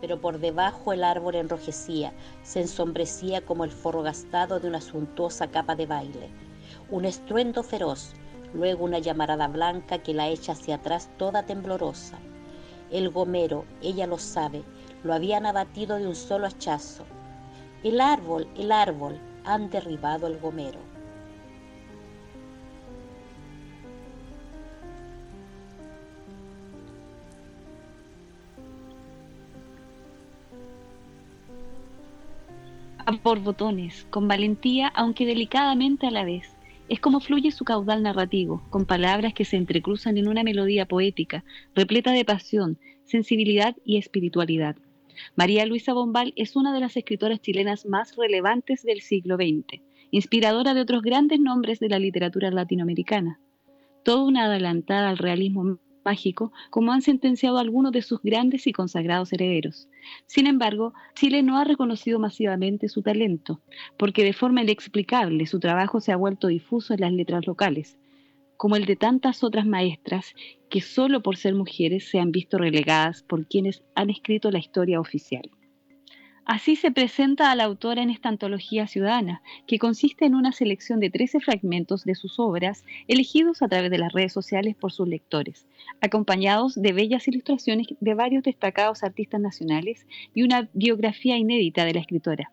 pero 0.00 0.20
por 0.20 0.40
debajo 0.40 0.92
el 0.92 1.04
árbol 1.04 1.36
enrojecía, 1.36 2.12
se 2.42 2.62
ensombrecía 2.62 3.40
como 3.40 3.62
el 3.62 3.70
forro 3.70 4.02
gastado 4.02 4.58
de 4.58 4.66
una 4.66 4.80
suntuosa 4.80 5.46
capa 5.46 5.76
de 5.76 5.86
baile. 5.86 6.28
Un 6.90 7.04
estruendo 7.04 7.62
feroz, 7.62 8.14
luego 8.52 8.84
una 8.84 8.98
llamarada 8.98 9.46
blanca 9.46 9.98
que 9.98 10.12
la 10.12 10.26
echa 10.26 10.54
hacia 10.54 10.74
atrás 10.74 11.08
toda 11.18 11.44
temblorosa. 11.44 12.18
El 12.90 13.10
gomero, 13.10 13.64
ella 13.82 14.08
lo 14.08 14.18
sabe, 14.18 14.64
lo 15.04 15.14
habían 15.14 15.46
abatido 15.46 15.98
de 15.98 16.08
un 16.08 16.16
solo 16.16 16.48
hachazo. 16.48 17.04
El 17.84 18.00
árbol, 18.00 18.48
el 18.56 18.72
árbol, 18.72 19.20
han 19.44 19.70
derribado 19.70 20.26
el 20.26 20.40
gomero. 20.40 20.80
Por 33.14 33.40
botones, 33.40 34.06
con 34.10 34.26
valentía, 34.26 34.88
aunque 34.88 35.26
delicadamente 35.26 36.08
a 36.08 36.10
la 36.10 36.24
vez. 36.24 36.56
Es 36.88 37.00
como 37.00 37.20
fluye 37.20 37.52
su 37.52 37.64
caudal 37.64 38.02
narrativo, 38.02 38.62
con 38.70 38.84
palabras 38.84 39.32
que 39.32 39.44
se 39.44 39.56
entrecruzan 39.56 40.18
en 40.18 40.28
una 40.28 40.42
melodía 40.42 40.86
poética, 40.86 41.44
repleta 41.74 42.12
de 42.12 42.24
pasión, 42.24 42.78
sensibilidad 43.04 43.76
y 43.84 43.96
espiritualidad. 43.96 44.76
María 45.36 45.66
Luisa 45.66 45.94
Bombal 45.94 46.32
es 46.36 46.56
una 46.56 46.74
de 46.74 46.80
las 46.80 46.96
escritoras 46.96 47.40
chilenas 47.40 47.86
más 47.86 48.16
relevantes 48.16 48.82
del 48.82 49.00
siglo 49.00 49.36
XX, 49.36 49.80
inspiradora 50.10 50.74
de 50.74 50.80
otros 50.80 51.02
grandes 51.02 51.40
nombres 51.40 51.78
de 51.80 51.88
la 51.88 51.98
literatura 51.98 52.50
latinoamericana. 52.50 53.40
Toda 54.02 54.24
una 54.24 54.44
adelantada 54.44 55.08
al 55.08 55.18
realismo 55.18 55.78
mágico, 56.04 56.52
como 56.70 56.92
han 56.92 57.02
sentenciado 57.02 57.58
algunos 57.58 57.92
de 57.92 58.02
sus 58.02 58.20
grandes 58.22 58.66
y 58.66 58.72
consagrados 58.72 59.32
herederos. 59.32 59.88
Sin 60.26 60.46
embargo, 60.46 60.94
Chile 61.14 61.42
no 61.42 61.58
ha 61.58 61.64
reconocido 61.64 62.18
masivamente 62.18 62.88
su 62.88 63.02
talento, 63.02 63.60
porque 63.96 64.24
de 64.24 64.32
forma 64.32 64.62
inexplicable 64.62 65.46
su 65.46 65.60
trabajo 65.60 66.00
se 66.00 66.12
ha 66.12 66.16
vuelto 66.16 66.48
difuso 66.48 66.94
en 66.94 67.00
las 67.00 67.12
letras 67.12 67.46
locales, 67.46 67.98
como 68.56 68.76
el 68.76 68.86
de 68.86 68.96
tantas 68.96 69.44
otras 69.44 69.66
maestras 69.66 70.34
que 70.70 70.80
solo 70.80 71.22
por 71.22 71.36
ser 71.36 71.54
mujeres 71.54 72.08
se 72.08 72.18
han 72.18 72.32
visto 72.32 72.58
relegadas 72.58 73.22
por 73.22 73.46
quienes 73.46 73.82
han 73.94 74.10
escrito 74.10 74.50
la 74.50 74.58
historia 74.58 75.00
oficial. 75.00 75.50
Así 76.46 76.76
se 76.76 76.92
presenta 76.92 77.50
a 77.50 77.56
la 77.56 77.64
autora 77.64 78.02
en 78.02 78.10
esta 78.10 78.28
antología 78.28 78.86
ciudadana, 78.86 79.42
que 79.66 79.80
consiste 79.80 80.26
en 80.26 80.36
una 80.36 80.52
selección 80.52 81.00
de 81.00 81.10
13 81.10 81.40
fragmentos 81.40 82.04
de 82.04 82.14
sus 82.14 82.38
obras 82.38 82.84
elegidos 83.08 83.62
a 83.62 83.68
través 83.68 83.90
de 83.90 83.98
las 83.98 84.12
redes 84.12 84.32
sociales 84.32 84.76
por 84.76 84.92
sus 84.92 85.08
lectores, 85.08 85.66
acompañados 86.00 86.80
de 86.80 86.92
bellas 86.92 87.26
ilustraciones 87.26 87.88
de 87.98 88.14
varios 88.14 88.44
destacados 88.44 89.02
artistas 89.02 89.40
nacionales 89.40 90.06
y 90.34 90.44
una 90.44 90.68
biografía 90.72 91.36
inédita 91.36 91.84
de 91.84 91.94
la 91.94 92.00
escritora. 92.00 92.52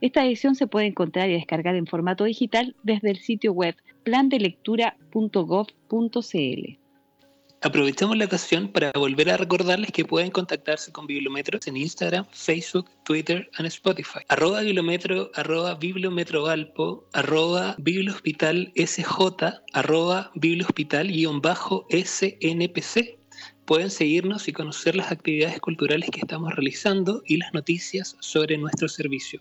Esta 0.00 0.24
edición 0.24 0.54
se 0.54 0.68
puede 0.68 0.86
encontrar 0.86 1.28
y 1.28 1.32
descargar 1.32 1.74
en 1.74 1.88
formato 1.88 2.22
digital 2.22 2.76
desde 2.84 3.10
el 3.10 3.18
sitio 3.18 3.52
web 3.52 3.74
plandelectura.gov.cl. 4.04 6.83
Aprovechamos 7.62 8.16
la 8.16 8.26
ocasión 8.26 8.68
para 8.68 8.92
volver 8.94 9.30
a 9.30 9.36
recordarles 9.36 9.90
que 9.90 10.04
pueden 10.04 10.30
contactarse 10.30 10.92
con 10.92 11.06
Bibliometros 11.06 11.66
en 11.66 11.78
Instagram, 11.78 12.26
Facebook, 12.30 12.88
Twitter 13.04 13.50
y 13.58 13.66
Spotify. 13.66 14.20
Arroba 14.28 14.60
Bibliometro, 14.60 15.32
arroba 15.34 15.74
Bibliometrovalpo, 15.74 17.08
arroba 17.12 17.74
Bibliohospital 17.78 18.72
SJ, 18.76 19.62
arroba 19.72 20.30
Bibliohospital-SNPC. 20.34 23.18
Pueden 23.64 23.90
seguirnos 23.90 24.46
y 24.46 24.52
conocer 24.52 24.94
las 24.94 25.10
actividades 25.10 25.58
culturales 25.60 26.10
que 26.10 26.20
estamos 26.20 26.54
realizando 26.54 27.22
y 27.26 27.38
las 27.38 27.52
noticias 27.54 28.16
sobre 28.20 28.58
nuestro 28.58 28.88
servicio. 28.88 29.40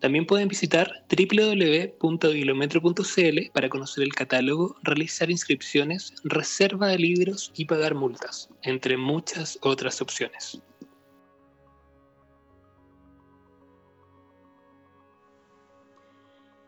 También 0.00 0.26
pueden 0.26 0.48
visitar 0.48 1.04
www.bibliometro.cl 1.08 3.50
para 3.52 3.68
conocer 3.68 4.02
el 4.04 4.14
catálogo, 4.14 4.76
realizar 4.82 5.30
inscripciones, 5.30 6.14
reserva 6.22 6.86
de 6.88 6.98
libros 6.98 7.50
y 7.54 7.64
pagar 7.64 7.94
multas, 7.94 8.50
entre 8.62 8.98
muchas 8.98 9.58
otras 9.62 10.02
opciones. 10.02 10.60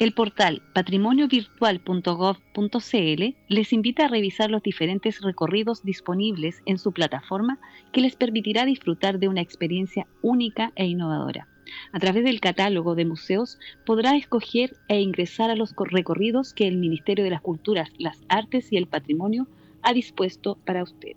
El 0.01 0.11
portal 0.13 0.61
patrimoniovirtual.gov.cl 0.73 3.35
les 3.49 3.71
invita 3.71 4.05
a 4.05 4.07
revisar 4.07 4.49
los 4.49 4.63
diferentes 4.63 5.21
recorridos 5.21 5.83
disponibles 5.83 6.63
en 6.65 6.79
su 6.79 6.91
plataforma 6.91 7.59
que 7.91 8.01
les 8.01 8.15
permitirá 8.15 8.65
disfrutar 8.65 9.19
de 9.19 9.27
una 9.27 9.41
experiencia 9.41 10.07
única 10.23 10.71
e 10.75 10.87
innovadora. 10.87 11.47
A 11.91 11.99
través 11.99 12.23
del 12.23 12.39
catálogo 12.39 12.95
de 12.95 13.05
museos 13.05 13.59
podrá 13.85 14.17
escoger 14.17 14.75
e 14.87 15.01
ingresar 15.01 15.51
a 15.51 15.55
los 15.55 15.75
recorridos 15.77 16.55
que 16.55 16.67
el 16.67 16.77
Ministerio 16.77 17.23
de 17.23 17.29
las 17.29 17.41
Culturas, 17.41 17.91
las 17.99 18.17
Artes 18.27 18.71
y 18.71 18.77
el 18.77 18.87
Patrimonio 18.87 19.47
ha 19.83 19.93
dispuesto 19.93 20.57
para 20.65 20.81
usted. 20.81 21.15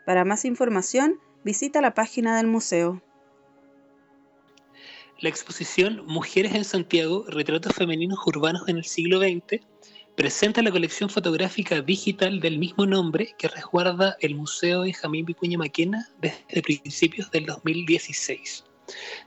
Para 0.07 0.25
más 0.25 0.45
información, 0.45 1.19
visita 1.45 1.81
la 1.81 1.95
página 1.95 2.37
del 2.37 2.47
museo. 2.47 3.03
La 5.21 5.29
exposición 5.29 6.07
Mujeres 6.07 6.55
en 6.55 6.65
Santiago, 6.65 7.25
retratos 7.29 7.75
femeninos 7.75 8.21
urbanos 8.27 8.69
en 8.69 8.79
el 8.79 8.85
siglo 8.85 9.21
XX, 9.21 9.61
presenta 10.17 10.63
la 10.63 10.71
colección 10.71 11.11
fotográfica 11.11 11.83
digital 11.83 12.41
del 12.41 12.59
mismo 12.59 12.87
nombre 12.87 13.35
que 13.39 13.49
resguarda 13.49 14.17
el 14.21 14.35
Museo 14.35 14.81
Benjamín 14.83 15.27
Vicuña 15.27 15.59
Maquena 15.59 16.09
desde 16.21 16.63
principios 16.63 17.31
del 17.31 17.47
2016. 17.47 18.65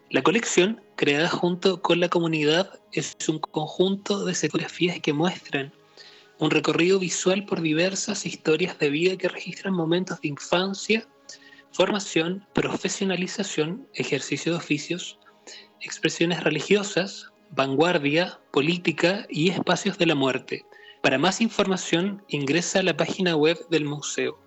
La 0.09 0.21
colección, 0.21 0.81
creada 0.95 1.29
junto 1.29 1.81
con 1.81 1.99
la 1.99 2.09
comunidad, 2.09 2.79
es 2.91 3.15
un 3.27 3.39
conjunto 3.39 4.25
de 4.25 4.33
fotografías 4.33 4.99
que 4.99 5.13
muestran 5.13 5.73
un 6.39 6.51
recorrido 6.51 6.99
visual 6.99 7.45
por 7.45 7.61
diversas 7.61 8.25
historias 8.25 8.77
de 8.79 8.89
vida 8.89 9.17
que 9.17 9.29
registran 9.29 9.73
momentos 9.73 10.19
de 10.21 10.29
infancia, 10.29 11.07
formación, 11.71 12.45
profesionalización, 12.53 13.87
ejercicio 13.93 14.51
de 14.51 14.57
oficios, 14.57 15.19
expresiones 15.81 16.43
religiosas, 16.43 17.31
vanguardia, 17.51 18.39
política 18.51 19.25
y 19.29 19.49
espacios 19.49 19.97
de 19.97 20.05
la 20.05 20.15
muerte. 20.15 20.65
Para 21.01 21.17
más 21.17 21.41
información 21.41 22.23
ingresa 22.27 22.79
a 22.79 22.83
la 22.83 22.95
página 22.95 23.35
web 23.35 23.57
del 23.69 23.85
museo. 23.85 24.39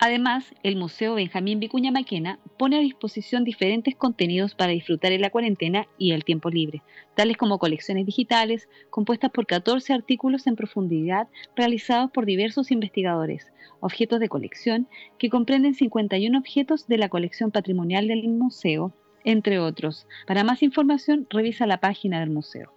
Además, 0.00 0.54
el 0.62 0.76
Museo 0.76 1.16
Benjamín 1.16 1.58
Vicuña 1.58 1.90
Maquena 1.90 2.38
pone 2.56 2.76
a 2.76 2.80
disposición 2.80 3.42
diferentes 3.42 3.96
contenidos 3.96 4.54
para 4.54 4.70
disfrutar 4.70 5.10
en 5.10 5.20
la 5.20 5.30
cuarentena 5.30 5.88
y 5.98 6.12
el 6.12 6.24
tiempo 6.24 6.50
libre, 6.50 6.82
tales 7.16 7.36
como 7.36 7.58
colecciones 7.58 8.06
digitales 8.06 8.68
compuestas 8.90 9.32
por 9.32 9.46
14 9.46 9.92
artículos 9.92 10.46
en 10.46 10.54
profundidad 10.54 11.26
realizados 11.56 12.12
por 12.12 12.26
diversos 12.26 12.70
investigadores, 12.70 13.50
objetos 13.80 14.20
de 14.20 14.28
colección 14.28 14.86
que 15.18 15.30
comprenden 15.30 15.74
51 15.74 16.38
objetos 16.38 16.86
de 16.86 16.98
la 16.98 17.08
colección 17.08 17.50
patrimonial 17.50 18.06
del 18.06 18.28
museo, 18.28 18.92
entre 19.24 19.58
otros. 19.58 20.06
Para 20.28 20.44
más 20.44 20.62
información, 20.62 21.26
revisa 21.28 21.66
la 21.66 21.80
página 21.80 22.20
del 22.20 22.30
museo. 22.30 22.72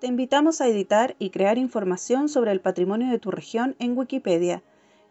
Te 0.00 0.06
invitamos 0.06 0.62
a 0.62 0.68
editar 0.68 1.14
y 1.18 1.28
crear 1.28 1.58
información 1.58 2.30
sobre 2.30 2.52
el 2.52 2.60
patrimonio 2.60 3.10
de 3.10 3.18
tu 3.18 3.30
región 3.30 3.76
en 3.78 3.98
Wikipedia 3.98 4.62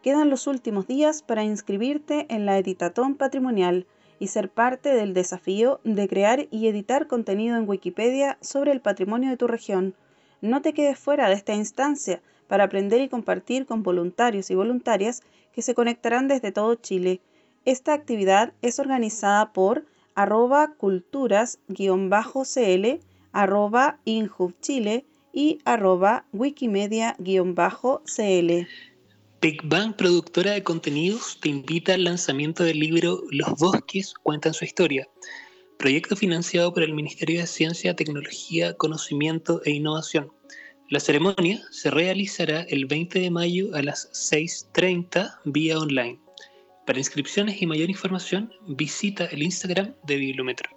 Quedan 0.04 0.30
los 0.30 0.46
últimos 0.48 0.86
días 0.86 1.24
para 1.24 1.46
inscribirte 1.46 2.26
en 2.28 2.46
la 2.46 2.58
Editatón 2.58 3.16
Patrimonial 3.16 3.88
y 4.20 4.28
ser 4.28 4.50
parte 4.50 4.94
del 4.94 5.14
desafío 5.14 5.80
de 5.86 6.10
crear 6.10 6.48
y 6.52 6.68
editar 6.68 7.08
contenido 7.08 7.56
en 7.56 7.70
Wikipedia 7.70 8.38
sobre 8.42 8.74
el 8.74 8.82
patrimonio 8.82 9.30
de 9.30 9.38
tu 9.38 9.48
región. 9.48 9.96
No 10.42 10.62
te 10.62 10.74
quedes 10.74 11.00
fuera 11.00 11.30
de 11.30 11.36
esta 11.36 11.54
instancia 11.54 12.22
para 12.50 12.66
aprender 12.66 13.00
y 13.00 13.08
compartir 13.08 13.66
con 13.66 13.82
voluntarios 13.82 14.52
y 14.52 14.56
voluntarias 14.56 15.22
que 15.54 15.62
se 15.62 15.74
conectarán 15.74 16.28
desde 16.28 16.52
todo 16.52 16.76
Chile. 16.76 17.22
Esta 17.64 17.94
actividad 17.94 18.52
es 18.62 18.80
organizada 18.80 19.54
por 19.54 19.86
arroba 20.16 20.74
culturas-cl, 20.74 23.00
arroba 23.32 24.00
y 25.34 25.60
arroba 25.64 26.26
wikimedia-cl. 26.34 28.68
Big 29.44 29.60
Bang, 29.66 29.94
productora 29.98 30.52
de 30.52 30.64
contenidos, 30.64 31.38
te 31.42 31.50
invita 31.50 31.96
al 31.96 32.06
lanzamiento 32.06 32.64
del 32.64 32.80
libro 32.80 33.24
Los 33.30 33.50
bosques 33.60 34.14
cuentan 34.14 34.54
su 34.54 34.64
historia, 34.64 35.06
proyecto 35.78 36.16
financiado 36.16 36.74
por 36.74 36.82
el 36.82 36.94
Ministerio 36.94 37.42
de 37.42 37.48
Ciencia, 37.48 37.94
Tecnología, 37.94 38.74
Conocimiento 38.76 39.62
e 39.66 39.72
Innovación. 39.72 40.32
La 40.90 41.02
ceremonia 41.02 41.60
se 41.72 41.92
realizará 41.92 42.62
el 42.70 42.86
20 42.86 43.20
de 43.20 43.32
mayo 43.32 43.76
a 43.76 43.82
las 43.82 44.10
6.30 44.32 45.42
vía 45.44 45.78
online. 45.78 46.22
Para 46.88 47.00
inscripciones 47.00 47.62
y 47.62 47.68
mayor 47.68 47.90
información, 47.90 48.50
visita 48.66 49.26
el 49.26 49.44
Instagram 49.44 49.94
de 50.06 50.16
Bibliometro. 50.16 50.70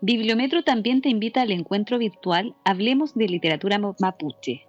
Bibliometro 0.00 0.62
también 0.62 1.02
te 1.02 1.08
invita 1.08 1.42
al 1.42 1.50
encuentro 1.50 1.98
virtual 1.98 2.54
Hablemos 2.64 3.16
de 3.16 3.26
Literatura 3.26 3.80
Mapuche, 3.98 4.68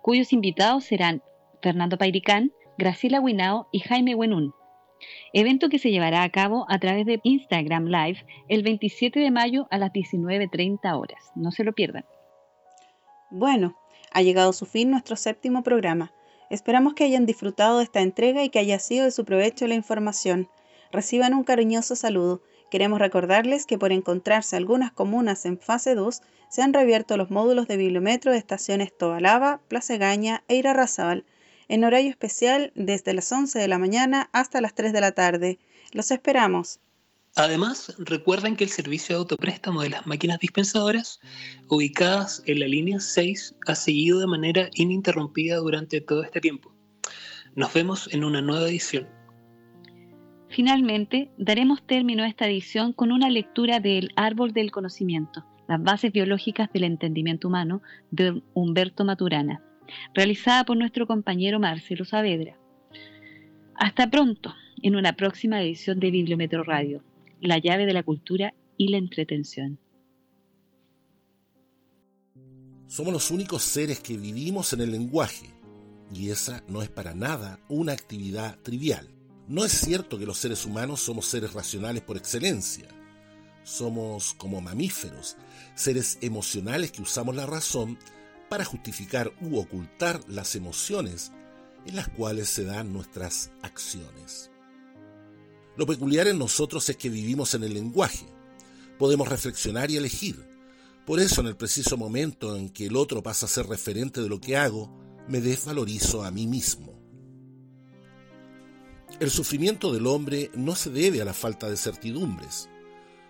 cuyos 0.00 0.32
invitados 0.32 0.84
serán 0.84 1.22
Fernando 1.60 1.98
Pairicán, 1.98 2.52
Graciela 2.76 3.20
Winao 3.20 3.68
y 3.72 3.80
Jaime 3.80 4.14
Wenun. 4.14 4.54
Evento 5.32 5.68
que 5.68 5.78
se 5.78 5.90
llevará 5.90 6.22
a 6.22 6.30
cabo 6.30 6.66
a 6.68 6.78
través 6.78 7.06
de 7.06 7.20
Instagram 7.22 7.86
Live 7.86 8.24
el 8.48 8.62
27 8.62 9.18
de 9.18 9.30
mayo 9.30 9.66
a 9.70 9.78
las 9.78 9.92
19.30 9.92 10.98
horas. 10.98 11.32
No 11.34 11.50
se 11.50 11.64
lo 11.64 11.72
pierdan. 11.72 12.04
Bueno, 13.30 13.76
ha 14.12 14.22
llegado 14.22 14.52
su 14.52 14.66
fin 14.66 14.90
nuestro 14.90 15.16
séptimo 15.16 15.62
programa. 15.62 16.12
Esperamos 16.50 16.94
que 16.94 17.04
hayan 17.04 17.26
disfrutado 17.26 17.78
de 17.78 17.84
esta 17.84 18.00
entrega 18.00 18.42
y 18.42 18.48
que 18.48 18.58
haya 18.58 18.78
sido 18.78 19.04
de 19.04 19.10
su 19.10 19.24
provecho 19.24 19.66
la 19.66 19.74
información. 19.74 20.48
Reciban 20.90 21.34
un 21.34 21.44
cariñoso 21.44 21.94
saludo. 21.94 22.42
Queremos 22.70 22.98
recordarles 22.98 23.66
que 23.66 23.78
por 23.78 23.92
encontrarse 23.92 24.56
algunas 24.56 24.92
comunas 24.92 25.44
en 25.44 25.58
fase 25.58 25.94
2, 25.94 26.22
se 26.48 26.62
han 26.62 26.72
reabierto 26.72 27.16
los 27.16 27.30
módulos 27.30 27.68
de 27.68 27.76
bibliometro 27.76 28.32
de 28.32 28.38
estaciones 28.38 28.96
Tobalaba, 28.96 29.60
Plaza 29.68 29.96
Gaña 29.98 30.42
e 30.48 30.56
Irarrázaval 30.56 31.24
en 31.68 31.84
horario 31.84 32.10
especial 32.10 32.72
desde 32.74 33.14
las 33.14 33.30
11 33.30 33.58
de 33.58 33.68
la 33.68 33.78
mañana 33.78 34.30
hasta 34.32 34.60
las 34.60 34.74
3 34.74 34.92
de 34.92 35.00
la 35.00 35.12
tarde. 35.12 35.58
Los 35.92 36.10
esperamos. 36.10 36.80
Además, 37.36 37.94
recuerden 37.98 38.56
que 38.56 38.64
el 38.64 38.70
servicio 38.70 39.14
de 39.14 39.20
autopréstamo 39.20 39.82
de 39.82 39.90
las 39.90 40.06
máquinas 40.06 40.40
dispensadoras, 40.40 41.20
ubicadas 41.68 42.42
en 42.46 42.60
la 42.60 42.66
línea 42.66 42.98
6, 42.98 43.54
ha 43.66 43.74
seguido 43.74 44.18
de 44.18 44.26
manera 44.26 44.70
ininterrumpida 44.74 45.58
durante 45.58 46.00
todo 46.00 46.24
este 46.24 46.40
tiempo. 46.40 46.74
Nos 47.54 47.72
vemos 47.72 48.12
en 48.12 48.24
una 48.24 48.40
nueva 48.40 48.68
edición. 48.68 49.06
Finalmente, 50.48 51.30
daremos 51.36 51.86
término 51.86 52.24
a 52.24 52.28
esta 52.28 52.46
edición 52.46 52.92
con 52.94 53.12
una 53.12 53.28
lectura 53.28 53.78
del 53.78 54.10
Árbol 54.16 54.52
del 54.52 54.70
Conocimiento, 54.70 55.44
las 55.68 55.82
bases 55.82 56.10
biológicas 56.10 56.72
del 56.72 56.84
entendimiento 56.84 57.48
humano, 57.48 57.82
de 58.10 58.42
Humberto 58.54 59.04
Maturana 59.04 59.62
realizada 60.14 60.64
por 60.64 60.76
nuestro 60.76 61.06
compañero 61.06 61.58
Marcelo 61.58 62.04
Saavedra. 62.04 62.58
Hasta 63.74 64.10
pronto 64.10 64.54
en 64.82 64.96
una 64.96 65.14
próxima 65.14 65.62
edición 65.62 66.00
de 66.00 66.10
Bibliometro 66.10 66.64
Radio, 66.64 67.02
la 67.40 67.58
llave 67.58 67.86
de 67.86 67.92
la 67.92 68.02
cultura 68.02 68.54
y 68.76 68.88
la 68.88 68.98
entretención. 68.98 69.78
Somos 72.86 73.12
los 73.12 73.30
únicos 73.30 73.62
seres 73.62 74.00
que 74.00 74.16
vivimos 74.16 74.72
en 74.72 74.80
el 74.80 74.92
lenguaje, 74.92 75.50
y 76.12 76.30
esa 76.30 76.64
no 76.68 76.80
es 76.82 76.88
para 76.88 77.14
nada 77.14 77.60
una 77.68 77.92
actividad 77.92 78.58
trivial. 78.60 79.08
No 79.46 79.64
es 79.64 79.72
cierto 79.72 80.18
que 80.18 80.26
los 80.26 80.38
seres 80.38 80.64
humanos 80.64 81.00
somos 81.00 81.26
seres 81.26 81.52
racionales 81.52 82.02
por 82.02 82.16
excelencia. 82.16 82.88
Somos 83.62 84.32
como 84.34 84.60
mamíferos, 84.60 85.36
seres 85.74 86.18
emocionales 86.22 86.90
que 86.90 87.02
usamos 87.02 87.36
la 87.36 87.46
razón 87.46 87.98
para 88.48 88.64
justificar 88.64 89.32
u 89.40 89.58
ocultar 89.58 90.20
las 90.28 90.56
emociones 90.56 91.32
en 91.86 91.96
las 91.96 92.08
cuales 92.08 92.48
se 92.48 92.64
dan 92.64 92.92
nuestras 92.92 93.50
acciones. 93.62 94.50
Lo 95.76 95.86
peculiar 95.86 96.26
en 96.26 96.38
nosotros 96.38 96.88
es 96.88 96.96
que 96.96 97.08
vivimos 97.08 97.54
en 97.54 97.62
el 97.64 97.74
lenguaje. 97.74 98.26
Podemos 98.98 99.28
reflexionar 99.28 99.90
y 99.90 99.96
elegir. 99.96 100.44
Por 101.06 101.20
eso 101.20 101.40
en 101.40 101.46
el 101.46 101.56
preciso 101.56 101.96
momento 101.96 102.56
en 102.56 102.68
que 102.68 102.86
el 102.86 102.96
otro 102.96 103.22
pasa 103.22 103.46
a 103.46 103.48
ser 103.48 103.66
referente 103.66 104.20
de 104.20 104.28
lo 104.28 104.40
que 104.40 104.56
hago, 104.56 104.90
me 105.28 105.40
desvalorizo 105.40 106.24
a 106.24 106.30
mí 106.30 106.46
mismo. 106.46 106.98
El 109.20 109.30
sufrimiento 109.30 109.92
del 109.92 110.06
hombre 110.06 110.50
no 110.54 110.74
se 110.76 110.90
debe 110.90 111.22
a 111.22 111.24
la 111.24 111.34
falta 111.34 111.68
de 111.68 111.76
certidumbres, 111.76 112.68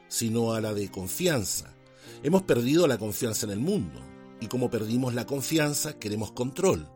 sino 0.08 0.54
a 0.54 0.60
la 0.60 0.74
de 0.74 0.90
confianza. 0.90 1.74
Hemos 2.22 2.42
perdido 2.42 2.86
la 2.86 2.98
confianza 2.98 3.46
en 3.46 3.52
el 3.52 3.60
mundo, 3.60 4.00
y 4.40 4.46
como 4.46 4.70
perdimos 4.70 5.14
la 5.14 5.26
confianza, 5.26 5.98
queremos 5.98 6.32
control. 6.32 6.88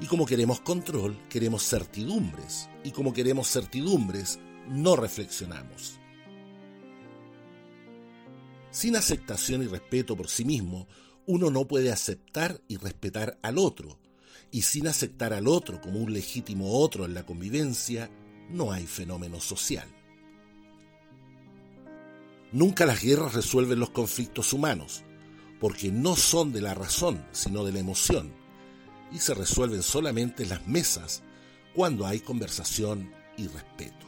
Y 0.00 0.06
como 0.06 0.26
queremos 0.26 0.60
control, 0.60 1.16
queremos 1.28 1.68
certidumbres. 1.68 2.68
Y 2.84 2.90
como 2.90 3.12
queremos 3.12 3.48
certidumbres, 3.48 4.40
no 4.68 4.96
reflexionamos. 4.96 5.98
Sin 8.70 8.96
aceptación 8.96 9.62
y 9.62 9.66
respeto 9.66 10.16
por 10.16 10.28
sí 10.28 10.44
mismo, 10.44 10.88
uno 11.26 11.50
no 11.50 11.68
puede 11.68 11.92
aceptar 11.92 12.60
y 12.66 12.78
respetar 12.78 13.38
al 13.42 13.58
otro. 13.58 14.00
Y 14.50 14.62
sin 14.62 14.88
aceptar 14.88 15.32
al 15.32 15.46
otro 15.46 15.80
como 15.80 16.00
un 16.00 16.12
legítimo 16.12 16.78
otro 16.78 17.04
en 17.04 17.14
la 17.14 17.24
convivencia, 17.24 18.10
no 18.50 18.72
hay 18.72 18.86
fenómeno 18.86 19.40
social. 19.40 19.88
Nunca 22.50 22.84
las 22.84 23.02
guerras 23.02 23.34
resuelven 23.34 23.78
los 23.78 23.90
conflictos 23.90 24.52
humanos 24.52 25.04
porque 25.62 25.92
no 25.92 26.16
son 26.16 26.52
de 26.52 26.60
la 26.60 26.74
razón, 26.74 27.24
sino 27.30 27.64
de 27.64 27.70
la 27.70 27.78
emoción, 27.78 28.32
y 29.12 29.20
se 29.20 29.32
resuelven 29.32 29.84
solamente 29.84 30.42
en 30.42 30.48
las 30.48 30.66
mesas 30.66 31.22
cuando 31.72 32.04
hay 32.04 32.18
conversación 32.18 33.12
y 33.36 33.46
respeto. 33.46 34.04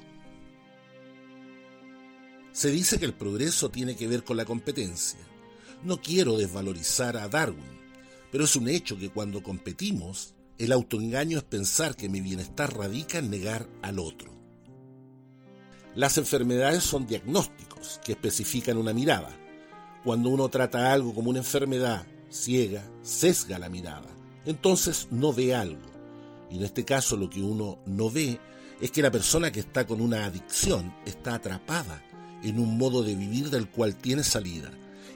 Se 2.50 2.72
dice 2.72 2.98
que 2.98 3.04
el 3.04 3.14
progreso 3.14 3.70
tiene 3.70 3.94
que 3.94 4.08
ver 4.08 4.24
con 4.24 4.36
la 4.36 4.44
competencia. 4.44 5.20
No 5.84 6.02
quiero 6.02 6.36
desvalorizar 6.36 7.16
a 7.16 7.28
Darwin, 7.28 7.62
pero 8.32 8.46
es 8.46 8.56
un 8.56 8.68
hecho 8.68 8.98
que 8.98 9.10
cuando 9.10 9.40
competimos, 9.40 10.34
el 10.58 10.72
autoengaño 10.72 11.38
es 11.38 11.44
pensar 11.44 11.94
que 11.94 12.08
mi 12.08 12.20
bienestar 12.20 12.76
radica 12.76 13.18
en 13.18 13.30
negar 13.30 13.68
al 13.80 14.00
otro. 14.00 14.34
Las 15.94 16.18
enfermedades 16.18 16.82
son 16.82 17.06
diagnósticos 17.06 18.00
que 18.04 18.10
especifican 18.10 18.76
una 18.76 18.92
mirada 18.92 19.38
cuando 20.04 20.28
uno 20.28 20.50
trata 20.50 20.92
algo 20.92 21.14
como 21.14 21.30
una 21.30 21.38
enfermedad 21.38 22.06
ciega, 22.30 22.84
sesga 23.02 23.58
la 23.58 23.70
mirada. 23.70 24.10
Entonces 24.44 25.08
no 25.10 25.32
ve 25.32 25.54
algo. 25.54 25.80
Y 26.50 26.56
en 26.56 26.64
este 26.64 26.84
caso 26.84 27.16
lo 27.16 27.30
que 27.30 27.42
uno 27.42 27.78
no 27.86 28.10
ve 28.10 28.38
es 28.80 28.90
que 28.90 29.02
la 29.02 29.10
persona 29.10 29.50
que 29.50 29.60
está 29.60 29.86
con 29.86 30.02
una 30.02 30.26
adicción 30.26 30.94
está 31.06 31.36
atrapada 31.36 32.02
en 32.42 32.58
un 32.58 32.76
modo 32.76 33.02
de 33.02 33.14
vivir 33.14 33.48
del 33.48 33.70
cual 33.70 33.96
tiene 33.96 34.22
salida, 34.22 34.70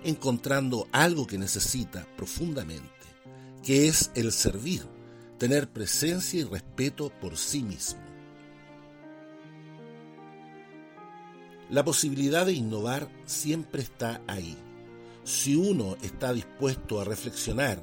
encontrando 0.04 0.88
algo 0.92 1.26
que 1.26 1.36
necesita 1.36 2.06
profundamente, 2.16 2.88
que 3.62 3.88
es 3.88 4.10
el 4.14 4.32
servir, 4.32 4.86
tener 5.36 5.68
presencia 5.68 6.40
y 6.40 6.44
respeto 6.44 7.12
por 7.20 7.36
sí 7.36 7.62
mismo. 7.62 8.00
La 11.68 11.84
posibilidad 11.84 12.46
de 12.46 12.54
innovar 12.54 13.10
siempre 13.26 13.82
está 13.82 14.22
ahí 14.26 14.56
si 15.28 15.54
uno 15.54 15.94
está 16.00 16.32
dispuesto 16.32 17.02
a 17.02 17.04
reflexionar, 17.04 17.82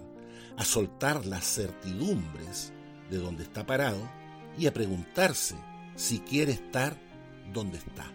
a 0.58 0.66
soltar 0.66 1.28
las 1.28 1.46
certidumbres 1.46 2.74
de 3.12 3.20
donde 3.20 3.44
está 3.44 3.68
parado 3.68 4.10
y 4.58 4.66
a 4.66 4.74
preguntarse 4.74 5.56
si 5.96 6.20
quiere 6.22 6.54
estar 6.54 6.98
donde 7.54 7.78
está. 7.78 8.15